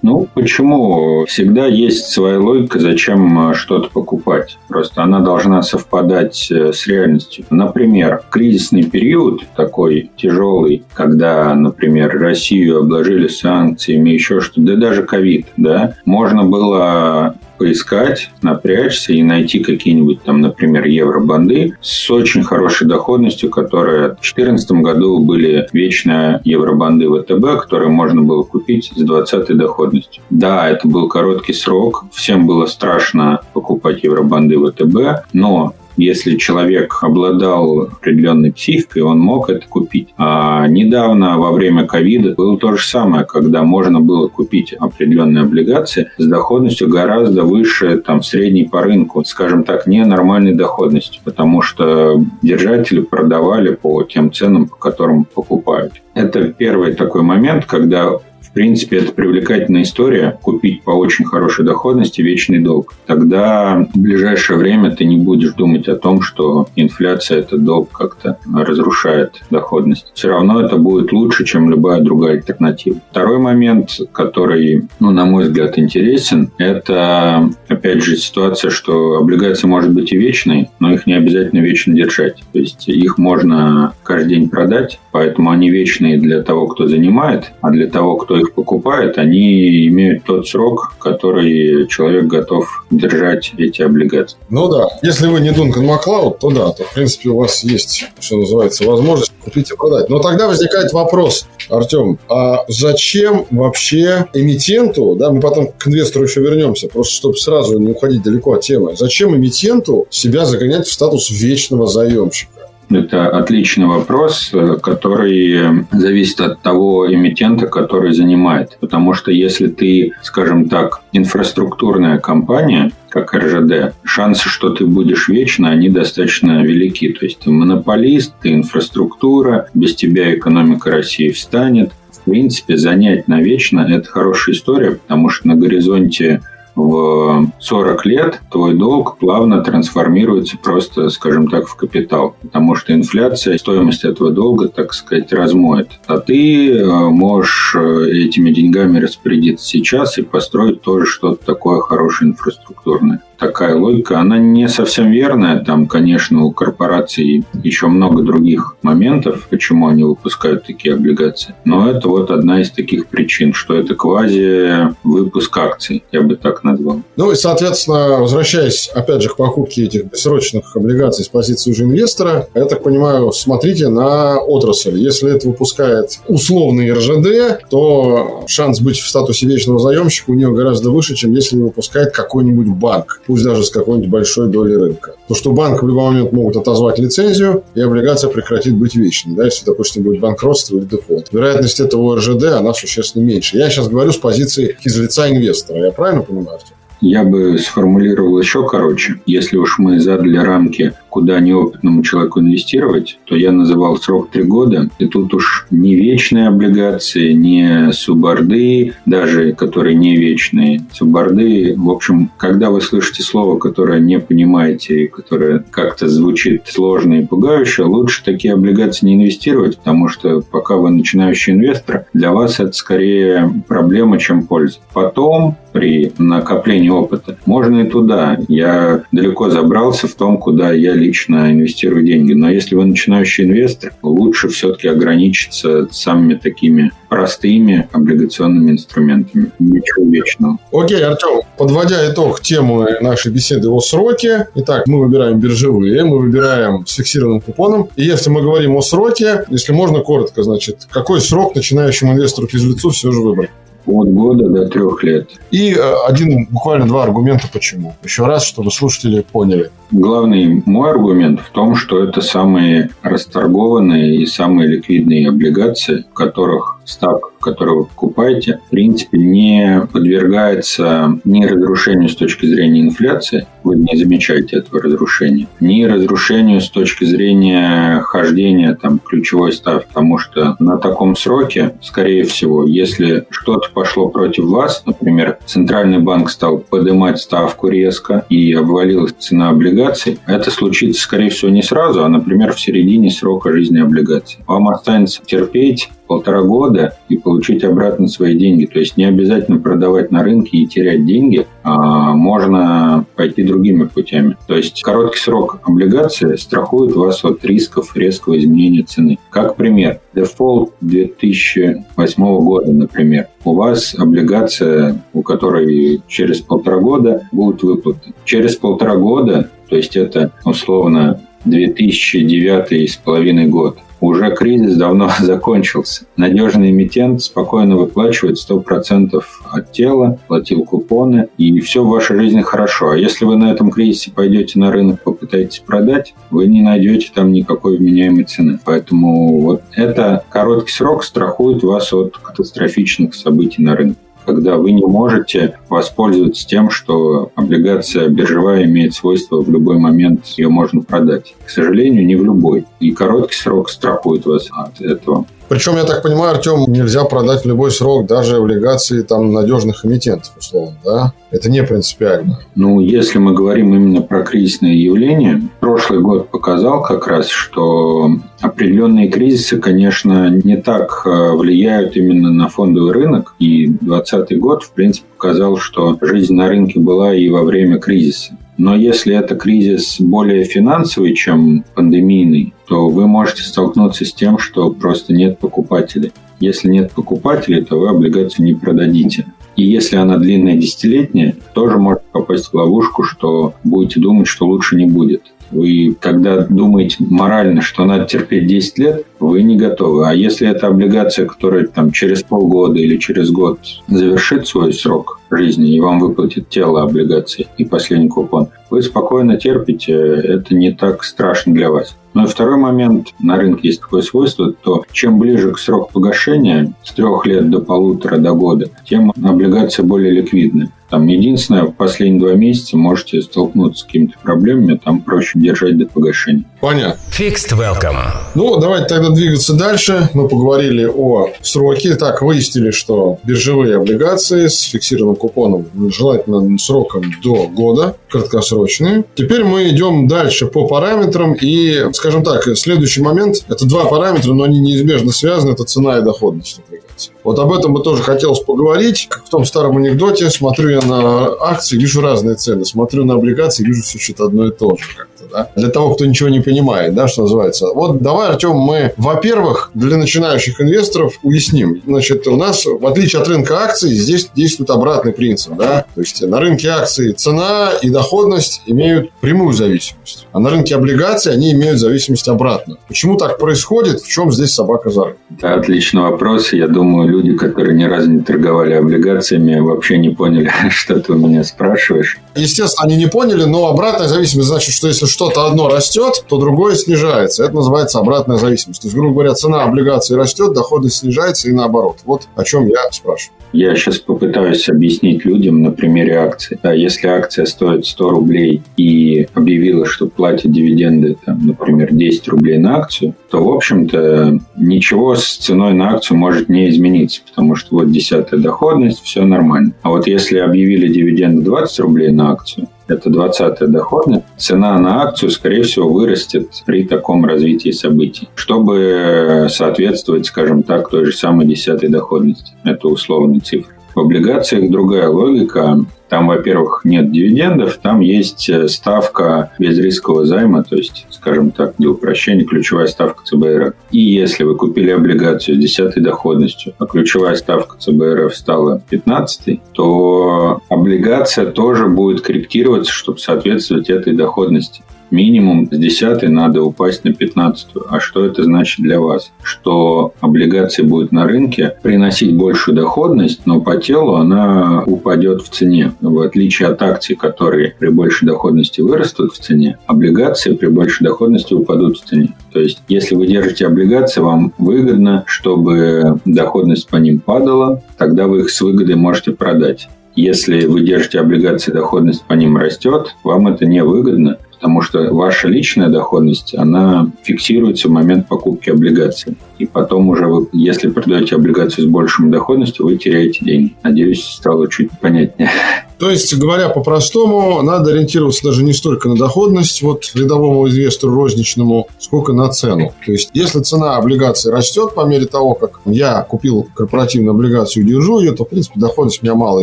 Ну, 0.00 0.28
почему? 0.32 1.24
Всегда 1.26 1.66
есть 1.66 2.06
своя 2.06 2.38
логика, 2.38 2.78
зачем 2.78 3.50
э, 3.50 3.54
что-то 3.54 3.90
покупать. 3.90 4.56
Просто 4.68 5.02
она 5.02 5.18
должна 5.18 5.62
совпадать 5.62 6.48
э, 6.52 6.72
с 6.72 6.86
реальностью. 6.86 7.44
Например, 7.50 8.22
кризисный 8.30 8.84
период 8.84 9.42
такой 9.56 10.12
тяжелый, 10.16 10.84
когда, 10.94 11.52
например, 11.54 12.16
Россию 12.16 12.78
обложили 12.78 13.26
санкциями, 13.26 14.10
еще 14.10 14.40
что-то, 14.40 14.60
да 14.60 14.76
даже 14.76 15.02
ковид, 15.02 15.46
да, 15.56 15.96
можно 16.04 16.44
было 16.44 17.34
поискать, 17.58 18.30
напрячься 18.42 19.12
и 19.12 19.22
найти 19.22 19.58
какие-нибудь 19.58 20.22
там, 20.22 20.40
например, 20.40 20.86
евробанды 20.86 21.76
с 21.80 22.10
очень 22.10 22.42
хорошей 22.42 22.86
доходностью, 22.86 23.50
которые 23.50 24.10
в 24.10 24.22
2014 24.22 24.70
году 24.72 25.18
были 25.18 25.66
вечные 25.72 26.40
евробанды 26.44 27.08
ВТБ, 27.08 27.60
которые 27.60 27.90
можно 27.90 28.22
было 28.22 28.42
купить 28.42 28.92
с 28.94 29.02
20 29.02 29.56
доходностью. 29.56 30.22
Да, 30.30 30.68
это 30.68 30.88
был 30.88 31.08
короткий 31.08 31.52
срок, 31.52 32.04
всем 32.12 32.46
было 32.46 32.66
страшно 32.66 33.40
покупать 33.52 34.02
евробанды 34.04 34.56
ВТБ, 34.58 35.26
но 35.32 35.74
если 35.98 36.36
человек 36.36 36.96
обладал 37.02 37.82
определенной 37.82 38.52
психикой, 38.52 39.02
он 39.02 39.18
мог 39.18 39.50
это 39.50 39.66
купить. 39.68 40.08
А 40.16 40.66
недавно, 40.66 41.38
во 41.38 41.52
время 41.52 41.86
ковида, 41.86 42.34
было 42.34 42.56
то 42.58 42.76
же 42.76 42.86
самое, 42.86 43.24
когда 43.24 43.62
можно 43.62 44.00
было 44.00 44.28
купить 44.28 44.72
определенные 44.72 45.42
облигации 45.42 46.10
с 46.16 46.26
доходностью 46.26 46.88
гораздо 46.88 47.42
выше 47.42 47.98
там, 47.98 48.22
средней 48.22 48.64
по 48.64 48.82
рынку, 48.82 49.24
скажем 49.24 49.64
так, 49.64 49.86
ненормальной 49.86 50.54
доходности, 50.54 51.20
потому 51.24 51.62
что 51.62 52.22
держатели 52.42 53.00
продавали 53.00 53.74
по 53.74 54.02
тем 54.04 54.32
ценам, 54.32 54.68
по 54.68 54.76
которым 54.76 55.24
покупают. 55.24 55.94
Это 56.14 56.48
первый 56.48 56.94
такой 56.94 57.22
момент, 57.22 57.64
когда 57.64 58.10
в 58.48 58.52
принципе, 58.52 58.98
это 58.98 59.12
привлекательная 59.12 59.82
история. 59.82 60.38
Купить 60.42 60.82
по 60.82 60.92
очень 60.92 61.24
хорошей 61.24 61.64
доходности 61.64 62.22
вечный 62.22 62.60
долг. 62.60 62.94
Тогда 63.06 63.86
в 63.94 63.98
ближайшее 63.98 64.58
время 64.58 64.90
ты 64.90 65.04
не 65.04 65.18
будешь 65.18 65.52
думать 65.52 65.86
о 65.88 65.96
том, 65.96 66.22
что 66.22 66.68
инфляция 66.76 67.40
этот 67.40 67.62
долг 67.64 67.90
как-то 67.92 68.38
разрушает 68.52 69.42
доходность. 69.50 70.10
Все 70.14 70.28
равно 70.28 70.60
это 70.60 70.76
будет 70.76 71.12
лучше, 71.12 71.44
чем 71.44 71.70
любая 71.70 72.00
другая 72.00 72.36
альтернатива. 72.36 73.00
Второй 73.10 73.38
момент, 73.38 73.98
который, 74.12 74.88
ну, 74.98 75.10
на 75.10 75.26
мой 75.26 75.44
взгляд, 75.44 75.78
интересен, 75.78 76.50
это, 76.58 77.50
опять 77.68 78.02
же, 78.02 78.16
ситуация, 78.16 78.70
что 78.70 79.16
облигация 79.16 79.68
может 79.68 79.92
быть 79.92 80.12
и 80.12 80.16
вечной, 80.16 80.70
но 80.80 80.92
их 80.92 81.06
не 81.06 81.14
обязательно 81.14 81.60
вечно 81.60 81.94
держать. 81.94 82.42
То 82.52 82.58
есть 82.58 82.88
их 82.88 83.18
можно 83.18 83.92
каждый 84.02 84.28
день 84.28 84.48
продать, 84.48 84.98
поэтому 85.12 85.50
они 85.50 85.70
вечные 85.70 86.18
для 86.18 86.42
того, 86.42 86.66
кто 86.68 86.86
занимает, 86.86 87.52
а 87.60 87.70
для 87.70 87.88
того, 87.88 88.16
кто 88.16 88.37
их 88.38 88.54
покупает, 88.54 89.18
они 89.18 89.86
имеют 89.88 90.24
тот 90.24 90.48
срок, 90.48 90.96
который 90.98 91.86
человек 91.88 92.24
готов 92.24 92.84
держать 92.90 93.52
эти 93.56 93.82
облигации. 93.82 94.38
Ну 94.48 94.68
да. 94.68 94.86
Если 95.02 95.26
вы 95.26 95.40
не 95.40 95.52
Дункан 95.52 95.84
Маклауд, 95.84 96.38
то 96.38 96.50
да, 96.50 96.70
то 96.72 96.84
в 96.84 96.94
принципе 96.94 97.30
у 97.30 97.38
вас 97.38 97.64
есть, 97.64 98.04
что 98.20 98.36
называется, 98.36 98.84
возможность 98.84 99.32
купить 99.44 99.70
и 99.70 99.76
продать. 99.76 100.08
Но 100.08 100.18
тогда 100.20 100.48
возникает 100.48 100.92
вопрос, 100.92 101.46
Артем, 101.68 102.18
а 102.28 102.64
зачем 102.68 103.46
вообще 103.50 104.26
эмитенту, 104.34 105.16
да, 105.18 105.30
мы 105.30 105.40
потом 105.40 105.68
к 105.76 105.86
инвестору 105.88 106.24
еще 106.24 106.40
вернемся, 106.40 106.88
просто 106.88 107.14
чтобы 107.14 107.36
сразу 107.36 107.78
не 107.78 107.92
уходить 107.92 108.22
далеко 108.22 108.54
от 108.54 108.62
темы, 108.62 108.96
зачем 108.96 109.34
эмитенту 109.36 110.06
себя 110.10 110.44
загонять 110.44 110.86
в 110.86 110.92
статус 110.92 111.30
вечного 111.30 111.86
заемщика? 111.86 112.57
Это 112.90 113.28
отличный 113.28 113.86
вопрос, 113.86 114.50
э, 114.52 114.76
который 114.82 115.84
зависит 115.92 116.40
от 116.40 116.62
того 116.62 117.12
эмитента, 117.12 117.66
который 117.66 118.12
занимает. 118.12 118.78
Потому 118.80 119.14
что 119.14 119.30
если 119.30 119.68
ты, 119.68 120.12
скажем 120.22 120.68
так, 120.68 121.02
инфраструктурная 121.12 122.18
компания, 122.18 122.92
как 123.10 123.34
РЖД, 123.34 123.94
шансы, 124.04 124.48
что 124.48 124.70
ты 124.70 124.86
будешь 124.86 125.28
вечно, 125.28 125.70
они 125.70 125.88
достаточно 125.88 126.62
велики. 126.62 127.12
То 127.12 127.24
есть 127.24 127.40
ты 127.40 127.50
монополист, 127.50 128.34
ты 128.40 128.52
инфраструктура, 128.52 129.68
без 129.74 129.94
тебя 129.94 130.34
экономика 130.34 130.90
России 130.90 131.30
встанет. 131.30 131.92
В 132.10 132.30
принципе, 132.30 132.76
занять 132.76 133.28
навечно– 133.28 133.86
это 133.90 134.08
хорошая 134.08 134.54
история, 134.54 134.92
потому 134.92 135.28
что 135.30 135.48
на 135.48 135.54
горизонте 135.54 136.42
в 136.78 137.50
40 137.58 138.06
лет 138.06 138.40
твой 138.52 138.74
долг 138.74 139.18
плавно 139.18 139.62
трансформируется 139.62 140.56
просто, 140.56 141.08
скажем 141.08 141.48
так, 141.48 141.66
в 141.66 141.74
капитал. 141.74 142.36
Потому 142.40 142.76
что 142.76 142.94
инфляция 142.94 143.58
стоимость 143.58 144.04
этого 144.04 144.30
долга, 144.30 144.68
так 144.68 144.94
сказать, 144.94 145.32
размоет. 145.32 145.90
А 146.06 146.18
ты 146.18 146.70
э, 146.70 146.86
можешь 147.08 147.74
э, 147.74 148.10
этими 148.26 148.50
деньгами 148.50 148.98
распорядиться 149.00 149.66
сейчас 149.66 150.18
и 150.18 150.22
построить 150.22 150.80
тоже 150.80 151.06
что-то 151.06 151.44
такое 151.44 151.80
хорошее 151.80 152.30
инфраструктурное 152.30 153.22
такая 153.38 153.76
логика, 153.76 154.18
она 154.18 154.38
не 154.38 154.68
совсем 154.68 155.10
верная. 155.10 155.64
Там, 155.64 155.86
конечно, 155.86 156.44
у 156.44 156.52
корпораций 156.52 157.44
еще 157.62 157.86
много 157.86 158.22
других 158.22 158.76
моментов, 158.82 159.46
почему 159.48 159.88
они 159.88 160.04
выпускают 160.04 160.64
такие 160.66 160.94
облигации. 160.94 161.54
Но 161.64 161.88
это 161.88 162.08
вот 162.08 162.30
одна 162.30 162.60
из 162.60 162.70
таких 162.70 163.06
причин, 163.06 163.54
что 163.54 163.74
это 163.74 163.94
квази-выпуск 163.94 165.56
акций, 165.56 166.04
я 166.12 166.22
бы 166.22 166.36
так 166.36 166.64
назвал. 166.64 167.02
Ну 167.16 167.32
и, 167.32 167.34
соответственно, 167.34 168.18
возвращаясь, 168.18 168.88
опять 168.88 169.22
же, 169.22 169.28
к 169.28 169.36
покупке 169.36 169.84
этих 169.84 170.02
срочных 170.14 170.76
облигаций 170.76 171.24
с 171.24 171.28
позиции 171.28 171.70
уже 171.70 171.84
инвестора, 171.84 172.48
я 172.54 172.64
так 172.64 172.82
понимаю, 172.82 173.32
смотрите 173.32 173.88
на 173.88 174.38
отрасль. 174.38 174.98
Если 174.98 175.34
это 175.34 175.48
выпускает 175.48 176.18
условный 176.26 176.92
РЖД, 176.92 177.68
то 177.70 178.44
шанс 178.46 178.80
быть 178.80 178.98
в 178.98 179.08
статусе 179.08 179.46
вечного 179.46 179.78
заемщика 179.78 180.30
у 180.30 180.34
него 180.34 180.52
гораздо 180.52 180.90
выше, 180.90 181.14
чем 181.14 181.32
если 181.32 181.56
выпускает 181.56 182.12
какой-нибудь 182.12 182.68
банк 182.68 183.20
пусть 183.28 183.44
даже 183.44 183.62
с 183.62 183.70
какой-нибудь 183.70 184.10
большой 184.10 184.48
долей 184.48 184.76
рынка. 184.76 185.12
То, 185.28 185.34
что 185.34 185.52
банк 185.52 185.82
в 185.82 185.86
любой 185.86 186.04
момент 186.10 186.32
могут 186.32 186.56
отозвать 186.56 186.98
лицензию, 186.98 187.62
и 187.74 187.80
облигация 187.80 188.30
прекратит 188.30 188.74
быть 188.74 188.96
вечной, 188.96 189.36
да, 189.36 189.44
если, 189.44 189.66
допустим, 189.66 190.02
будет 190.02 190.20
банкротство 190.20 190.78
или 190.78 190.86
дефолт. 190.86 191.28
Вероятность 191.30 191.78
этого 191.78 192.16
РЖД, 192.16 192.44
она 192.44 192.72
существенно 192.72 193.22
меньше. 193.22 193.58
Я 193.58 193.68
сейчас 193.68 193.88
говорю 193.88 194.12
с 194.12 194.16
позиции 194.16 194.76
из 194.82 194.98
лица 194.98 195.30
инвестора. 195.30 195.84
Я 195.84 195.92
правильно 195.92 196.22
понимаю? 196.22 196.58
Я 197.02 197.22
бы 197.22 197.58
сформулировал 197.58 198.40
еще 198.40 198.66
короче. 198.66 199.20
Если 199.26 199.58
уж 199.58 199.78
мы 199.78 200.00
задали 200.00 200.38
рамки 200.38 200.94
куда 201.08 201.40
неопытному 201.40 202.02
человеку 202.02 202.40
инвестировать, 202.40 203.18
то 203.24 203.36
я 203.36 203.52
называл 203.52 203.96
срок 203.96 204.30
три 204.30 204.42
года. 204.42 204.90
И 204.98 205.06
тут 205.06 205.34
уж 205.34 205.66
не 205.70 205.94
вечные 205.94 206.48
облигации, 206.48 207.32
не 207.32 207.92
суборды, 207.92 208.94
даже 209.06 209.52
которые 209.52 209.94
не 209.94 210.16
вечные. 210.16 210.86
Суборды, 210.92 211.74
в 211.76 211.90
общем, 211.90 212.30
когда 212.36 212.70
вы 212.70 212.80
слышите 212.80 213.22
слово, 213.22 213.58
которое 213.58 214.00
не 214.00 214.18
понимаете 214.20 215.04
и 215.04 215.08
которое 215.08 215.64
как-то 215.70 216.08
звучит 216.08 216.62
сложно 216.66 217.14
и 217.14 217.26
пугающе, 217.26 217.84
лучше 217.84 218.24
такие 218.24 218.54
облигации 218.54 219.06
не 219.06 219.14
инвестировать, 219.16 219.78
потому 219.78 220.08
что 220.08 220.40
пока 220.40 220.76
вы 220.76 220.90
начинающий 220.90 221.52
инвестор, 221.52 222.06
для 222.12 222.32
вас 222.32 222.60
это 222.60 222.72
скорее 222.72 223.62
проблема, 223.66 224.18
чем 224.18 224.46
польза. 224.46 224.78
Потом 224.92 225.56
при 225.72 226.12
накоплении 226.18 226.88
опыта. 226.88 227.36
Можно 227.46 227.82
и 227.82 227.88
туда. 227.88 228.38
Я 228.48 229.04
далеко 229.12 229.50
забрался 229.50 230.08
в 230.08 230.14
том, 230.14 230.38
куда 230.38 230.72
я 230.72 230.94
лично 230.98 231.50
инвестирую 231.50 232.04
деньги. 232.04 232.32
Но 232.32 232.50
если 232.50 232.74
вы 232.74 232.84
начинающий 232.84 233.44
инвестор, 233.44 233.92
лучше 234.02 234.48
все-таки 234.48 234.88
ограничиться 234.88 235.88
самыми 235.90 236.34
такими 236.34 236.92
простыми 237.08 237.88
облигационными 237.92 238.72
инструментами. 238.72 239.50
Ничего 239.58 240.04
вечного. 240.10 240.58
Окей, 240.72 241.02
Артем, 241.02 241.42
подводя 241.56 242.10
итог 242.10 242.40
темы 242.40 242.98
нашей 243.00 243.32
беседы 243.32 243.68
о 243.68 243.80
сроке. 243.80 244.48
Итак, 244.54 244.86
мы 244.86 245.00
выбираем 245.00 245.38
биржевые, 245.38 246.04
мы 246.04 246.18
выбираем 246.18 246.86
с 246.86 246.94
фиксированным 246.94 247.40
купоном. 247.40 247.88
И 247.96 248.04
если 248.04 248.30
мы 248.30 248.42
говорим 248.42 248.76
о 248.76 248.82
сроке, 248.82 249.44
если 249.48 249.72
можно 249.72 250.00
коротко, 250.00 250.42
значит, 250.42 250.86
какой 250.90 251.20
срок 251.20 251.54
начинающему 251.54 252.12
инвестору 252.12 252.46
физлицу 252.46 252.90
все 252.90 253.10
же 253.10 253.20
выбрать? 253.20 253.50
От 253.88 254.12
года 254.12 254.48
до 254.48 254.68
трех 254.68 255.02
лет. 255.02 255.30
И 255.50 255.72
э, 255.72 255.94
один, 256.06 256.46
буквально 256.50 256.86
два 256.86 257.04
аргумента 257.04 257.48
почему. 257.52 257.94
Еще 258.04 258.26
раз, 258.26 258.44
чтобы 258.44 258.70
слушатели 258.70 259.24
поняли. 259.32 259.70
Главный 259.90 260.62
мой 260.66 260.90
аргумент 260.90 261.40
в 261.40 261.50
том, 261.50 261.74
что 261.74 262.04
это 262.04 262.20
самые 262.20 262.90
расторгованные 263.02 264.16
и 264.16 264.26
самые 264.26 264.68
ликвидные 264.68 265.28
облигации, 265.30 266.04
в 266.10 266.14
которых 266.14 266.77
ставка, 266.88 267.28
которую 267.40 267.80
вы 267.80 267.84
покупаете, 267.84 268.60
в 268.66 268.70
принципе, 268.70 269.18
не 269.18 269.86
подвергается 269.92 271.20
ни 271.24 271.44
разрушению 271.44 272.08
с 272.08 272.16
точки 272.16 272.46
зрения 272.46 272.80
инфляции, 272.80 273.46
вы 273.62 273.76
не 273.76 273.96
замечаете 273.96 274.56
этого 274.56 274.80
разрушения, 274.80 275.46
ни 275.60 275.84
разрушению 275.84 276.60
с 276.60 276.70
точки 276.70 277.04
зрения 277.04 278.00
хождения 278.00 278.74
там, 278.74 278.98
ключевой 278.98 279.52
ставки, 279.52 279.88
потому 279.88 280.18
что 280.18 280.56
на 280.58 280.78
таком 280.78 281.14
сроке, 281.16 281.74
скорее 281.82 282.24
всего, 282.24 282.64
если 282.64 283.26
что-то 283.30 283.68
пошло 283.72 284.08
против 284.08 284.44
вас, 284.44 284.82
например, 284.86 285.38
Центральный 285.44 285.98
банк 285.98 286.30
стал 286.30 286.58
поднимать 286.58 287.20
ставку 287.20 287.68
резко 287.68 288.24
и 288.30 288.52
обвалилась 288.54 289.12
цена 289.18 289.50
облигаций, 289.50 290.18
это 290.26 290.50
случится, 290.50 291.02
скорее 291.02 291.28
всего, 291.28 291.50
не 291.50 291.62
сразу, 291.62 292.04
а, 292.04 292.08
например, 292.08 292.52
в 292.52 292.60
середине 292.60 293.10
срока 293.10 293.52
жизни 293.52 293.78
облигаций. 293.78 294.40
Вам 294.46 294.68
останется 294.68 295.20
терпеть 295.24 295.90
полтора 296.08 296.42
года 296.42 296.96
и 297.08 297.16
получить 297.16 297.62
обратно 297.62 298.08
свои 298.08 298.36
деньги. 298.36 298.64
То 298.66 298.80
есть 298.80 298.96
не 298.96 299.04
обязательно 299.04 299.60
продавать 299.60 300.10
на 300.10 300.24
рынке 300.24 300.58
и 300.58 300.66
терять 300.66 301.06
деньги, 301.06 301.46
а 301.62 302.14
можно 302.14 303.06
пойти 303.14 303.44
другими 303.44 303.84
путями. 303.84 304.36
То 304.48 304.56
есть 304.56 304.82
короткий 304.82 305.20
срок 305.20 305.60
облигации 305.62 306.34
страхует 306.36 306.96
вас 306.96 307.24
от 307.24 307.44
рисков 307.44 307.96
резкого 307.96 308.38
изменения 308.38 308.82
цены. 308.82 309.18
Как 309.30 309.54
пример, 309.56 310.00
дефолт 310.14 310.72
2008 310.80 312.22
года, 312.40 312.72
например. 312.72 313.28
У 313.44 313.54
вас 313.54 313.94
облигация, 313.96 315.04
у 315.12 315.22
которой 315.22 316.02
через 316.08 316.40
полтора 316.40 316.78
года 316.78 317.28
будут 317.30 317.62
выплаты. 317.62 318.12
Через 318.24 318.56
полтора 318.56 318.96
года, 318.96 319.50
то 319.68 319.76
есть 319.76 319.96
это 319.96 320.32
условно 320.44 321.20
2009 321.44 322.90
с 322.90 322.96
половиной 322.96 323.46
год, 323.46 323.78
уже 324.00 324.34
кризис 324.34 324.76
давно 324.76 325.10
закончился. 325.20 326.04
Надежный 326.16 326.70
эмитент 326.70 327.22
спокойно 327.22 327.76
выплачивает 327.76 328.36
100% 328.36 329.22
от 329.50 329.72
тела, 329.72 330.18
платил 330.28 330.64
купоны, 330.64 331.28
и 331.38 331.60
все 331.60 331.82
в 331.82 331.88
вашей 331.88 332.16
жизни 332.18 332.42
хорошо. 332.42 332.90
А 332.90 332.96
если 332.96 333.24
вы 333.24 333.36
на 333.36 333.52
этом 333.52 333.70
кризисе 333.70 334.10
пойдете 334.10 334.58
на 334.58 334.70
рынок, 334.70 335.02
попытаетесь 335.02 335.60
продать, 335.60 336.14
вы 336.30 336.46
не 336.46 336.62
найдете 336.62 337.10
там 337.14 337.32
никакой 337.32 337.78
вменяемой 337.78 338.24
цены. 338.24 338.58
Поэтому 338.64 339.40
вот 339.40 339.62
это 339.74 340.24
короткий 340.28 340.72
срок 340.72 341.04
страхует 341.04 341.62
вас 341.62 341.92
от 341.92 342.16
катастрофичных 342.18 343.14
событий 343.14 343.62
на 343.62 343.76
рынке 343.76 343.98
когда 344.28 344.58
вы 344.58 344.72
не 344.72 344.84
можете 344.84 345.58
воспользоваться 345.70 346.46
тем, 346.46 346.68
что 346.68 347.32
облигация 347.34 348.10
биржевая 348.10 348.66
имеет 348.66 348.92
свойство 348.92 349.40
в 349.40 349.48
любой 349.48 349.78
момент 349.78 350.26
ее 350.36 350.50
можно 350.50 350.82
продать. 350.82 351.34
К 351.46 351.48
сожалению, 351.48 352.04
не 352.04 352.14
в 352.14 352.22
любой. 352.22 352.66
И 352.78 352.90
короткий 352.90 353.36
срок 353.36 353.70
страхует 353.70 354.26
вас 354.26 354.50
от 354.52 354.82
этого. 354.82 355.24
Причем, 355.48 355.76
я 355.76 355.84
так 355.84 356.02
понимаю, 356.02 356.32
Артем, 356.32 356.64
нельзя 356.68 357.04
продать 357.04 357.44
в 357.44 357.48
любой 357.48 357.70
срок 357.70 358.06
даже 358.06 358.36
облигации 358.36 359.02
там 359.02 359.32
надежных 359.32 359.84
эмитентов, 359.84 360.32
условно, 360.38 360.76
да? 360.84 361.12
Это 361.30 361.50
не 361.50 361.62
принципиально. 361.62 362.40
Ну, 362.54 362.80
если 362.80 363.18
мы 363.18 363.34
говорим 363.34 363.74
именно 363.74 364.00
про 364.00 364.22
кризисные 364.22 364.82
явления, 364.82 365.42
прошлый 365.60 366.00
год 366.00 366.30
показал 366.30 366.82
как 366.82 367.06
раз, 367.06 367.28
что 367.28 368.10
определенные 368.40 369.08
кризисы, 369.08 369.58
конечно, 369.58 370.30
не 370.30 370.56
так 370.56 371.02
э, 371.04 371.32
влияют 371.32 371.96
именно 371.96 372.30
на 372.30 372.48
фондовый 372.48 372.92
рынок. 372.92 373.34
И 373.38 373.66
2020 373.66 374.38
год, 374.38 374.62
в 374.62 374.70
принципе, 374.72 375.06
показал, 375.16 375.58
что 375.58 375.98
жизнь 376.00 376.34
на 376.34 376.48
рынке 376.48 376.80
была 376.80 377.14
и 377.14 377.28
во 377.28 377.42
время 377.42 377.78
кризиса. 377.78 378.37
Но 378.58 378.74
если 378.74 379.16
это 379.16 379.36
кризис 379.36 380.00
более 380.00 380.44
финансовый, 380.44 381.14
чем 381.14 381.64
пандемийный, 381.74 382.52
то 382.66 382.88
вы 382.88 383.06
можете 383.06 383.42
столкнуться 383.42 384.04
с 384.04 384.12
тем, 384.12 384.38
что 384.38 384.70
просто 384.70 385.14
нет 385.14 385.38
покупателей. 385.38 386.12
Если 386.40 386.68
нет 386.68 386.90
покупателей, 386.92 387.64
то 387.64 387.78
вы 387.78 387.88
облигацию 387.88 388.44
не 388.44 388.54
продадите. 388.54 389.26
И 389.56 389.64
если 389.64 389.96
она 389.96 390.18
длинная 390.18 390.56
десятилетняя, 390.56 391.34
тоже 391.54 391.78
можете 391.78 392.04
попасть 392.12 392.46
в 392.46 392.54
ловушку, 392.54 393.04
что 393.04 393.54
будете 393.64 394.00
думать, 394.00 394.26
что 394.26 394.46
лучше 394.46 394.76
не 394.76 394.86
будет. 394.86 395.22
Вы, 395.50 395.96
когда 395.98 396.42
думаете 396.42 396.96
морально, 397.00 397.62
что 397.62 397.84
надо 397.84 398.04
терпеть 398.04 398.46
10 398.46 398.78
лет, 398.78 399.06
вы 399.20 399.42
не 399.42 399.56
готовы. 399.56 400.08
А 400.08 400.12
если 400.12 400.48
это 400.48 400.68
облигация, 400.68 401.26
которая 401.26 401.66
там 401.66 401.92
через 401.92 402.22
полгода 402.22 402.78
или 402.78 402.96
через 402.96 403.30
год 403.30 403.58
завершит 403.88 404.46
свой 404.46 404.72
срок 404.72 405.20
жизни 405.30 405.74
и 405.74 405.80
вам 405.80 406.00
выплатит 406.00 406.48
тело 406.48 406.82
облигации 406.82 407.48
и 407.58 407.64
последний 407.64 408.08
купон, 408.08 408.48
вы 408.70 408.82
спокойно 408.82 409.36
терпите, 409.36 409.92
это 409.92 410.54
не 410.54 410.72
так 410.72 411.04
страшно 411.04 411.54
для 411.54 411.70
вас. 411.70 411.96
Ну 412.14 412.24
и 412.24 412.26
второй 412.26 412.56
момент, 412.56 413.08
на 413.20 413.36
рынке 413.36 413.68
есть 413.68 413.80
такое 413.80 414.02
свойство, 414.02 414.52
то 414.52 414.82
чем 414.92 415.18
ближе 415.18 415.52
к 415.52 415.58
сроку 415.58 415.90
погашения, 415.92 416.72
с 416.82 416.92
трех 416.92 417.26
лет 417.26 417.48
до 417.50 417.60
полутора, 417.60 418.18
до 418.18 418.32
года, 418.32 418.70
тем 418.84 419.12
облигация 419.22 419.84
более 419.84 420.12
ликвидная. 420.12 420.72
Там 420.90 421.06
единственное, 421.06 421.64
в 421.64 421.72
последние 421.74 422.20
два 422.20 422.32
месяца 422.32 422.78
можете 422.78 423.20
столкнуться 423.20 423.82
с 423.82 423.84
какими-то 423.84 424.14
проблемами, 424.22 424.80
там 424.82 425.00
проще 425.00 425.38
держать 425.38 425.76
до 425.76 425.86
погашения. 425.86 426.44
Понятно. 426.60 426.98
Fixed 427.10 427.52
Welcome. 427.52 427.98
Ну, 428.34 428.58
давайте 428.58 428.86
тогда 428.86 429.07
двигаться 429.14 429.54
дальше. 429.54 430.08
Мы 430.14 430.28
поговорили 430.28 430.84
о 430.86 431.28
сроке. 431.42 431.94
Так, 431.94 432.22
выяснили, 432.22 432.70
что 432.70 433.18
биржевые 433.24 433.76
облигации 433.76 434.46
с 434.46 434.60
фиксированным 434.62 435.16
купоном 435.16 435.66
желательно 435.90 436.58
сроком 436.58 437.04
до 437.22 437.46
года, 437.48 437.96
краткосрочные. 438.08 439.04
Теперь 439.14 439.44
мы 439.44 439.68
идем 439.68 440.08
дальше 440.08 440.46
по 440.46 440.66
параметрам. 440.66 441.34
И, 441.40 441.84
скажем 441.92 442.22
так, 442.22 442.44
следующий 442.56 443.02
момент– 443.02 443.44
это 443.48 443.66
два 443.66 443.84
параметра, 443.84 444.32
но 444.32 444.44
они 444.44 444.58
неизбежно 444.58 445.12
связаны. 445.12 445.52
Это 445.52 445.64
цена 445.64 445.98
и 445.98 446.02
доходность 446.02 446.60
облигаций. 446.66 447.12
Вот 447.28 447.38
об 447.40 447.52
этом 447.52 447.74
бы 447.74 447.82
тоже 447.82 448.02
хотелось 448.02 448.40
поговорить. 448.40 449.06
Как 449.10 449.26
в 449.26 449.28
том 449.28 449.44
старом 449.44 449.76
анекдоте, 449.76 450.30
смотрю 450.30 450.70
я 450.70 450.80
на 450.80 451.26
акции, 451.38 451.76
вижу 451.76 452.00
разные 452.00 452.36
цены. 452.36 452.64
Смотрю 452.64 453.04
на 453.04 453.16
облигации, 453.16 453.64
вижу 453.64 453.82
все 453.82 453.98
что-то 453.98 454.24
одно 454.24 454.46
и 454.46 454.50
то 454.50 454.78
же 454.78 455.06
да? 455.30 455.50
Для 455.56 455.68
того, 455.68 455.94
кто 455.94 456.04
ничего 456.04 456.28
не 456.28 456.40
понимает, 456.40 456.94
да, 456.94 457.08
что 457.08 457.22
называется. 457.22 457.66
Вот 457.74 458.02
давай, 458.02 458.28
Артем, 458.28 458.56
мы, 458.56 458.92
во-первых, 458.96 459.70
для 459.74 459.96
начинающих 459.96 460.60
инвесторов 460.60 461.18
уясним. 461.22 461.82
Значит, 461.86 462.26
у 462.26 462.36
нас, 462.36 462.64
в 462.64 462.86
отличие 462.86 463.22
от 463.22 463.28
рынка 463.28 463.62
акций, 463.62 463.90
здесь 463.90 464.30
действует 464.34 464.70
обратный 464.70 465.12
принцип, 465.12 465.54
да? 465.54 465.84
То 465.94 466.00
есть 466.00 466.22
на 466.22 466.40
рынке 466.40 466.68
акций 466.68 467.12
цена 467.12 467.70
и 467.82 467.90
доходность 467.90 468.62
имеют 468.66 469.10
прямую 469.20 469.52
зависимость. 469.52 470.26
А 470.32 470.40
на 470.40 470.50
рынке 470.50 470.74
облигаций 470.74 471.32
они 471.32 471.52
имеют 471.52 471.78
зависимость 471.78 472.28
обратно. 472.28 472.76
Почему 472.88 473.16
так 473.16 473.38
происходит? 473.38 474.00
В 474.00 474.08
чем 474.08 474.32
здесь 474.32 474.52
собака 474.52 474.90
за 474.90 475.14
Да, 475.30 475.54
отличный 475.54 476.02
вопрос. 476.02 476.52
Я 476.52 476.68
думаю, 476.68 477.17
люди, 477.18 477.36
которые 477.36 477.76
ни 477.76 477.84
разу 477.84 478.10
не 478.10 478.22
торговали 478.22 478.74
облигациями, 478.74 479.58
вообще 479.58 479.98
не 479.98 480.10
поняли, 480.10 480.50
что 480.70 480.98
ты 481.00 481.12
у 481.12 481.16
меня 481.16 481.44
спрашиваешь. 481.44 482.18
Естественно, 482.34 482.86
они 482.86 482.96
не 482.96 483.06
поняли, 483.06 483.44
но 483.44 483.66
обратная 483.68 484.08
зависимость 484.08 484.48
значит, 484.48 484.74
что 484.74 484.88
если 484.88 485.06
что-то 485.06 485.46
одно 485.46 485.68
растет, 485.68 486.24
то 486.28 486.38
другое 486.38 486.74
снижается. 486.76 487.44
Это 487.44 487.54
называется 487.54 487.98
обратная 487.98 488.36
зависимость. 488.36 488.82
То 488.82 488.86
есть, 488.86 488.96
грубо 488.96 489.14
говоря, 489.14 489.34
цена 489.34 489.64
облигаций 489.64 490.16
растет, 490.16 490.52
доходность 490.52 490.96
снижается 490.96 491.48
и 491.48 491.52
наоборот. 491.52 491.98
Вот 492.04 492.22
о 492.36 492.44
чем 492.44 492.66
я 492.66 492.90
спрашиваю. 492.92 493.37
Я 493.52 493.74
сейчас 493.74 493.98
попытаюсь 493.98 494.68
объяснить 494.68 495.24
людям 495.24 495.62
на 495.62 495.70
примере 495.70 496.16
акции. 496.18 496.58
Да, 496.62 496.72
если 496.72 497.08
акция 497.08 497.46
стоит 497.46 497.86
100 497.86 498.10
рублей 498.10 498.62
и 498.76 499.26
объявила, 499.34 499.86
что 499.86 500.06
платит 500.08 500.52
дивиденды, 500.52 501.16
там, 501.24 501.46
например, 501.46 501.92
10 501.92 502.28
рублей 502.28 502.58
на 502.58 502.76
акцию, 502.76 503.14
то, 503.30 503.42
в 503.42 503.50
общем-то, 503.50 504.38
ничего 504.56 505.14
с 505.14 505.36
ценой 505.36 505.72
на 505.72 505.94
акцию 505.94 506.18
может 506.18 506.48
не 506.48 506.68
измениться, 506.68 507.22
потому 507.28 507.54
что 507.54 507.76
вот 507.76 507.90
десятая 507.90 508.38
доходность, 508.38 509.02
все 509.02 509.24
нормально. 509.24 509.72
А 509.82 509.90
вот 509.90 510.06
если 510.06 510.38
объявили 510.38 510.92
дивиденды 510.92 511.42
20 511.42 511.80
рублей 511.80 512.10
на 512.10 512.32
акцию, 512.32 512.68
это 512.88 513.10
20-я 513.10 513.66
доходность, 513.66 514.24
цена 514.36 514.78
на 514.78 515.02
акцию, 515.02 515.30
скорее 515.30 515.62
всего, 515.62 515.88
вырастет 515.88 516.50
при 516.66 516.84
таком 516.84 517.24
развитии 517.24 517.70
событий, 517.70 518.28
чтобы 518.34 519.46
соответствовать, 519.50 520.26
скажем 520.26 520.62
так, 520.62 520.88
той 520.88 521.04
же 521.04 521.12
самой 521.12 521.46
десятой 521.46 521.88
доходности. 521.88 522.52
Это 522.64 522.88
условные 522.88 523.40
цифры. 523.40 523.74
В 523.98 524.02
облигациях 524.02 524.70
другая 524.70 525.08
логика. 525.08 525.84
Там, 526.08 526.28
во-первых, 526.28 526.82
нет 526.84 527.10
дивидендов, 527.10 527.78
там 527.78 527.98
есть 527.98 528.48
э, 528.48 528.68
ставка 528.68 529.50
безрискового 529.58 530.24
займа, 530.24 530.62
то 530.62 530.76
есть, 530.76 531.04
скажем 531.10 531.50
так, 531.50 531.74
для 531.78 531.90
упрощения, 531.90 532.44
ключевая 532.44 532.86
ставка 532.86 533.24
ЦБРФ. 533.24 533.74
И 533.90 533.98
если 533.98 534.44
вы 534.44 534.54
купили 534.54 534.90
облигацию 534.90 535.56
с 535.56 535.58
10 535.58 536.00
доходностью, 536.00 536.74
а 536.78 536.86
ключевая 536.86 537.34
ставка 537.34 537.76
ЦБРФ 537.76 538.36
стала 538.36 538.80
15, 538.88 539.60
то 539.72 540.62
облигация 540.68 541.46
тоже 541.46 541.88
будет 541.88 542.20
корректироваться, 542.20 542.92
чтобы 542.92 543.18
соответствовать 543.18 543.90
этой 543.90 544.12
доходности 544.12 544.84
минимум 545.10 545.66
с 545.70 545.76
10 545.76 546.22
надо 546.28 546.62
упасть 546.62 547.04
на 547.04 547.12
15. 547.12 547.68
А 547.88 548.00
что 548.00 548.24
это 548.24 548.44
значит 548.44 548.80
для 548.80 549.00
вас? 549.00 549.32
Что 549.42 550.12
облигации 550.20 550.82
будут 550.82 551.12
на 551.12 551.26
рынке 551.26 551.76
приносить 551.82 552.36
большую 552.36 552.76
доходность, 552.76 553.46
но 553.46 553.60
по 553.60 553.76
телу 553.76 554.14
она 554.14 554.82
упадет 554.86 555.42
в 555.42 555.48
цене. 555.48 555.92
В 556.00 556.20
отличие 556.20 556.68
от 556.68 556.82
акций, 556.82 557.16
которые 557.16 557.74
при 557.78 557.88
большей 557.88 558.26
доходности 558.26 558.80
вырастут 558.80 559.32
в 559.32 559.38
цене, 559.38 559.78
облигации 559.86 560.54
при 560.54 560.68
большей 560.68 561.04
доходности 561.04 561.54
упадут 561.54 561.98
в 561.98 562.04
цене. 562.04 562.34
То 562.52 562.60
есть, 562.60 562.82
если 562.88 563.14
вы 563.14 563.26
держите 563.26 563.66
облигации, 563.66 564.20
вам 564.20 564.52
выгодно, 564.58 565.24
чтобы 565.26 566.20
доходность 566.24 566.88
по 566.88 566.96
ним 566.96 567.20
падала, 567.20 567.82
тогда 567.96 568.26
вы 568.26 568.40
их 568.40 568.50
с 568.50 568.60
выгодой 568.60 568.96
можете 568.96 569.32
продать. 569.32 569.88
Если 570.16 570.66
вы 570.66 570.80
держите 570.80 571.20
облигации, 571.20 571.70
доходность 571.70 572.24
по 572.24 572.32
ним 572.32 572.56
растет, 572.56 573.14
вам 573.22 573.46
это 573.46 573.66
невыгодно, 573.66 574.38
потому 574.58 574.82
что 574.82 575.14
ваша 575.14 575.46
личная 575.46 575.88
доходность, 575.88 576.54
она 576.54 577.10
фиксируется 577.22 577.88
в 577.88 577.92
момент 577.92 578.26
покупки 578.26 578.70
облигаций. 578.70 579.36
И 579.58 579.66
потом 579.66 580.08
уже 580.08 580.26
вы, 580.26 580.48
если 580.52 580.88
продаете 580.88 581.36
облигацию 581.36 581.84
с 581.84 581.90
большим 581.90 582.30
доходностью, 582.30 582.84
вы 582.84 582.96
теряете 582.96 583.44
деньги. 583.44 583.74
Надеюсь, 583.82 584.24
стало 584.24 584.68
чуть 584.68 584.90
понятнее. 585.00 585.50
То 585.98 586.10
есть, 586.10 586.36
говоря 586.36 586.68
по-простому, 586.68 587.60
надо 587.62 587.90
ориентироваться 587.90 588.44
даже 588.44 588.62
не 588.62 588.72
столько 588.72 589.08
на 589.08 589.16
доходность 589.16 589.82
вот 589.82 590.04
рядовому 590.14 590.68
инвестору 590.68 591.14
розничному, 591.14 591.88
сколько 591.98 592.32
на 592.32 592.48
цену. 592.48 592.92
То 593.04 593.12
есть, 593.12 593.30
если 593.34 593.60
цена 593.60 593.96
облигации 593.96 594.50
растет 594.50 594.94
по 594.94 595.04
мере 595.04 595.26
того, 595.26 595.54
как 595.54 595.80
я 595.86 596.22
купил 596.22 596.68
корпоративную 596.74 597.32
облигацию 597.32 597.84
и 597.84 597.88
держу 597.88 598.20
ее, 598.20 598.32
то, 598.32 598.44
в 598.44 598.48
принципе, 598.48 598.78
доходность 598.78 599.22
меня 599.22 599.34
мало 599.34 599.62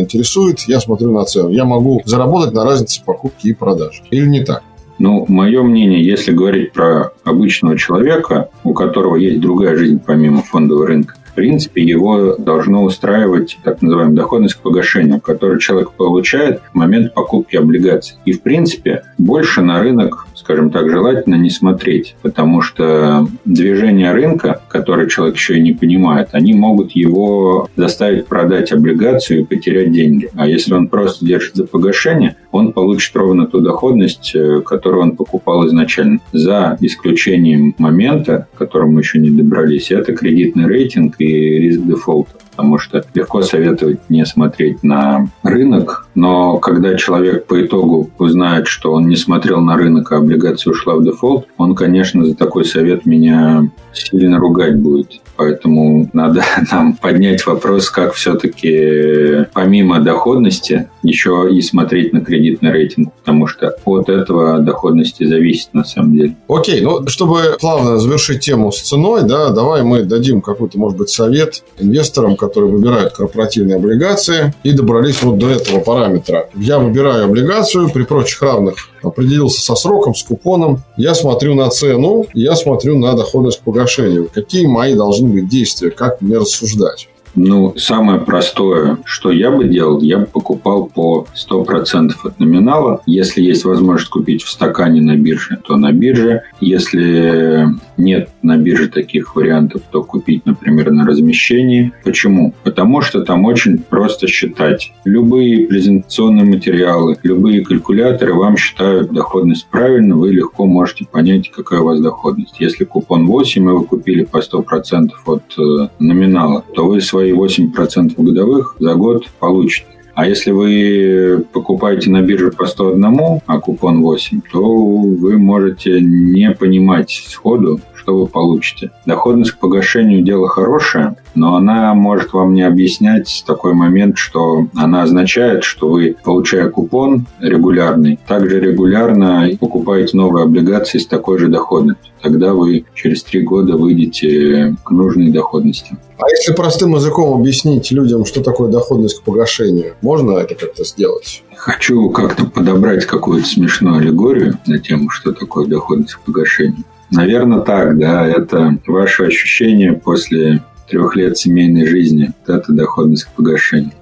интересует. 0.00 0.60
Я 0.68 0.80
смотрю 0.80 1.10
на 1.12 1.24
цену. 1.24 1.48
Я 1.48 1.64
могу 1.64 2.02
заработать 2.04 2.52
на 2.52 2.64
разнице 2.64 3.02
покупки 3.02 3.48
и 3.48 3.54
продажи. 3.54 4.02
Или 4.10 4.26
не 4.26 4.44
так? 4.44 4.62
Ну, 4.98 5.26
мое 5.28 5.62
мнение, 5.62 6.04
если 6.04 6.32
говорить 6.32 6.72
про 6.72 7.10
обычного 7.24 7.76
человека, 7.76 8.48
у 8.64 8.72
которого 8.72 9.16
есть 9.16 9.40
другая 9.40 9.76
жизнь 9.76 10.00
помимо 10.04 10.42
фондового 10.42 10.86
рынка, 10.86 11.14
в 11.26 11.34
принципе, 11.34 11.82
его 11.82 12.34
должно 12.36 12.82
устраивать 12.82 13.58
так 13.62 13.82
называемая 13.82 14.16
доходность 14.16 14.54
к 14.54 14.60
погашению, 14.60 15.20
которую 15.20 15.58
человек 15.58 15.92
получает 15.92 16.62
в 16.72 16.74
момент 16.74 17.12
покупки 17.12 17.56
облигаций. 17.56 18.16
И, 18.24 18.32
в 18.32 18.40
принципе, 18.40 19.02
больше 19.18 19.60
на 19.60 19.82
рынок 19.82 20.26
скажем 20.46 20.70
так, 20.70 20.88
желательно 20.88 21.34
не 21.34 21.50
смотреть, 21.50 22.14
потому 22.22 22.62
что 22.62 23.26
движения 23.44 24.12
рынка, 24.12 24.60
которые 24.68 25.10
человек 25.10 25.34
еще 25.34 25.58
и 25.58 25.60
не 25.60 25.72
понимает, 25.72 26.28
они 26.30 26.54
могут 26.54 26.92
его 26.92 27.68
заставить 27.74 28.28
продать 28.28 28.70
облигацию 28.70 29.40
и 29.40 29.44
потерять 29.44 29.90
деньги. 29.90 30.30
А 30.36 30.46
если 30.46 30.74
он 30.74 30.86
просто 30.86 31.26
держит 31.26 31.56
за 31.56 31.66
погашение, 31.66 32.36
он 32.52 32.72
получит 32.72 33.16
ровно 33.16 33.48
ту 33.48 33.58
доходность, 33.58 34.36
э, 34.36 34.60
которую 34.64 35.02
он 35.02 35.16
покупал 35.16 35.66
изначально. 35.66 36.20
За 36.32 36.78
исключением 36.80 37.74
момента, 37.78 38.46
к 38.54 38.58
которому 38.58 39.00
еще 39.00 39.18
не 39.18 39.30
добрались, 39.30 39.90
это 39.90 40.14
кредитный 40.14 40.66
рейтинг 40.66 41.16
и 41.18 41.26
риск 41.26 41.80
дефолта 41.82 42.30
потому 42.56 42.78
что 42.78 43.04
легко 43.12 43.42
советовать 43.42 44.00
не 44.08 44.24
смотреть 44.24 44.82
на 44.82 45.28
рынок, 45.42 46.06
но 46.14 46.56
когда 46.56 46.96
человек 46.96 47.46
по 47.46 47.62
итогу 47.62 48.10
узнает, 48.18 48.66
что 48.66 48.92
он 48.92 49.08
не 49.08 49.16
смотрел 49.16 49.60
на 49.60 49.76
рынок, 49.76 50.10
а 50.12 50.16
облигация 50.16 50.70
ушла 50.70 50.96
в 50.96 51.04
дефолт, 51.04 51.46
он, 51.58 51.74
конечно, 51.74 52.24
за 52.24 52.34
такой 52.34 52.64
совет 52.64 53.04
меня 53.04 53.70
сильно 53.92 54.38
ругать 54.38 54.76
будет. 54.76 55.20
Поэтому 55.36 56.08
надо 56.12 56.42
нам 56.72 56.94
поднять 56.94 57.46
вопрос, 57.46 57.90
как 57.90 58.14
все-таки 58.14 59.46
помимо 59.52 60.00
доходности 60.00 60.88
еще 61.02 61.48
и 61.52 61.60
смотреть 61.60 62.12
на 62.12 62.20
кредитный 62.20 62.72
рейтинг, 62.72 63.12
потому 63.14 63.46
что 63.46 63.76
от 63.84 64.08
этого 64.08 64.58
доходности 64.58 65.24
зависит 65.24 65.74
на 65.74 65.84
самом 65.84 66.14
деле. 66.14 66.36
Окей, 66.48 66.80
ну 66.80 67.06
чтобы 67.06 67.56
плавно 67.60 67.98
завершить 67.98 68.40
тему 68.40 68.72
с 68.72 68.80
ценой, 68.80 69.22
да, 69.22 69.50
давай 69.50 69.82
мы 69.82 70.02
дадим 70.02 70.40
какой-то, 70.40 70.78
может 70.78 70.98
быть, 70.98 71.10
совет 71.10 71.62
инвесторам, 71.78 72.36
которые 72.46 72.72
выбирают 72.72 73.12
корпоративные 73.12 73.76
облигации 73.76 74.54
и 74.62 74.72
добрались 74.72 75.22
вот 75.22 75.38
до 75.38 75.50
этого 75.50 75.80
параметра. 75.80 76.48
Я 76.54 76.78
выбираю 76.78 77.24
облигацию 77.24 77.90
при 77.90 78.04
прочих 78.04 78.42
равных 78.42 78.90
определился 79.06 79.60
со 79.60 79.74
сроком, 79.74 80.14
с 80.14 80.22
купоном. 80.22 80.82
Я 80.96 81.14
смотрю 81.14 81.54
на 81.54 81.68
цену, 81.70 82.26
я 82.34 82.56
смотрю 82.56 82.98
на 82.98 83.14
доходность 83.14 83.60
к 83.60 83.62
погашению. 83.62 84.28
Какие 84.32 84.66
мои 84.66 84.94
должны 84.94 85.28
быть 85.28 85.48
действия, 85.48 85.90
как 85.90 86.20
мне 86.20 86.38
рассуждать? 86.38 87.08
Ну, 87.36 87.74
самое 87.76 88.18
простое, 88.18 88.98
что 89.04 89.30
я 89.30 89.50
бы 89.50 89.64
делал, 89.64 90.00
я 90.00 90.18
бы 90.18 90.26
покупал 90.26 90.86
по 90.86 91.26
100% 91.34 92.12
от 92.24 92.40
номинала. 92.40 93.02
Если 93.06 93.42
есть 93.42 93.64
возможность 93.64 94.10
купить 94.10 94.42
в 94.42 94.50
стакане 94.50 95.02
на 95.02 95.16
бирже, 95.16 95.58
то 95.66 95.76
на 95.76 95.92
бирже. 95.92 96.42
Если 96.60 97.66
нет 97.98 98.30
на 98.42 98.56
бирже 98.56 98.88
таких 98.88 99.36
вариантов, 99.36 99.82
то 99.90 100.02
купить, 100.02 100.46
например, 100.46 100.90
на 100.90 101.06
размещении. 101.06 101.92
Почему? 102.04 102.54
Потому 102.64 103.02
что 103.02 103.22
там 103.22 103.44
очень 103.44 103.78
просто 103.78 104.26
считать. 104.26 104.92
Любые 105.04 105.66
презентационные 105.66 106.46
материалы, 106.46 107.18
любые 107.22 107.64
калькуляторы 107.64 108.34
вам 108.34 108.56
считают 108.56 109.12
доходность 109.12 109.66
правильно, 109.70 110.16
вы 110.16 110.32
легко 110.32 110.64
можете 110.64 111.04
понять, 111.04 111.50
какая 111.50 111.80
у 111.80 111.84
вас 111.84 112.00
доходность. 112.00 112.56
Если 112.60 112.84
купон 112.84 113.26
8, 113.26 113.62
и 113.62 113.68
вы 113.68 113.84
купили 113.84 114.24
по 114.24 114.38
100% 114.38 115.10
от 115.26 115.42
э, 115.58 115.88
номинала, 115.98 116.64
то 116.74 116.86
вы 116.86 117.00
свои 117.00 117.25
свои 117.26 117.32
8% 117.32 118.14
годовых 118.16 118.76
за 118.78 118.94
год 118.94 119.26
получите. 119.40 119.86
А 120.14 120.26
если 120.26 120.50
вы 120.50 121.44
покупаете 121.52 122.10
на 122.10 122.22
бирже 122.22 122.50
по 122.50 122.66
101, 122.66 123.40
а 123.46 123.60
купон 123.60 124.02
8, 124.02 124.40
то 124.50 124.62
вы 124.62 125.36
можете 125.36 126.00
не 126.00 126.50
понимать 126.52 127.10
сходу, 127.28 127.80
что 128.06 128.16
вы 128.16 128.26
получите. 128.28 128.92
Доходность 129.04 129.50
к 129.50 129.58
погашению– 129.58 130.22
дело 130.22 130.48
хорошее, 130.48 131.16
но 131.34 131.56
она 131.56 131.92
может 131.92 132.32
вам 132.32 132.54
не 132.54 132.62
объяснять 132.62 133.42
такой 133.44 133.74
момент, 133.74 134.16
что 134.16 134.68
она 134.76 135.02
означает, 135.02 135.64
что 135.64 135.88
вы, 135.88 136.16
получая 136.22 136.70
купон 136.70 137.26
регулярный, 137.40 138.20
также 138.28 138.60
регулярно 138.60 139.48
покупаете 139.58 140.16
новые 140.16 140.44
облигации 140.44 140.98
с 140.98 141.06
такой 141.06 141.38
же 141.38 141.48
доходностью. 141.48 142.12
Тогда 142.22 142.54
вы 142.54 142.84
через 142.94 143.24
три 143.24 143.42
года 143.42 143.76
выйдете 143.76 144.76
к 144.84 144.90
нужной 144.92 145.30
доходности. 145.30 145.96
А 146.18 146.30
если 146.30 146.54
простым 146.54 146.94
языком 146.94 147.34
объяснить 147.40 147.90
людям, 147.90 148.24
что 148.24 148.40
такое 148.40 148.70
доходность 148.70 149.20
к 149.20 149.24
погашению, 149.24 149.94
можно 150.00 150.38
это 150.38 150.54
как-то 150.54 150.84
сделать? 150.84 151.42
Хочу 151.56 152.08
как-то 152.10 152.46
подобрать 152.46 153.04
какую-то 153.04 153.48
смешную 153.48 153.96
аллегорию 153.96 154.58
на 154.66 154.78
тему, 154.78 155.10
что 155.10 155.32
такое 155.32 155.66
доходность 155.66 156.14
к 156.14 156.20
погашению. 156.20 156.84
Наверное, 157.10 157.60
так, 157.60 157.98
да. 157.98 158.26
Это 158.26 158.78
ваше 158.86 159.24
ощущение 159.24 159.92
после 159.92 160.62
трех 160.88 161.16
лет 161.16 161.36
семейной 161.36 161.86
жизни. 161.86 162.30
Это 162.46 162.72
доходность 162.72 163.24
к 163.24 163.32
погашению. 163.32 163.92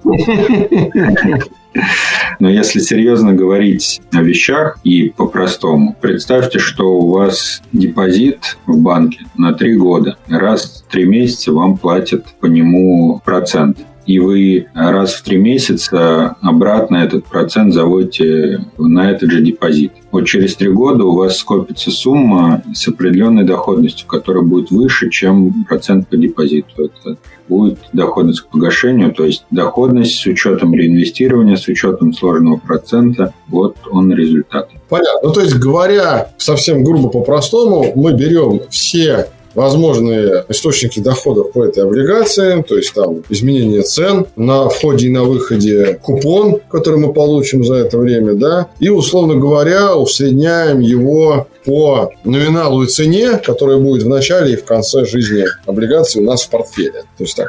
Но 2.39 2.49
если 2.49 2.79
серьезно 2.79 3.33
говорить 3.33 4.01
о 4.13 4.21
вещах 4.21 4.77
и 4.83 5.09
по-простому, 5.09 5.95
представьте, 5.99 6.59
что 6.59 6.97
у 6.97 7.11
вас 7.11 7.61
депозит 7.73 8.57
в 8.65 8.77
банке 8.77 9.25
на 9.37 9.53
три 9.53 9.75
года. 9.75 10.17
Раз 10.27 10.85
в 10.87 10.91
три 10.91 11.05
месяца 11.05 11.51
вам 11.51 11.77
платят 11.77 12.25
по 12.39 12.45
нему 12.45 13.21
процент 13.25 13.79
и 14.05 14.19
вы 14.19 14.67
раз 14.73 15.13
в 15.13 15.23
три 15.23 15.37
месяца 15.37 16.35
обратно 16.41 16.97
этот 16.97 17.25
процент 17.25 17.73
заводите 17.73 18.65
на 18.77 19.11
этот 19.11 19.31
же 19.31 19.41
депозит. 19.41 19.93
Вот 20.11 20.25
через 20.25 20.55
три 20.55 20.69
года 20.69 21.03
у 21.03 21.15
вас 21.15 21.37
скопится 21.37 21.91
сумма 21.91 22.61
с 22.73 22.87
определенной 22.87 23.43
доходностью, 23.43 24.07
которая 24.07 24.43
будет 24.43 24.71
выше, 24.71 25.09
чем 25.09 25.65
процент 25.65 26.07
по 26.07 26.17
депозиту. 26.17 26.85
Это 26.85 27.17
будет 27.47 27.79
доходность 27.93 28.41
к 28.41 28.47
погашению, 28.47 29.13
то 29.13 29.25
есть 29.25 29.45
доходность 29.51 30.15
с 30.15 30.25
учетом 30.25 30.73
реинвестирования, 30.73 31.57
с 31.57 31.67
учетом 31.67 32.13
сложного 32.13 32.57
процента. 32.57 33.33
Вот 33.47 33.75
он 33.91 34.13
результат. 34.13 34.69
Понятно. 34.89 35.27
Ну, 35.27 35.33
то 35.33 35.41
есть, 35.41 35.55
говоря 35.55 36.29
совсем 36.37 36.83
грубо 36.83 37.09
по-простому, 37.09 37.91
мы 37.95 38.13
берем 38.13 38.61
все 38.69 39.27
возможные 39.55 40.45
источники 40.49 40.99
доходов 40.99 41.51
по 41.51 41.63
этой 41.63 41.83
облигации, 41.83 42.61
то 42.61 42.77
есть 42.77 42.93
там 42.93 43.23
изменение 43.29 43.81
цен 43.81 44.27
на 44.35 44.69
входе 44.69 45.07
и 45.07 45.11
на 45.11 45.23
выходе, 45.23 45.99
купон, 46.01 46.59
который 46.69 46.99
мы 46.99 47.13
получим 47.13 47.63
за 47.63 47.75
это 47.75 47.97
время, 47.97 48.33
да, 48.33 48.67
и, 48.79 48.89
условно 48.89 49.35
говоря, 49.35 49.95
усредняем 49.95 50.79
его 50.79 51.47
по 51.65 52.11
номиналу 52.23 52.83
и 52.83 52.87
цене, 52.87 53.39
которая 53.43 53.77
будет 53.77 54.03
в 54.03 54.07
начале 54.09 54.53
и 54.53 54.57
в 54.57 54.65
конце 54.65 55.05
жизни 55.05 55.45
облигации 55.65 56.21
у 56.21 56.23
нас 56.23 56.43
в 56.43 56.49
портфеле. 56.49 57.03
То 57.17 57.23
есть 57.23 57.35
так. 57.35 57.47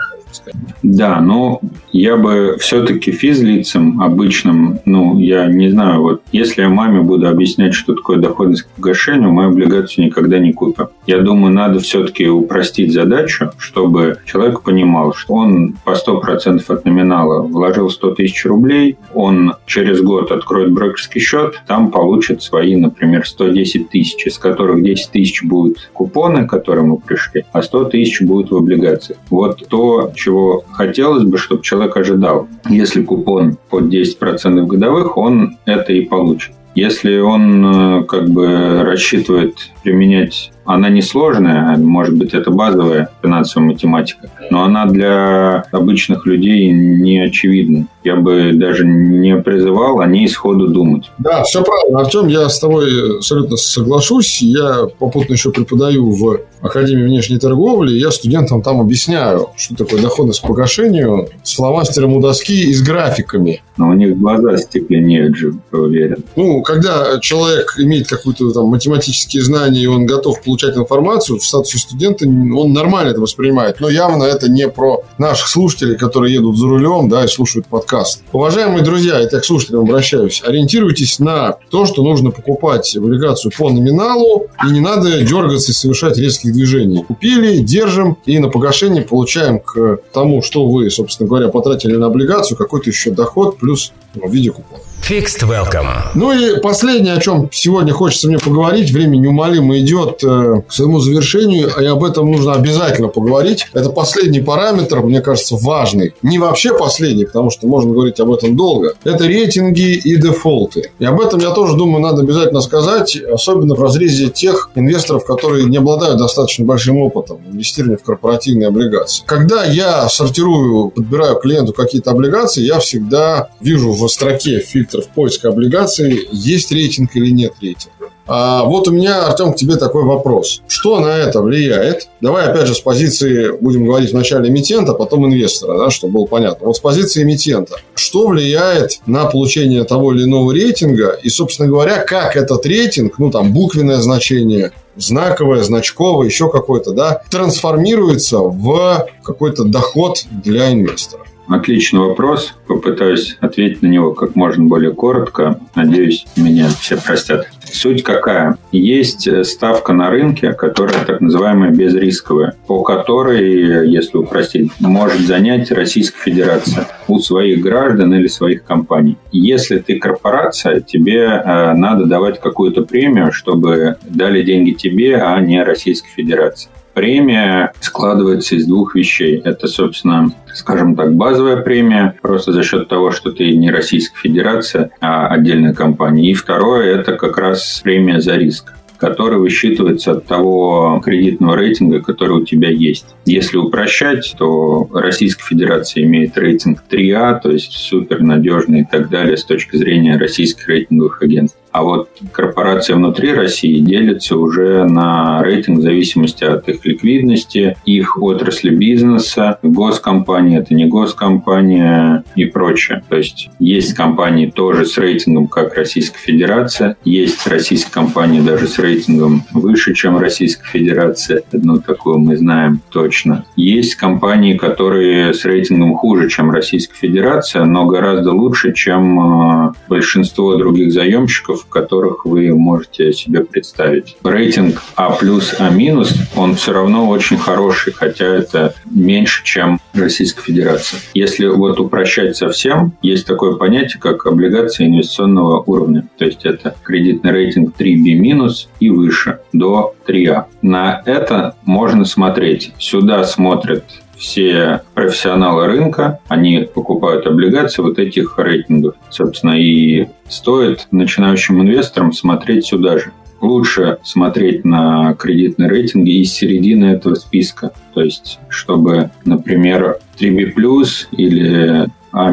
Да, 0.82 1.20
но 1.20 1.61
я 1.92 2.16
бы 2.16 2.57
все-таки 2.59 3.11
физлицам 3.11 4.02
обычным, 4.02 4.80
ну, 4.84 5.18
я 5.18 5.46
не 5.46 5.70
знаю, 5.70 6.02
вот 6.02 6.22
если 6.32 6.62
я 6.62 6.68
маме 6.68 7.00
буду 7.00 7.28
объяснять, 7.28 7.74
что 7.74 7.94
такое 7.94 8.18
доходность 8.18 8.62
к 8.62 8.68
погашению, 8.68 9.32
мою 9.32 9.50
облигацию 9.50 10.04
никогда 10.07 10.38
не 10.38 10.52
купим. 10.52 10.88
Я 11.07 11.20
думаю, 11.20 11.54
надо 11.54 11.78
все-таки 11.97 12.28
упростить 12.28 12.92
задачу, 12.92 13.53
чтобы 13.57 14.18
человек 14.26 14.61
понимал, 14.61 15.14
что 15.14 15.32
он 15.32 15.76
по 15.84 15.92
100% 15.92 16.62
от 16.68 16.84
номинала 16.84 17.40
вложил 17.40 17.88
100 17.88 18.16
тысяч 18.16 18.44
рублей, 18.44 18.99
он 19.14 19.55
через 19.64 20.03
год 20.03 20.30
откроет 20.30 20.72
брокерский 20.72 21.22
счет, 21.22 21.62
там 21.66 21.90
получит 21.90 22.42
свои, 22.42 22.76
например, 22.76 23.26
110 23.26 23.88
тысяч, 23.88 24.26
из 24.26 24.36
которых 24.36 24.82
10 24.82 25.11
тысяч 25.11 25.42
будут 25.42 25.90
купоны, 25.94 26.47
которые 26.47 26.84
мы 26.84 26.99
пришли, 26.99 27.47
а 27.53 27.62
100 27.62 27.84
тысяч 27.84 28.20
будут 28.20 28.51
в 28.51 28.57
облигациях. 28.57 29.18
Вот 29.30 29.66
то, 29.68 30.12
чего 30.14 30.64
хотелось 30.72 31.24
бы, 31.24 31.38
чтобы 31.38 31.62
человек 31.62 31.97
ожидал. 31.97 32.47
Если 32.68 33.03
купон 33.03 33.57
под 33.70 33.84
10% 33.84 34.66
годовых, 34.66 35.16
он 35.16 35.57
это 35.64 35.94
и 35.94 36.03
получит. 36.03 36.53
Если 36.76 37.16
он 37.20 37.64
э, 37.64 38.05
как 38.05 38.28
бы 38.28 38.82
рассчитывает 38.82 39.70
применять 39.87 40.51
она 40.66 40.89
не 40.89 41.01
сложная, 41.01 41.76
может 41.76 42.16
быть, 42.16 42.34
это 42.34 42.51
базовая 42.51 43.09
финансовая 43.22 43.68
математика, 43.68 44.28
но 44.51 44.64
она 44.64 44.87
для 44.87 45.64
обычных 45.70 46.26
людей 46.26 46.70
не 46.70 47.20
очевидна. 47.20 47.87
Я 48.03 48.16
бы 48.16 48.53
даже 48.53 48.84
не 48.84 49.37
призывал 49.37 50.01
о 50.01 50.07
ней 50.07 50.28
сходу 50.28 50.68
думать. 50.68 51.11
Да, 51.18 51.43
все 51.45 51.62
правильно, 51.62 52.01
Артем, 52.01 52.26
я 52.26 52.49
с 52.49 52.59
тобой 52.59 53.16
абсолютно 53.16 53.57
соглашусь. 53.57 54.43
Я 54.43 54.89
попутно 54.99 55.34
еще 55.34 55.51
преподаю 55.51 56.11
в 56.11 56.41
Академии 56.61 57.05
внешней 57.05 57.39
торговли, 57.39 57.93
я 57.93 58.11
студентам 58.11 58.62
там 58.62 58.80
объясняю, 58.80 59.51
что 59.57 59.76
такое 59.76 60.01
доходность 60.01 60.41
к 60.41 60.47
погашению 60.47 61.28
с 61.43 61.55
фломастером 61.55 62.14
у 62.14 62.20
доски 62.20 62.70
и 62.70 62.74
с 62.74 62.82
графиками. 62.82 63.62
Но 63.76 63.91
у 63.91 63.93
них 63.93 64.18
глаза 64.18 64.57
стекленеют 64.57 65.37
же, 65.37 65.55
уверен. 65.70 66.24
Ну, 66.34 66.62
когда 66.62 67.18
человек 67.20 67.74
имеет 67.78 68.09
какие-то 68.09 68.51
там 68.53 68.66
математические 68.66 69.43
знания, 69.43 69.75
и 69.82 69.86
он 69.86 70.06
готов 70.06 70.42
получать 70.42 70.76
информацию 70.76 71.38
в 71.38 71.44
статусе 71.44 71.78
студента, 71.78 72.24
он 72.26 72.72
нормально 72.72 73.10
это 73.10 73.20
воспринимает. 73.20 73.80
Но 73.80 73.88
явно 73.88 74.24
это 74.24 74.50
не 74.50 74.68
про 74.68 75.02
наших 75.18 75.48
слушателей, 75.48 75.96
которые 75.96 76.34
едут 76.34 76.56
за 76.56 76.66
рулем 76.66 77.08
да, 77.08 77.24
и 77.24 77.28
слушают 77.28 77.66
подкаст. 77.66 78.22
Уважаемые 78.32 78.82
друзья, 78.82 79.18
я 79.18 79.26
так 79.28 79.42
к 79.42 79.44
слушателям 79.44 79.82
обращаюсь. 79.82 80.42
Ориентируйтесь 80.44 81.18
на 81.18 81.56
то, 81.70 81.86
что 81.86 82.02
нужно 82.02 82.30
покупать 82.30 82.96
облигацию 82.96 83.52
по 83.56 83.70
номиналу, 83.70 84.46
и 84.66 84.70
не 84.70 84.80
надо 84.80 85.22
дергаться 85.22 85.72
и 85.72 85.74
совершать 85.74 86.18
резких 86.18 86.52
движений. 86.52 87.04
Купили, 87.04 87.58
держим, 87.58 88.16
и 88.26 88.38
на 88.38 88.48
погашение 88.48 89.02
получаем 89.02 89.60
к 89.60 89.98
тому, 90.12 90.42
что 90.42 90.66
вы, 90.66 90.90
собственно 90.90 91.28
говоря, 91.28 91.48
потратили 91.48 91.96
на 91.96 92.06
облигацию, 92.06 92.56
какой-то 92.56 92.90
еще 92.90 93.10
доход 93.10 93.58
плюс 93.58 93.92
в 94.14 94.30
виде 94.30 94.50
купона. 94.50 94.82
Fixed 95.03 95.42
Welcome. 95.49 95.86
Ну 96.14 96.32
и 96.32 96.61
последнее, 96.61 97.14
о 97.14 97.20
чем 97.20 97.49
сегодня 97.53 97.92
хочется 97.92 98.26
мне 98.26 98.38
поговорить, 98.38 98.90
время 98.90 99.16
неумолимо 99.16 99.78
идет 99.78 100.24
э, 100.24 100.62
к 100.66 100.72
своему 100.72 100.99
завершению, 100.99 101.70
и 101.80 101.84
об 101.84 102.03
этом 102.03 102.32
нужно 102.32 102.55
обязательно 102.55 103.07
поговорить. 103.09 103.68
Это 103.72 103.90
последний 103.90 104.40
параметр, 104.40 105.03
мне 105.03 105.20
кажется, 105.20 105.57
важный. 105.57 106.12
Не 106.22 106.40
вообще 106.40 106.76
последний, 106.76 107.24
потому 107.24 107.51
что 107.51 107.68
можно 107.68 107.92
говорить 107.92 108.18
об 108.18 108.32
этом 108.32 108.57
долго. 108.57 108.94
Это 109.05 109.26
рейтинги 109.26 109.94
и 109.94 110.16
дефолты. 110.16 110.90
И 110.99 111.05
об 111.05 111.20
этом, 111.20 111.38
я 111.38 111.51
тоже 111.51 111.76
думаю, 111.76 112.03
надо 112.03 112.22
обязательно 112.22 112.61
сказать, 112.61 113.16
особенно 113.16 113.76
в 113.76 113.82
разрезе 113.82 114.28
тех 114.28 114.70
инвесторов, 114.74 115.24
которые 115.24 115.66
не 115.66 115.76
обладают 115.76 116.18
достаточно 116.18 116.64
большим 116.64 116.99
опытом 116.99 117.38
инвестирования 117.49 117.99
в 117.99 118.03
корпоративные 118.03 118.68
облигации. 118.68 119.22
Когда 119.26 119.64
я 119.64 120.09
сортирую, 120.09 120.90
подбираю 120.90 121.36
клиенту 121.36 121.72
какие-то 121.72 122.11
облигации, 122.11 122.62
я 122.62 122.80
всегда 122.80 123.51
вижу 123.61 123.92
в 123.92 124.09
строке 124.09 124.61
фильтров 124.87 125.09
поиска 125.09 125.49
облигаций, 125.49 126.28
есть 126.32 126.72
рейтинг 126.72 127.14
или 127.14 127.30
нет 127.30 127.55
рейтинга. 127.61 127.93
А 128.28 128.64
вот 128.64 128.89
у 128.89 128.91
меня, 128.91 129.26
Артем, 129.26 129.53
к 129.53 129.57
тебе 129.57 129.76
такой 129.76 130.05
вопрос. 130.05 130.61
Что 130.66 130.99
на 130.99 131.16
это 131.16 131.41
влияет? 131.41 132.09
Давай 132.20 132.47
опять 132.47 132.66
же 132.66 132.74
с 132.74 132.80
позиции, 132.80 133.53
будем 133.61 133.87
говорить 133.87 134.11
вначале 134.11 134.49
эмитента, 134.49 134.95
потом 134.95 135.26
инвестора, 135.26 135.78
да, 135.78 135.91
чтобы 135.91 136.14
было 136.14 136.26
понятно. 136.26 136.66
Вот 136.66 136.76
с 136.76 136.80
позиции 136.80 137.22
эмитента. 137.22 137.76
Что 137.95 138.26
влияет 138.26 139.01
на 139.07 139.26
получение 139.26 139.84
того 139.84 140.12
или 140.12 140.24
иного 140.24 140.53
рейтинга? 140.53 141.16
И, 141.22 141.28
собственно 141.28 141.68
говоря, 141.68 141.99
как 141.99 142.37
этот 142.37 142.66
рейтинг, 142.66 143.18
ну 143.18 143.30
там 143.30 143.53
буквенное 143.53 143.99
значение, 143.99 144.72
знаковое, 144.97 145.62
значковое, 145.62 146.26
еще 146.26 146.51
какое-то, 146.51 146.91
да, 146.93 147.22
трансформируется 147.30 148.39
в 148.39 149.07
какой-то 149.22 149.62
доход 149.64 150.24
для 150.43 150.72
инвестора. 150.72 151.26
Отличный 151.49 152.01
вопрос. 152.01 152.55
Попытаюсь 152.66 153.36
ответить 153.40 153.82
на 153.82 153.86
него 153.86 154.12
как 154.12 154.34
можно 154.34 154.64
более 154.64 154.92
коротко. 154.92 155.61
Надеюсь, 155.74 156.26
меня 156.36 156.68
все 156.68 156.97
простят. 156.97 157.47
Суть 157.64 158.03
какая? 158.03 158.59
Есть 158.72 159.28
ставка 159.44 159.92
на 159.92 160.11
рынке, 160.11 160.53
которая 160.53 161.05
так 161.05 161.20
называемая 161.20 161.70
безрисковая, 161.70 162.57
по 162.66 162.82
которой, 162.82 163.88
если 163.88 164.18
упростить, 164.18 164.72
может 164.80 165.20
занять 165.20 165.70
Российская 165.70 166.18
Федерация 166.24 166.88
у 167.07 167.18
своих 167.18 167.61
граждан 167.61 168.14
или 168.14 168.26
своих 168.26 168.64
компаний. 168.64 169.16
Если 169.30 169.78
ты 169.78 169.99
корпорация, 169.99 170.80
тебе 170.80 171.22
э, 171.22 171.72
надо 171.74 172.07
давать 172.07 172.40
какую-то 172.40 172.82
премию, 172.82 173.32
чтобы 173.32 173.97
дали 174.03 174.42
деньги 174.42 174.72
тебе, 174.72 175.16
а 175.16 175.38
не 175.40 175.62
Российской 175.62 176.11
Федерации. 176.11 176.70
Премия 176.97 177.74
складывается 177.80 178.55
из 178.55 178.66
двух 178.66 178.94
вещей. 178.94 179.42
Это, 179.44 179.66
собственно, 179.66 180.32
скажем 180.55 180.97
так, 180.97 181.14
базовая 181.14 181.59
премия, 181.59 182.16
просто 182.22 182.53
за 182.53 182.62
счет 182.62 182.88
того, 182.88 183.11
что 183.11 183.32
ты 183.32 183.55
не 183.55 183.70
Российская 183.70 184.18
Федерация, 184.18 184.90
а 184.99 185.26
отдельная 185.26 185.74
компания. 185.74 186.30
И 186.30 186.32
второе– 186.32 186.99
это 186.99 187.12
как 187.12 187.36
раз 187.36 187.82
премия 187.84 188.22
за 188.22 188.36
риск. 188.36 188.72
который 188.99 189.38
высчитывается 189.38 190.12
от 190.12 190.26
того 190.26 191.03
кредитного 191.05 191.55
рейтинга, 191.55 192.01
который 192.01 192.38
у 192.38 192.44
тебя 192.44 192.70
есть. 192.70 193.14
Если 193.24 193.57
упрощать, 193.59 194.34
то 194.38 194.88
Российская 194.92 195.44
Федерация 195.44 196.05
имеет 196.05 196.38
рейтинг 196.38 196.82
3А, 196.90 197.40
то 197.40 197.51
есть 197.51 197.72
супер 197.72 198.22
надежный 198.22 198.80
и 198.80 198.86
так 198.90 199.11
далее 199.11 199.36
с 199.36 199.44
точки 199.44 199.76
зрения 199.76 200.16
российских 200.16 200.68
рейтинговых 200.68 201.22
агентств. 201.22 201.59
А 201.76 201.82
вот 201.82 202.08
корпорации 202.32 202.94
внутри 202.94 203.34
России 203.34 203.80
делятся 203.80 204.38
уже 204.38 204.84
на 204.84 205.42
рейтинг 205.42 205.80
в 205.80 205.82
зависимости 205.82 206.42
от 206.42 206.66
их 206.70 206.86
ликвидности, 206.86 207.76
их 207.84 208.16
отрасли 208.16 208.70
бизнеса, 208.70 209.58
госкомпания, 209.62 210.60
это 210.60 210.72
не 210.72 210.86
госкомпания 210.86 212.24
и 212.34 212.46
прочее. 212.46 213.02
То 213.10 213.18
есть 213.18 213.50
есть 213.58 213.92
компании 213.92 214.46
тоже 214.46 214.86
с 214.86 214.96
рейтингом, 214.96 215.48
как 215.48 215.74
Российская 215.74 216.18
Федерация, 216.18 216.96
есть 217.04 217.46
российские 217.46 217.92
компании 217.92 218.40
даже 218.40 218.68
с 218.68 218.78
рейтингом 218.78 219.42
выше, 219.52 219.92
чем 219.92 220.16
Российская 220.16 220.66
Федерация. 220.66 221.42
Одну 221.52 221.78
такую 221.78 222.20
мы 222.20 222.38
знаем 222.38 222.80
точно. 222.88 223.44
Есть 223.54 223.96
компании, 223.96 224.56
которые 224.56 225.34
с 225.34 225.44
рейтингом 225.44 225.92
хуже, 225.92 226.30
чем 226.30 226.50
Российская 226.50 226.96
Федерация, 226.96 227.66
но 227.66 227.84
гораздо 227.84 228.32
лучше, 228.32 228.72
чем 228.72 229.68
э, 229.68 229.72
большинство 229.90 230.56
других 230.56 230.90
заемщиков, 230.90 231.65
которых 231.68 232.24
вы 232.24 232.54
можете 232.54 233.12
себе 233.12 233.44
представить. 233.44 234.16
Рейтинг 234.22 234.82
А 234.94 235.10
плюс, 235.10 235.54
А 235.58 235.70
минус, 235.70 236.14
он 236.34 236.54
все 236.56 236.72
равно 236.72 237.08
очень 237.08 237.38
хороший, 237.38 237.92
хотя 237.92 238.26
это 238.26 238.74
меньше, 238.90 239.44
чем 239.44 239.80
Российская 239.94 240.42
Федерация. 240.42 241.00
Если 241.14 241.46
вот 241.46 241.80
упрощать 241.80 242.36
совсем, 242.36 242.92
есть 243.02 243.26
такое 243.26 243.54
понятие, 243.54 244.00
как 244.00 244.26
облигация 244.26 244.86
инвестиционного 244.86 245.62
уровня. 245.66 246.06
То 246.18 246.24
есть 246.24 246.44
это 246.44 246.74
кредитный 246.82 247.32
рейтинг 247.32 247.74
3B 247.78 248.14
минус 248.14 248.68
и 248.80 248.90
выше, 248.90 249.40
до 249.52 249.94
3А. 250.06 250.44
На 250.62 251.02
это 251.04 251.56
можно 251.64 252.04
смотреть. 252.04 252.72
Сюда 252.78 253.24
смотрят 253.24 253.84
все 254.16 254.82
профессионалы 254.94 255.66
рынка, 255.66 256.20
они 256.28 256.68
покупают 256.72 257.26
облигации 257.26 257.82
вот 257.82 257.98
этих 257.98 258.38
рейтингов. 258.38 258.94
Собственно, 259.10 259.52
и 259.52 260.06
стоит 260.28 260.88
начинающим 260.90 261.60
инвесторам 261.62 262.12
смотреть 262.12 262.66
сюда 262.66 262.98
же. 262.98 263.12
Лучше 263.40 263.98
смотреть 264.02 264.64
на 264.64 265.14
кредитные 265.14 265.68
рейтинги 265.68 266.22
из 266.22 266.32
середины 266.32 266.86
этого 266.86 267.14
списка. 267.14 267.72
То 267.94 268.00
есть, 268.00 268.38
чтобы, 268.48 269.10
например, 269.24 269.98
3B+, 270.18 271.08
или 271.12 271.86
А- 272.12 272.30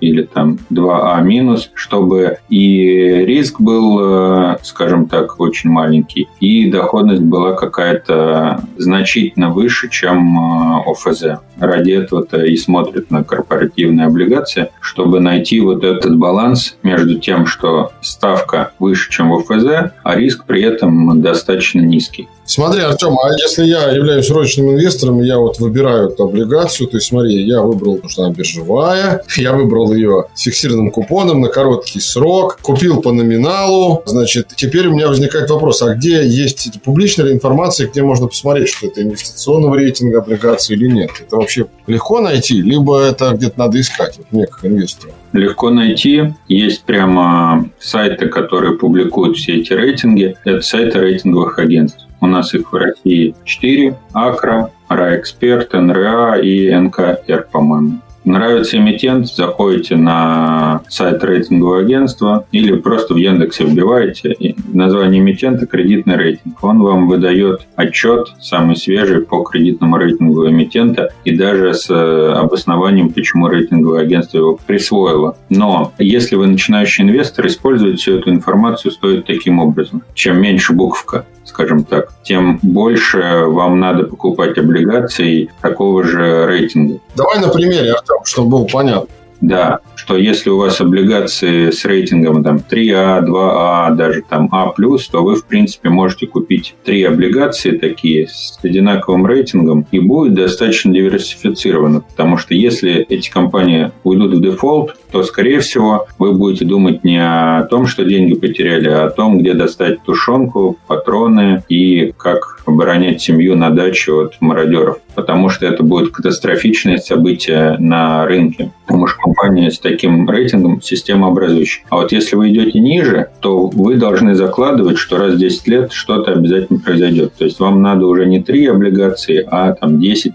или 0.00 0.22
там 0.22 0.58
2А 0.70 1.22
минус, 1.22 1.70
чтобы 1.74 2.38
и 2.48 3.24
риск 3.24 3.60
был, 3.60 3.98
э, 4.00 4.56
скажем 4.62 5.06
так, 5.06 5.40
очень 5.40 5.70
маленький, 5.70 6.28
и 6.40 6.70
доходность 6.70 7.22
была 7.22 7.52
какая-то 7.52 8.62
значительно 8.76 9.50
выше, 9.50 9.88
чем 9.90 10.38
э, 10.38 10.90
ОФЗ. 10.90 11.40
Ради 11.58 11.92
этого-то 11.92 12.42
и 12.42 12.56
смотрят 12.56 13.10
на 13.10 13.22
корпоративные 13.22 14.06
облигации, 14.06 14.70
чтобы 14.80 15.20
найти 15.20 15.60
вот 15.60 15.84
этот 15.84 16.16
баланс 16.16 16.76
между 16.82 17.18
тем, 17.18 17.46
что 17.46 17.92
ставка 18.00 18.72
выше, 18.78 19.10
чем 19.10 19.30
в 19.30 19.34
ОФЗ, 19.34 19.92
а 20.02 20.16
риск 20.16 20.44
при 20.46 20.62
этом 20.62 21.20
достаточно 21.20 21.80
низкий. 21.80 22.28
Смотри, 22.50 22.80
Артем, 22.80 23.16
а 23.16 23.30
если 23.38 23.64
я 23.64 23.90
являюсь 23.90 24.26
срочным 24.26 24.72
инвестором, 24.72 25.22
я 25.22 25.38
вот 25.38 25.60
выбираю 25.60 26.08
эту 26.08 26.24
облигацию, 26.24 26.88
то 26.88 26.96
есть 26.96 27.06
смотри, 27.06 27.46
я 27.46 27.62
выбрал, 27.62 28.00
что 28.08 28.24
она 28.24 28.34
биржевая, 28.34 29.22
я 29.36 29.52
выбрал 29.52 29.89
ее 29.92 30.26
с 30.34 30.42
фиксированным 30.42 30.90
купоном 30.90 31.40
на 31.40 31.48
короткий 31.48 32.00
срок, 32.00 32.58
купил 32.62 33.00
по 33.00 33.12
номиналу, 33.12 34.02
значит, 34.06 34.48
теперь 34.56 34.88
у 34.88 34.92
меня 34.92 35.08
возникает 35.08 35.50
вопрос, 35.50 35.82
а 35.82 35.94
где 35.94 36.26
есть 36.26 36.82
публичная 36.82 37.32
информация, 37.32 37.88
где 37.88 38.02
можно 38.02 38.26
посмотреть, 38.26 38.68
что 38.68 38.86
это 38.86 39.02
инвестиционного 39.02 39.76
рейтинга 39.76 40.18
облигации 40.18 40.74
или 40.74 40.86
нет? 40.86 41.10
Это 41.20 41.36
вообще 41.36 41.66
легко 41.86 42.20
найти, 42.20 42.60
либо 42.62 43.00
это 43.00 43.30
где-то 43.30 43.58
надо 43.58 43.80
искать, 43.80 44.18
вот 44.18 44.26
мне 44.30 44.46
как 44.46 44.64
инвестору? 44.64 45.12
Легко 45.32 45.70
найти. 45.70 46.34
Есть 46.48 46.82
прямо 46.82 47.70
сайты, 47.78 48.26
которые 48.26 48.76
публикуют 48.76 49.36
все 49.36 49.60
эти 49.60 49.72
рейтинги. 49.72 50.36
Это 50.44 50.60
сайты 50.60 50.98
рейтинговых 50.98 51.58
агентств. 51.58 52.06
У 52.20 52.26
нас 52.26 52.52
их 52.52 52.72
в 52.72 52.76
России 52.76 53.34
4. 53.44 53.96
Акра, 54.12 54.70
РАЭксперт, 54.88 55.72
НРА 55.72 56.40
и 56.40 56.70
НКР, 56.74 57.48
по-моему. 57.50 58.00
Нравится 58.30 58.76
эмитент, 58.76 59.26
заходите 59.26 59.96
на 59.96 60.82
сайт 60.88 61.24
рейтингового 61.24 61.80
агентства 61.80 62.46
или 62.52 62.76
просто 62.76 63.14
в 63.14 63.16
Яндексе 63.16 63.64
вбиваете 63.64 64.36
название 64.72 65.20
эмитента 65.20 65.66
«Кредитный 65.66 66.14
рейтинг». 66.14 66.62
Он 66.62 66.80
вам 66.80 67.08
выдает 67.08 67.66
отчет, 67.74 68.28
самый 68.40 68.76
свежий 68.76 69.22
по 69.22 69.42
кредитному 69.42 69.96
рейтингу 69.96 70.48
эмитента 70.48 71.12
и 71.24 71.36
даже 71.36 71.74
с 71.74 71.90
э, 71.90 72.32
обоснованием, 72.34 73.12
почему 73.12 73.48
рейтинговое 73.48 74.02
агентство 74.02 74.38
его 74.38 74.58
присвоило. 74.64 75.36
Но 75.48 75.92
если 75.98 76.36
вы 76.36 76.46
начинающий 76.46 77.02
инвестор, 77.02 77.48
использовать 77.48 77.98
всю 77.98 78.18
эту 78.18 78.30
информацию 78.30 78.92
стоит 78.92 79.26
таким 79.26 79.58
образом. 79.58 80.02
Чем 80.14 80.40
меньше 80.40 80.72
буквка, 80.72 81.26
скажем 81.50 81.84
так, 81.84 82.12
тем 82.22 82.58
больше 82.62 83.44
вам 83.46 83.80
надо 83.80 84.04
покупать 84.04 84.56
облигаций 84.56 85.50
такого 85.60 86.04
же 86.04 86.46
рейтинга. 86.46 87.00
Давай 87.16 87.40
на 87.40 87.48
примере, 87.48 87.92
Артем, 87.92 88.24
чтобы 88.24 88.50
было 88.50 88.64
понятно. 88.64 89.08
Да, 89.40 89.78
что 89.94 90.18
если 90.18 90.50
у 90.50 90.58
вас 90.58 90.80
облигации 90.80 91.70
с 91.70 91.84
рейтингом 91.86 92.44
там 92.44 92.58
3А, 92.58 93.24
2А, 93.24 93.94
даже 93.94 94.22
там 94.28 94.50
А+, 94.52 94.70
то 94.76 95.24
вы, 95.24 95.34
в 95.34 95.46
принципе, 95.46 95.88
можете 95.88 96.26
купить 96.26 96.74
три 96.84 97.02
облигации 97.04 97.70
такие 97.78 98.28
с 98.28 98.58
одинаковым 98.62 99.26
рейтингом 99.26 99.86
и 99.90 99.98
будет 99.98 100.34
достаточно 100.34 100.92
диверсифицировано, 100.92 102.02
потому 102.02 102.36
что 102.36 102.54
если 102.54 103.06
эти 103.08 103.30
компании 103.30 103.92
уйдут 104.04 104.34
в 104.34 104.42
дефолт, 104.42 104.96
то, 105.10 105.22
скорее 105.22 105.60
всего, 105.60 106.06
вы 106.18 106.32
будете 106.32 106.64
думать 106.64 107.04
не 107.04 107.18
о 107.18 107.64
том, 107.64 107.86
что 107.86 108.04
деньги 108.04 108.34
потеряли, 108.34 108.88
а 108.88 109.06
о 109.06 109.10
том, 109.10 109.38
где 109.38 109.54
достать 109.54 110.02
тушенку, 110.02 110.78
патроны 110.86 111.62
и 111.68 112.12
как 112.16 112.60
оборонять 112.66 113.20
семью 113.20 113.56
на 113.56 113.70
даче 113.70 114.12
от 114.12 114.40
мародеров. 114.40 114.98
Потому 115.14 115.48
что 115.48 115.66
это 115.66 115.82
будет 115.82 116.12
катастрофичное 116.12 116.98
событие 116.98 117.76
на 117.78 118.24
рынке. 118.26 118.70
Потому 118.86 119.06
что 119.06 119.18
компания 119.20 119.70
с 119.70 119.78
таким 119.78 120.28
рейтингом 120.28 120.80
системообразующая. 120.80 121.84
А 121.90 121.96
вот 121.96 122.12
если 122.12 122.36
вы 122.36 122.50
идете 122.50 122.78
ниже, 122.78 123.28
то 123.40 123.66
вы 123.66 123.96
должны 123.96 124.34
закладывать, 124.34 124.98
что 124.98 125.18
раз 125.18 125.34
в 125.34 125.38
10 125.38 125.68
лет 125.68 125.92
что-то 125.92 126.32
обязательно 126.32 126.78
произойдет. 126.78 127.34
То 127.34 127.44
есть 127.44 127.58
вам 127.60 127.82
надо 127.82 128.06
уже 128.06 128.26
не 128.26 128.42
3 128.42 128.66
облигации, 128.66 129.46
а 129.50 129.72
там 129.72 129.98
10-15 129.98 130.32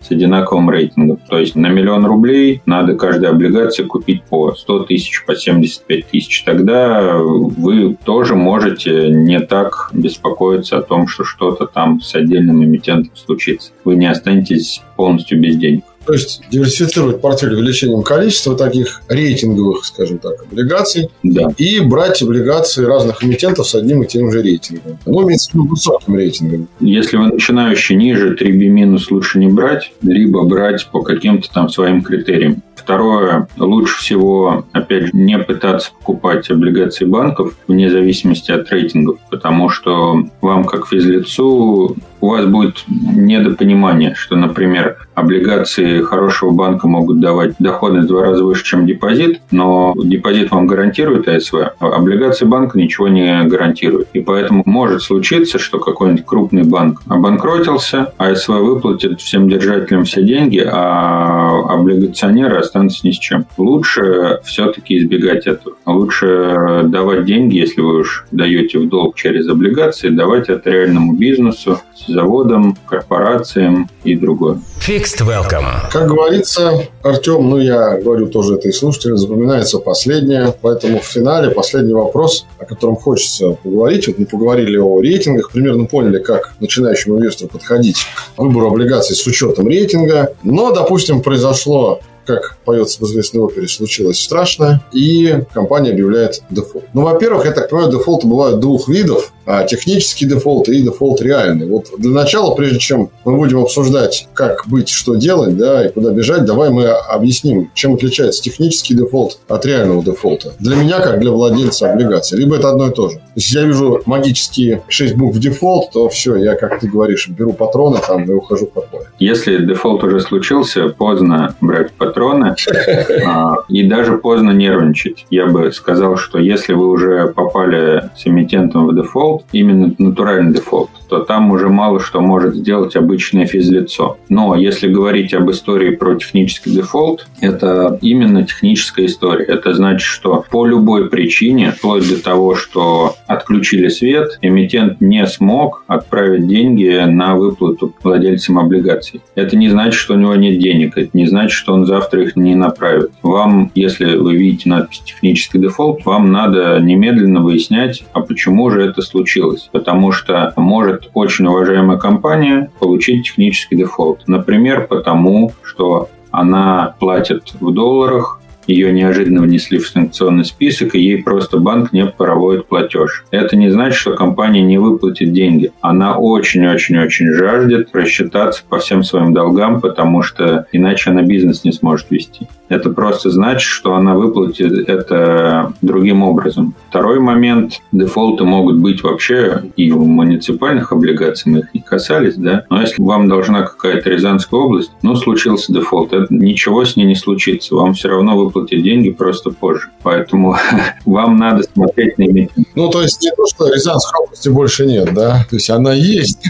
с 0.00 0.10
одинаковым 0.10 0.68
рейтингом. 0.70 1.18
То 1.28 1.38
есть 1.38 1.54
на 1.54 1.68
миллион 1.68 2.04
рублей 2.04 2.60
надо 2.66 2.94
каждой 2.94 3.30
облигации 3.30 3.84
купить 3.92 4.24
по 4.24 4.54
100 4.54 4.84
тысяч, 4.84 5.24
по 5.26 5.36
75 5.36 6.06
тысяч. 6.06 6.42
Тогда 6.44 7.18
вы 7.18 7.96
тоже 8.04 8.34
можете 8.34 9.10
не 9.10 9.38
так 9.38 9.90
беспокоиться 9.92 10.78
о 10.78 10.82
том, 10.82 11.06
что 11.06 11.24
что-то 11.24 11.66
там 11.66 12.00
с 12.00 12.14
отдельным 12.14 12.64
эмитентом 12.64 13.14
случится. 13.14 13.72
Вы 13.84 13.96
не 13.96 14.06
останетесь 14.06 14.82
полностью 14.96 15.40
без 15.40 15.56
денег. 15.56 15.84
То 16.06 16.12
есть 16.12 16.42
диверсифицировать 16.50 17.20
портфель 17.20 17.54
увеличением 17.54 18.02
количества 18.02 18.56
таких 18.56 19.02
рейтинговых, 19.08 19.84
скажем 19.84 20.18
так, 20.18 20.42
облигаций. 20.42 21.10
Да. 21.22 21.48
И 21.56 21.80
брать 21.80 22.22
облигации 22.22 22.84
разных 22.84 23.22
эмитентов 23.24 23.68
с 23.68 23.74
одним 23.74 24.02
и 24.02 24.06
тем 24.06 24.30
же 24.30 24.42
рейтингом. 24.42 24.98
Ну, 25.06 25.22
имеется 25.24 25.50
в 25.50 25.54
виду 25.54 25.68
высоким 25.68 26.16
рейтингом. 26.16 26.68
Если 26.80 27.16
вы 27.16 27.28
начинающий 27.28 27.96
ниже, 27.96 28.34
3B 28.34 28.68
минус 28.68 29.10
лучше 29.10 29.38
не 29.38 29.48
брать, 29.48 29.92
либо 30.02 30.42
брать 30.44 30.86
по 30.90 31.02
каким-то 31.02 31.48
там 31.52 31.68
своим 31.68 32.02
критериям. 32.02 32.62
Второе, 32.74 33.46
лучше 33.58 33.98
всего, 33.98 34.66
опять 34.72 35.04
же, 35.04 35.10
не 35.12 35.38
пытаться 35.38 35.92
покупать 35.92 36.50
облигации 36.50 37.04
банков 37.04 37.54
вне 37.68 37.88
зависимости 37.88 38.50
от 38.50 38.68
рейтингов, 38.70 39.18
потому 39.30 39.68
что 39.68 40.24
вам, 40.40 40.64
как 40.64 40.88
физлицу, 40.88 41.96
у 42.20 42.26
вас 42.26 42.44
будет 42.46 42.84
недопонимание, 42.88 44.14
что, 44.14 44.34
например, 44.34 45.06
облигации 45.14 45.91
хорошего 46.00 46.50
банка 46.50 46.88
могут 46.88 47.20
давать 47.20 47.54
доходность 47.58 48.06
в 48.06 48.08
два 48.08 48.22
раза 48.22 48.44
выше, 48.44 48.64
чем 48.64 48.86
депозит, 48.86 49.40
но 49.50 49.92
депозит 49.96 50.50
вам 50.50 50.66
гарантирует 50.66 51.28
АСВ, 51.28 51.54
а 51.54 51.86
облигации 51.86 52.44
банка 52.44 52.78
ничего 52.78 53.08
не 53.08 53.42
гарантируют. 53.44 54.08
И 54.12 54.20
поэтому 54.20 54.62
может 54.66 55.02
случиться, 55.02 55.58
что 55.58 55.78
какой-нибудь 55.78 56.24
крупный 56.24 56.64
банк 56.64 57.02
обанкротился, 57.08 58.12
АСВ 58.18 58.48
выплатит 58.48 59.20
всем 59.20 59.48
держателям 59.48 60.04
все 60.04 60.22
деньги, 60.22 60.62
а 60.64 61.60
облигационеры 61.68 62.56
останутся 62.56 63.06
ни 63.06 63.12
с 63.12 63.18
чем. 63.18 63.46
Лучше 63.56 64.40
все-таки 64.44 64.98
избегать 64.98 65.46
этого. 65.46 65.76
Лучше 65.86 66.82
давать 66.84 67.24
деньги, 67.24 67.56
если 67.56 67.80
вы 67.80 68.00
уж 68.00 68.26
даете 68.30 68.78
в 68.78 68.88
долг 68.88 69.16
через 69.16 69.48
облигации, 69.48 70.08
давать 70.08 70.48
это 70.48 70.70
реальному 70.70 71.14
бизнесу, 71.14 71.80
заводам, 72.06 72.76
корпорациям 72.86 73.88
и 74.04 74.14
другое. 74.16 74.60
Fixed 74.80 75.22
Income. 75.26 75.81
Как 75.90 76.08
говорится, 76.08 76.88
Артем, 77.02 77.50
ну 77.50 77.58
я 77.58 77.98
говорю 77.98 78.26
тоже 78.26 78.54
это 78.54 78.68
и 78.68 78.72
слушателям, 78.72 79.18
запоминается 79.18 79.78
последнее, 79.78 80.54
поэтому 80.60 81.00
в 81.00 81.04
финале 81.04 81.50
последний 81.50 81.92
вопрос, 81.92 82.46
о 82.58 82.64
котором 82.64 82.96
хочется 82.96 83.50
поговорить. 83.62 84.06
Вот 84.06 84.18
мы 84.18 84.26
поговорили 84.26 84.78
о 84.78 85.00
рейтингах, 85.00 85.50
примерно 85.50 85.86
поняли, 85.86 86.18
как 86.18 86.54
начинающему 86.60 87.18
инвестору 87.18 87.50
подходить 87.50 88.06
к 88.36 88.40
выбору 88.40 88.68
облигаций 88.68 89.14
с 89.14 89.26
учетом 89.26 89.68
рейтинга. 89.68 90.34
Но, 90.42 90.72
допустим, 90.72 91.20
произошло 91.20 92.00
как 92.24 92.58
поется 92.64 92.98
в 93.00 93.02
известной 93.04 93.40
опере, 93.40 93.68
случилось 93.68 94.20
страшное, 94.20 94.82
и 94.92 95.42
компания 95.52 95.90
объявляет 95.90 96.42
дефолт. 96.50 96.84
Ну, 96.94 97.02
во-первых, 97.02 97.44
я 97.44 97.52
так 97.52 97.68
понимаю, 97.68 97.92
дефолты 97.92 98.26
бывают 98.26 98.60
двух 98.60 98.88
видов. 98.88 99.32
А 99.44 99.64
технический 99.64 100.24
дефолт 100.24 100.68
и 100.68 100.82
дефолт 100.82 101.20
реальный. 101.20 101.66
Вот 101.66 101.88
для 101.98 102.12
начала, 102.12 102.54
прежде 102.54 102.78
чем 102.78 103.10
мы 103.24 103.36
будем 103.36 103.58
обсуждать, 103.58 104.28
как 104.34 104.68
быть, 104.68 104.88
что 104.88 105.16
делать, 105.16 105.56
да, 105.56 105.84
и 105.84 105.90
куда 105.90 106.12
бежать, 106.12 106.44
давай 106.44 106.70
мы 106.70 106.86
объясним, 106.86 107.70
чем 107.74 107.94
отличается 107.94 108.40
технический 108.40 108.94
дефолт 108.94 109.40
от 109.48 109.66
реального 109.66 110.02
дефолта. 110.04 110.52
Для 110.60 110.76
меня, 110.76 111.00
как 111.00 111.18
для 111.18 111.32
владельца 111.32 111.92
облигаций. 111.92 112.38
Либо 112.38 112.56
это 112.56 112.70
одно 112.70 112.88
и 112.88 112.94
то 112.94 113.08
же. 113.08 113.20
Если 113.34 113.58
я 113.58 113.64
вижу 113.64 114.00
магические 114.06 114.84
6 114.86 115.16
букв 115.16 115.38
дефолт, 115.38 115.90
то 115.90 116.08
все, 116.08 116.36
я, 116.36 116.54
как 116.54 116.78
ты 116.78 116.88
говоришь, 116.88 117.28
беру 117.28 117.52
патроны 117.52 117.98
там 118.06 118.24
и 118.24 118.32
ухожу 118.32 118.66
в. 118.66 118.91
Если 119.22 119.64
дефолт 119.64 120.02
уже 120.02 120.18
случился, 120.18 120.88
поздно 120.88 121.54
брать 121.60 121.92
патроны 121.92 122.56
а, 123.24 123.54
и 123.68 123.86
даже 123.86 124.18
поздно 124.18 124.50
нервничать. 124.50 125.26
Я 125.30 125.46
бы 125.46 125.70
сказал, 125.70 126.16
что 126.16 126.40
если 126.40 126.72
вы 126.72 126.88
уже 126.88 127.28
попали 127.28 128.10
с 128.16 128.26
эмитентом 128.26 128.88
в 128.88 128.96
дефолт, 128.96 129.44
именно 129.52 129.94
натуральный 129.98 130.52
дефолт, 130.52 130.90
то 131.12 131.18
там 131.18 131.50
уже 131.50 131.68
мало 131.68 132.00
что 132.00 132.22
может 132.22 132.54
сделать 132.54 132.96
обычное 132.96 133.44
физлицо. 133.44 134.16
Но 134.30 134.54
если 134.54 134.88
говорить 134.88 135.34
об 135.34 135.50
истории 135.50 135.94
про 135.94 136.14
технический 136.14 136.70
дефолт, 136.70 137.26
это 137.42 137.98
именно 138.00 138.44
техническая 138.44 139.04
история. 139.04 139.44
Это 139.44 139.74
значит, 139.74 140.06
что 140.06 140.42
по 140.50 140.64
любой 140.64 141.10
причине, 141.10 141.72
вплоть 141.72 142.08
до 142.08 142.22
того, 142.22 142.54
что 142.54 143.16
отключили 143.26 143.88
свет, 143.88 144.38
эмитент 144.40 145.02
не 145.02 145.26
смог 145.26 145.84
отправить 145.86 146.46
деньги 146.46 147.04
на 147.06 147.36
выплату 147.36 147.94
владельцам 148.02 148.58
облигаций. 148.58 149.20
Это 149.34 149.54
не 149.54 149.68
значит, 149.68 150.00
что 150.00 150.14
у 150.14 150.16
него 150.16 150.34
нет 150.34 150.58
денег, 150.58 150.96
это 150.96 151.10
не 151.12 151.26
значит, 151.26 151.52
что 151.52 151.74
он 151.74 151.84
завтра 151.84 152.22
их 152.22 152.36
не 152.36 152.54
направит. 152.54 153.10
Вам, 153.22 153.70
если 153.74 154.16
вы 154.16 154.34
видите 154.34 154.70
надпись 154.70 155.02
«технический 155.04 155.58
дефолт», 155.58 156.06
вам 156.06 156.32
надо 156.32 156.78
немедленно 156.80 157.42
выяснять, 157.42 158.02
а 158.14 158.22
почему 158.22 158.70
же 158.70 158.82
это 158.82 159.02
случилось. 159.02 159.68
Потому 159.72 160.10
что 160.10 160.54
может 160.56 161.01
очень 161.14 161.46
уважаемая 161.46 161.98
компания 161.98 162.70
получить 162.78 163.26
технический 163.26 163.76
дефолт. 163.76 164.22
Например, 164.26 164.86
потому 164.86 165.52
что 165.62 166.08
она 166.30 166.94
платит 166.98 167.54
в 167.60 167.72
долларах, 167.72 168.40
ее 168.66 168.92
неожиданно 168.92 169.42
внесли 169.42 169.78
в 169.78 169.88
санкционный 169.88 170.44
список, 170.44 170.94
и 170.94 171.00
ей 171.00 171.22
просто 171.22 171.58
банк 171.58 171.92
не 171.92 172.06
проводит 172.06 172.66
платеж. 172.66 173.24
Это 173.30 173.56
не 173.56 173.70
значит, 173.70 173.98
что 173.98 174.14
компания 174.14 174.62
не 174.62 174.78
выплатит 174.78 175.32
деньги. 175.32 175.72
Она 175.80 176.16
очень-очень-очень 176.16 177.32
жаждет 177.32 177.88
рассчитаться 177.92 178.62
по 178.68 178.78
всем 178.78 179.02
своим 179.04 179.32
долгам, 179.32 179.80
потому 179.80 180.22
что 180.22 180.66
иначе 180.72 181.10
она 181.10 181.22
бизнес 181.22 181.64
не 181.64 181.72
сможет 181.72 182.10
вести. 182.10 182.48
Это 182.68 182.88
просто 182.88 183.30
значит, 183.30 183.68
что 183.68 183.94
она 183.94 184.14
выплатит 184.14 184.88
это 184.88 185.74
другим 185.82 186.22
образом. 186.22 186.74
Второй 186.88 187.20
момент. 187.20 187.80
Дефолты 187.92 188.44
могут 188.44 188.78
быть 188.78 189.02
вообще 189.02 189.64
и 189.76 189.92
у 189.92 190.04
муниципальных 190.04 190.92
облигаций, 190.92 191.52
мы 191.52 191.58
их 191.60 191.74
не 191.74 191.80
касались, 191.80 192.36
да. 192.36 192.64
Но 192.70 192.80
если 192.80 193.02
вам 193.02 193.28
должна 193.28 193.62
какая-то 193.62 194.08
Рязанская 194.08 194.58
область, 194.58 194.90
ну, 195.02 195.14
случился 195.16 195.72
дефолт, 195.72 196.12
это, 196.14 196.26
ничего 196.30 196.84
с 196.84 196.96
ней 196.96 197.04
не 197.04 197.14
случится. 197.14 197.74
Вам 197.74 197.92
все 197.92 198.08
равно 198.08 198.36
выплатят 198.52 198.82
деньги 198.82 199.10
просто 199.10 199.50
позже. 199.50 199.88
Поэтому 200.02 200.56
вам 201.04 201.36
надо 201.36 201.62
смотреть 201.62 202.18
на 202.18 202.24
эмитент. 202.24 202.66
Ну, 202.74 202.88
то 202.88 203.02
есть 203.02 203.22
не 203.22 203.30
то, 203.30 203.46
что 203.46 203.72
Рязанской 203.72 204.24
области 204.24 204.48
больше 204.48 204.86
нет, 204.86 205.12
да? 205.14 205.44
То 205.48 205.56
есть 205.56 205.70
она 205.70 205.92
есть. 205.92 206.42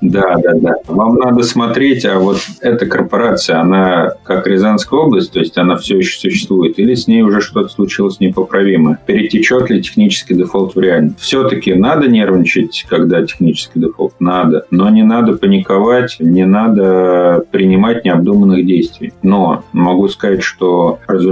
Да, 0.00 0.36
да, 0.36 0.52
да. 0.54 0.74
Вам 0.86 1.16
надо 1.16 1.42
смотреть, 1.42 2.04
а 2.04 2.18
вот 2.18 2.38
эта 2.60 2.86
корпорация, 2.86 3.60
она 3.60 4.12
как 4.22 4.46
Рязанская 4.46 5.00
область, 5.00 5.32
то 5.32 5.40
есть 5.40 5.46
есть 5.46 5.58
она 5.58 5.76
все 5.76 5.98
еще 5.98 6.18
существует, 6.18 6.78
или 6.78 6.94
с 6.94 7.06
ней 7.06 7.22
уже 7.22 7.40
что-то 7.40 7.68
случилось 7.68 8.20
непоправимое. 8.20 8.98
Перетечет 9.06 9.70
ли 9.70 9.82
технический 9.82 10.34
дефолт 10.34 10.74
в 10.74 10.80
реальность? 10.80 11.20
Все-таки 11.20 11.74
надо 11.74 12.08
нервничать, 12.08 12.84
когда 12.88 13.24
технический 13.24 13.80
дефолт? 13.80 14.14
Надо. 14.18 14.66
Но 14.70 14.90
не 14.90 15.02
надо 15.02 15.36
паниковать, 15.36 16.16
не 16.18 16.44
надо 16.44 17.44
принимать 17.50 18.04
необдуманных 18.04 18.66
действий. 18.66 19.12
Но 19.22 19.64
могу 19.72 20.08
сказать, 20.08 20.42
что, 20.42 20.98
разумеется, 21.06 21.25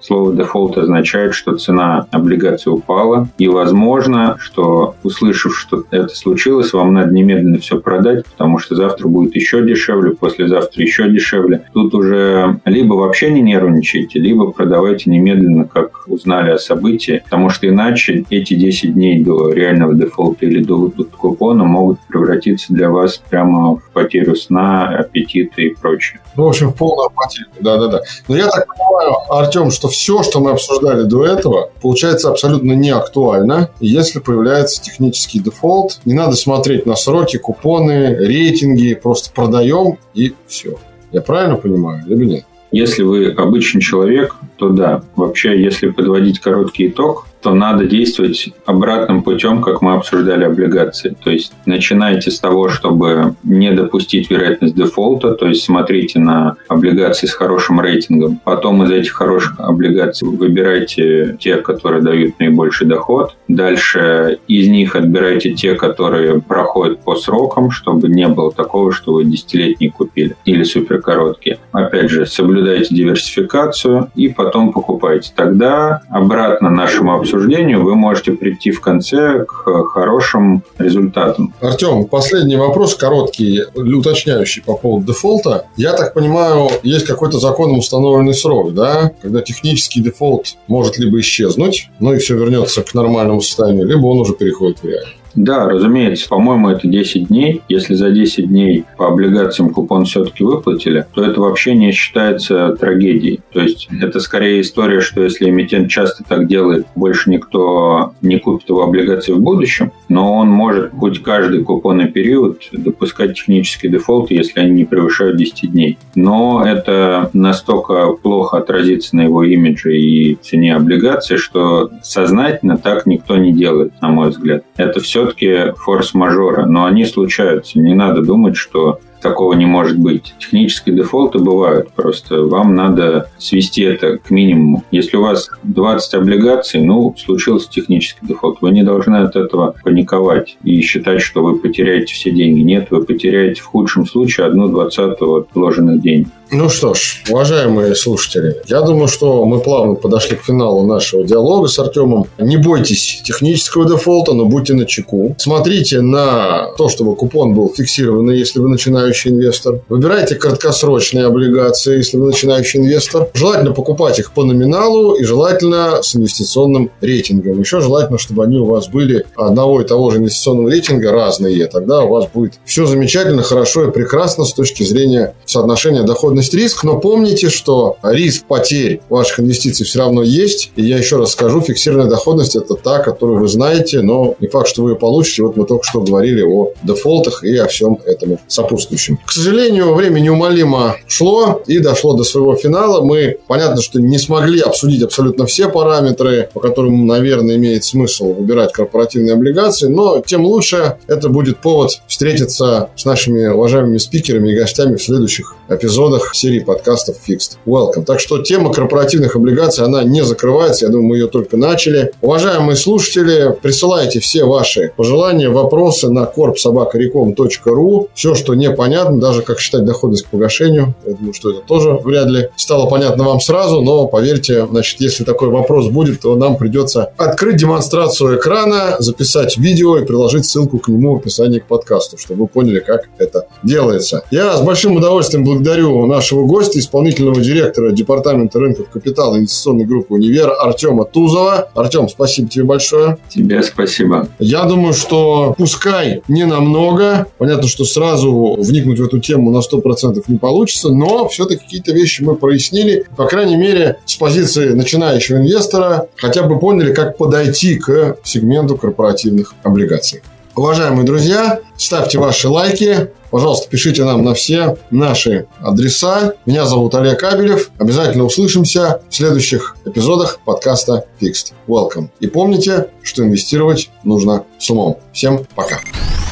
слово 0.00 0.34
дефолт 0.34 0.78
означает, 0.78 1.34
что 1.34 1.56
цена 1.56 2.06
облигации 2.10 2.70
упала, 2.70 3.28
и 3.38 3.48
возможно, 3.48 4.36
что 4.38 4.94
услышав, 5.02 5.56
что 5.56 5.84
это 5.90 6.14
случилось, 6.14 6.72
вам 6.72 6.94
надо 6.94 7.12
немедленно 7.12 7.58
все 7.58 7.80
продать, 7.80 8.24
потому 8.24 8.58
что 8.58 8.74
завтра 8.74 9.08
будет 9.08 9.34
еще 9.34 9.64
дешевле, 9.64 10.12
послезавтра 10.12 10.82
еще 10.82 11.08
дешевле. 11.08 11.64
Тут 11.72 11.94
уже 11.94 12.60
либо 12.64 12.94
вообще 12.94 13.30
не 13.30 13.42
нервничайте, 13.42 14.18
либо 14.18 14.50
продавайте 14.50 15.10
немедленно, 15.10 15.64
как 15.64 16.06
узнали 16.06 16.50
о 16.50 16.58
событии, 16.58 17.22
потому 17.24 17.50
что 17.50 17.68
иначе 17.68 18.24
эти 18.30 18.54
10 18.54 18.94
дней 18.94 19.22
до 19.22 19.52
реального 19.52 19.94
дефолта 19.94 20.46
или 20.46 20.62
до 20.62 20.76
выплаты 20.76 21.10
купона 21.16 21.64
могут 21.64 22.00
превратиться 22.08 22.72
для 22.72 22.90
вас 22.90 23.18
прямо 23.30 23.76
в 23.76 23.90
потерю 23.92 24.34
сна, 24.36 24.88
аппетита 24.88 25.62
и 25.62 25.74
прочее. 25.74 26.20
Ну, 26.36 26.44
в 26.44 26.48
общем, 26.48 26.68
в 26.70 26.76
полную 26.76 27.10
потерю. 27.10 27.48
Да-да-да. 27.60 28.00
Но 28.28 28.36
я 28.36 28.46
так 28.46 28.66
понимаю, 28.66 29.07
Артем, 29.28 29.70
что 29.70 29.88
все, 29.88 30.22
что 30.22 30.40
мы 30.40 30.52
обсуждали 30.52 31.04
до 31.04 31.24
этого, 31.24 31.70
получается 31.80 32.30
абсолютно 32.30 32.72
не 32.72 32.90
актуально. 32.90 33.70
Если 33.80 34.18
появляется 34.18 34.82
технический 34.82 35.38
дефолт, 35.38 36.00
не 36.04 36.14
надо 36.14 36.36
смотреть 36.36 36.86
на 36.86 36.96
сроки, 36.96 37.38
купоны, 37.38 38.14
рейтинги, 38.16 38.94
просто 38.94 39.30
продаем 39.32 39.98
и 40.14 40.34
все. 40.46 40.76
Я 41.12 41.20
правильно 41.20 41.56
понимаю, 41.56 42.02
либо 42.06 42.24
нет? 42.24 42.44
Если 42.70 43.02
вы 43.02 43.30
обычный 43.30 43.80
человек, 43.80 44.36
то 44.56 44.68
да. 44.68 45.02
Вообще, 45.16 45.58
если 45.62 45.88
подводить 45.88 46.38
короткий 46.38 46.88
итог, 46.88 47.27
то 47.42 47.54
надо 47.54 47.84
действовать 47.84 48.50
обратным 48.66 49.22
путем, 49.22 49.62
как 49.62 49.82
мы 49.82 49.94
обсуждали 49.94 50.44
облигации. 50.44 51.16
То 51.22 51.30
есть 51.30 51.52
начинайте 51.66 52.30
с 52.30 52.40
того, 52.40 52.68
чтобы 52.68 53.34
не 53.42 53.72
допустить 53.72 54.30
вероятность 54.30 54.74
дефолта, 54.74 55.32
то 55.32 55.46
есть 55.46 55.64
смотрите 55.64 56.18
на 56.18 56.56
облигации 56.68 57.26
с 57.26 57.32
хорошим 57.32 57.80
рейтингом. 57.80 58.40
Потом 58.44 58.82
из 58.84 58.90
этих 58.90 59.12
хороших 59.12 59.58
облигаций 59.58 60.28
выбирайте 60.28 61.36
те, 61.38 61.56
которые 61.56 62.02
дают 62.02 62.38
наибольший 62.38 62.86
доход. 62.86 63.36
Дальше 63.46 64.38
из 64.48 64.68
них 64.68 64.96
отбирайте 64.96 65.52
те, 65.52 65.74
которые 65.74 66.40
проходят 66.40 67.00
по 67.00 67.16
срокам, 67.16 67.70
чтобы 67.70 68.08
не 68.08 68.28
было 68.28 68.52
такого, 68.52 68.92
что 68.92 69.14
вы 69.14 69.24
десятилетние 69.24 69.90
купили 69.90 70.36
или 70.44 70.64
суперкороткие. 70.64 71.58
Опять 71.72 72.10
же, 72.10 72.26
соблюдайте 72.26 72.94
диверсификацию 72.94 74.10
и 74.14 74.28
потом 74.28 74.72
покупайте. 74.72 75.32
Тогда 75.34 76.00
обратно 76.10 76.70
нашему 76.70 77.14
обсуждению 77.14 77.27
обсуждению 77.28 77.84
вы 77.84 77.94
можете 77.94 78.32
прийти 78.32 78.70
в 78.70 78.80
конце 78.80 79.44
к 79.44 79.84
хорошим 79.88 80.62
результатам. 80.78 81.52
Артем, 81.60 82.06
последний 82.06 82.56
вопрос, 82.56 82.94
короткий, 82.94 83.62
уточняющий 83.74 84.62
по 84.62 84.76
поводу 84.76 85.06
дефолта. 85.06 85.66
Я 85.76 85.92
так 85.92 86.14
понимаю, 86.14 86.68
есть 86.82 87.06
какой-то 87.06 87.38
законом 87.38 87.78
установленный 87.78 88.34
срок, 88.34 88.72
да, 88.72 89.12
когда 89.20 89.42
технический 89.42 90.00
дефолт 90.00 90.56
может 90.68 90.98
либо 90.98 91.20
исчезнуть, 91.20 91.90
ну 92.00 92.14
и 92.14 92.18
все 92.18 92.36
вернется 92.36 92.82
к 92.82 92.94
нормальному 92.94 93.40
состоянию, 93.42 93.86
либо 93.86 94.06
он 94.06 94.20
уже 94.20 94.32
переходит 94.32 94.78
в 94.78 94.84
реальность. 94.84 95.17
Да, 95.34 95.68
разумеется. 95.68 96.28
По-моему, 96.28 96.68
это 96.70 96.88
10 96.88 97.28
дней. 97.28 97.62
Если 97.68 97.94
за 97.94 98.10
10 98.10 98.48
дней 98.48 98.84
по 98.96 99.08
облигациям 99.08 99.70
купон 99.70 100.04
все-таки 100.04 100.44
выплатили, 100.44 101.06
то 101.14 101.24
это 101.24 101.40
вообще 101.40 101.74
не 101.74 101.92
считается 101.92 102.76
трагедией. 102.78 103.40
То 103.52 103.60
есть 103.60 103.88
это 104.00 104.20
скорее 104.20 104.60
история, 104.60 105.00
что 105.00 105.22
если 105.22 105.48
эмитент 105.48 105.90
часто 105.90 106.24
так 106.24 106.46
делает, 106.46 106.86
больше 106.94 107.30
никто 107.30 108.12
не 108.22 108.38
купит 108.38 108.68
его 108.68 108.82
облигации 108.82 109.32
в 109.32 109.40
будущем, 109.40 109.92
но 110.08 110.34
он 110.34 110.48
может 110.48 110.90
хоть 110.92 111.22
каждый 111.22 111.62
купонный 111.62 112.08
период 112.08 112.62
допускать 112.72 113.34
технический 113.34 113.88
дефолт, 113.88 114.30
если 114.30 114.60
они 114.60 114.72
не 114.72 114.84
превышают 114.84 115.36
10 115.36 115.72
дней. 115.72 115.98
Но 116.14 116.64
это 116.64 117.30
настолько 117.32 118.12
плохо 118.12 118.58
отразится 118.58 119.16
на 119.16 119.22
его 119.22 119.44
имидже 119.44 119.96
и 119.96 120.36
цене 120.36 120.74
облигаций, 120.74 121.36
что 121.36 121.90
сознательно 122.02 122.76
так 122.76 123.06
никто 123.06 123.36
не 123.36 123.52
делает, 123.52 123.92
на 124.00 124.08
мой 124.08 124.30
взгляд. 124.30 124.64
Это 124.76 125.00
все 125.00 125.17
все-таки 125.18 125.72
форс-мажоры, 125.76 126.66
но 126.66 126.84
они 126.84 127.04
случаются. 127.04 127.78
Не 127.80 127.94
надо 127.94 128.22
думать, 128.22 128.56
что 128.56 129.00
такого 129.20 129.54
не 129.54 129.66
может 129.66 129.98
быть. 129.98 130.34
Технические 130.38 130.94
дефолты 130.94 131.40
бывают, 131.40 131.90
просто 131.90 132.42
вам 132.42 132.76
надо 132.76 133.28
свести 133.36 133.82
это 133.82 134.18
к 134.18 134.30
минимуму. 134.30 134.84
Если 134.92 135.16
у 135.16 135.22
вас 135.22 135.50
20 135.64 136.14
облигаций, 136.14 136.80
ну, 136.80 137.14
случился 137.18 137.68
технический 137.68 138.24
дефолт, 138.26 138.58
вы 138.60 138.70
не 138.70 138.84
должны 138.84 139.16
от 139.16 139.34
этого 139.34 139.74
паниковать 139.82 140.56
и 140.62 140.80
считать, 140.82 141.20
что 141.20 141.42
вы 141.42 141.58
потеряете 141.58 142.14
все 142.14 142.30
деньги. 142.30 142.60
Нет, 142.60 142.88
вы 142.90 143.02
потеряете 143.02 143.60
в 143.60 143.66
худшем 143.66 144.06
случае 144.06 144.46
одну 144.46 144.68
двадцатую 144.68 145.32
от 145.32 145.48
вложенных 145.52 146.00
денег. 146.00 146.28
Ну 146.50 146.70
что 146.70 146.94
ж, 146.94 147.22
уважаемые 147.28 147.94
слушатели, 147.94 148.62
я 148.66 148.80
думаю, 148.80 149.06
что 149.06 149.44
мы 149.44 149.60
плавно 149.60 149.94
подошли 149.94 150.34
к 150.34 150.44
финалу 150.44 150.86
нашего 150.86 151.22
диалога 151.22 151.68
с 151.68 151.78
Артемом. 151.78 152.26
Не 152.38 152.56
бойтесь 152.56 153.20
технического 153.22 153.86
дефолта, 153.86 154.32
но 154.32 154.46
будьте 154.46 154.72
на 154.72 154.86
чеку. 154.86 155.34
Смотрите 155.36 156.00
на 156.00 156.68
то, 156.78 156.88
чтобы 156.88 157.16
купон 157.16 157.54
был 157.54 157.70
фиксированный, 157.76 158.38
если 158.38 158.60
вы 158.60 158.70
начинающий 158.70 159.30
инвестор. 159.30 159.82
Выбирайте 159.90 160.36
краткосрочные 160.36 161.26
облигации, 161.26 161.98
если 161.98 162.16
вы 162.16 162.28
начинающий 162.28 162.80
инвестор. 162.80 163.28
Желательно 163.34 163.72
покупать 163.72 164.18
их 164.18 164.32
по 164.32 164.42
номиналу 164.42 165.16
и 165.16 165.24
желательно 165.24 166.02
с 166.02 166.16
инвестиционным 166.16 166.90
рейтингом. 167.02 167.60
Еще 167.60 167.82
желательно, 167.82 168.16
чтобы 168.16 168.44
они 168.44 168.56
у 168.56 168.64
вас 168.64 168.88
были 168.88 169.26
одного 169.36 169.82
и 169.82 169.84
того 169.86 170.10
же 170.10 170.16
инвестиционного 170.16 170.70
рейтинга 170.70 171.12
разные. 171.12 171.66
Тогда 171.66 172.04
у 172.04 172.08
вас 172.08 172.26
будет 172.32 172.54
все 172.64 172.86
замечательно, 172.86 173.42
хорошо 173.42 173.86
и 173.86 173.90
прекрасно 173.90 174.46
с 174.46 174.54
точки 174.54 174.82
зрения 174.82 175.34
соотношения 175.44 176.04
дохода 176.04 176.37
доходность 176.38 176.54
риск, 176.54 176.84
но 176.84 176.98
помните, 176.98 177.50
что 177.50 177.96
риск 178.02 178.44
потерь 178.46 179.00
ваших 179.08 179.40
инвестиций 179.40 179.84
все 179.84 179.98
равно 179.98 180.22
есть. 180.22 180.70
И 180.76 180.82
я 180.82 180.98
еще 180.98 181.16
раз 181.16 181.32
скажу, 181.32 181.60
фиксированная 181.60 182.08
доходность– 182.08 182.56
это 182.56 182.74
та, 182.74 182.98
которую 183.00 183.40
вы 183.40 183.48
знаете, 183.48 184.02
но 184.02 184.36
не 184.40 184.48
факт, 184.48 184.68
что 184.68 184.82
вы 184.82 184.92
ее 184.92 184.96
получите. 184.96 185.42
Вот 185.42 185.56
мы 185.56 185.66
только 185.66 185.84
что 185.84 186.00
говорили 186.00 186.42
о 186.42 186.72
дефолтах 186.82 187.42
и 187.44 187.56
о 187.56 187.66
всем 187.66 187.98
этому 188.04 188.38
сопутствующем. 188.46 189.18
К 189.26 189.32
сожалению, 189.32 189.94
время 189.94 190.20
неумолимо 190.20 190.96
шло 191.06 191.62
и 191.66 191.78
дошло 191.78 192.14
до 192.14 192.24
своего 192.24 192.54
финала. 192.54 193.02
Мы, 193.02 193.38
понятно, 193.46 193.82
что 193.82 194.00
не 194.00 194.18
смогли 194.18 194.60
обсудить 194.60 195.02
абсолютно 195.02 195.46
все 195.46 195.68
параметры, 195.68 196.48
по 196.52 196.60
которым, 196.60 197.06
наверное, 197.06 197.56
имеет 197.56 197.84
смысл 197.84 198.32
выбирать 198.32 198.72
корпоративные 198.72 199.34
облигации, 199.34 199.88
но 199.88 200.22
тем 200.24 200.44
лучше 200.44 200.98
это 201.08 201.28
будет 201.28 201.58
повод 201.58 201.90
встретиться 202.06 202.90
с 202.96 203.04
нашими 203.04 203.46
уважаемыми 203.48 203.98
спикерами 203.98 204.52
и 204.52 204.56
гостями 204.56 204.96
в 204.96 205.02
следующих 205.02 205.57
эпизодах 205.68 206.34
серии 206.34 206.60
подкастов 206.60 207.16
Fixed 207.26 207.58
Welcome. 207.66 208.04
Так 208.04 208.20
что 208.20 208.42
тема 208.42 208.72
корпоративных 208.72 209.36
облигаций, 209.36 209.84
она 209.84 210.02
не 210.02 210.24
закрывается. 210.24 210.86
Я 210.86 210.92
думаю, 210.92 211.08
мы 211.08 211.16
ее 211.16 211.26
только 211.28 211.56
начали. 211.56 212.12
Уважаемые 212.22 212.76
слушатели, 212.76 213.54
присылайте 213.60 214.20
все 214.20 214.44
ваши 214.44 214.92
пожелания, 214.96 215.50
вопросы 215.50 216.10
на 216.10 216.24
korpsobakarecom.ru. 216.24 218.08
Все, 218.14 218.34
что 218.34 218.54
непонятно, 218.54 219.20
даже 219.20 219.42
как 219.42 219.60
считать 219.60 219.84
доходность 219.84 220.24
к 220.24 220.28
погашению. 220.28 220.94
Я 221.06 221.14
думаю, 221.14 221.34
что 221.34 221.50
это 221.50 221.60
тоже 221.60 221.92
вряд 222.02 222.28
ли 222.28 222.48
стало 222.56 222.88
понятно 222.88 223.24
вам 223.24 223.40
сразу, 223.40 223.82
но 223.82 224.06
поверьте, 224.06 224.66
значит, 224.66 225.00
если 225.00 225.24
такой 225.24 225.48
вопрос 225.48 225.88
будет, 225.88 226.20
то 226.20 226.34
нам 226.34 226.56
придется 226.56 227.12
открыть 227.16 227.56
демонстрацию 227.56 228.38
экрана, 228.38 228.96
записать 228.98 229.58
видео 229.58 229.98
и 229.98 230.04
приложить 230.04 230.46
ссылку 230.46 230.78
к 230.78 230.88
нему 230.88 231.14
в 231.14 231.18
описании 231.18 231.58
к 231.58 231.66
подкасту, 231.66 232.16
чтобы 232.18 232.42
вы 232.42 232.48
поняли, 232.48 232.80
как 232.80 233.08
это 233.18 233.46
делается. 233.62 234.22
Я 234.30 234.56
с 234.56 234.62
большим 234.62 234.96
удовольствием 234.96 235.44
благодарю 235.44 235.57
нашего 236.06 236.46
гостя, 236.46 236.78
исполнительного 236.78 237.40
директора 237.40 237.92
Департамента 237.92 238.58
рынков 238.58 238.88
капитала 238.90 239.36
инвестиционной 239.36 239.84
группы 239.84 240.14
«Универ» 240.14 240.52
Артема 240.58 241.04
Тузова. 241.04 241.70
Артем, 241.74 242.08
спасибо 242.08 242.48
тебе 242.48 242.64
большое. 242.64 243.18
Тебе 243.28 243.62
спасибо. 243.62 244.28
Я 244.38 244.64
думаю, 244.64 244.94
что 244.94 245.54
пускай 245.56 246.22
не 246.28 246.44
намного. 246.44 247.26
Понятно, 247.38 247.68
что 247.68 247.84
сразу 247.84 248.56
вникнуть 248.58 248.98
в 248.98 249.04
эту 249.04 249.18
тему 249.18 249.50
на 249.50 249.58
100% 249.58 250.22
не 250.28 250.38
получится, 250.38 250.90
но 250.90 251.28
все-таки 251.28 251.64
какие-то 251.64 251.92
вещи 251.92 252.22
мы 252.22 252.36
прояснили. 252.36 253.04
По 253.16 253.26
крайней 253.26 253.56
мере, 253.56 253.98
с 254.04 254.16
позиции 254.16 254.70
начинающего 254.70 255.38
инвестора 255.38 256.08
хотя 256.16 256.42
бы 256.42 256.58
поняли, 256.58 256.92
как 256.92 257.16
подойти 257.16 257.76
к 257.78 258.18
сегменту 258.24 258.76
корпоративных 258.76 259.54
облигаций. 259.62 260.22
Уважаемые 260.58 261.04
друзья, 261.04 261.60
ставьте 261.76 262.18
ваши 262.18 262.48
лайки, 262.48 263.10
Пожалуйста, 263.30 263.68
пишите 263.68 264.04
нам 264.04 264.24
на 264.24 264.32
все 264.32 264.78
наши 264.90 265.46
адреса. 265.60 266.32
Меня 266.46 266.64
зовут 266.64 266.94
Олег 266.94 267.20
Кабелев. 267.20 267.70
Обязательно 267.78 268.24
услышимся 268.24 269.02
в 269.08 269.14
следующих 269.14 269.76
эпизодах 269.84 270.40
подкаста 270.46 271.04
Fixed 271.20 271.52
Welcome. 271.68 272.08
И 272.20 272.26
помните, 272.26 272.88
что 273.02 273.22
инвестировать 273.22 273.90
нужно 274.02 274.44
с 274.58 274.70
умом. 274.70 274.98
Всем 275.12 275.44
пока. 275.54 275.78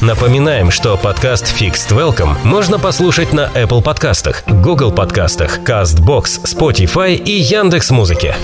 Напоминаем, 0.01 0.71
что 0.71 0.97
подкаст 0.97 1.45
Fixed 1.45 1.91
Welcome 1.91 2.35
можно 2.43 2.79
послушать 2.79 3.31
на 3.31 3.51
Apple 3.53 3.83
подкастах, 3.83 4.43
Google 4.47 4.91
подкастах, 4.91 5.59
CastBox, 5.59 6.43
Spotify 6.45 7.13
и 7.13 7.31
Яндекс.Музыке. 7.31 8.35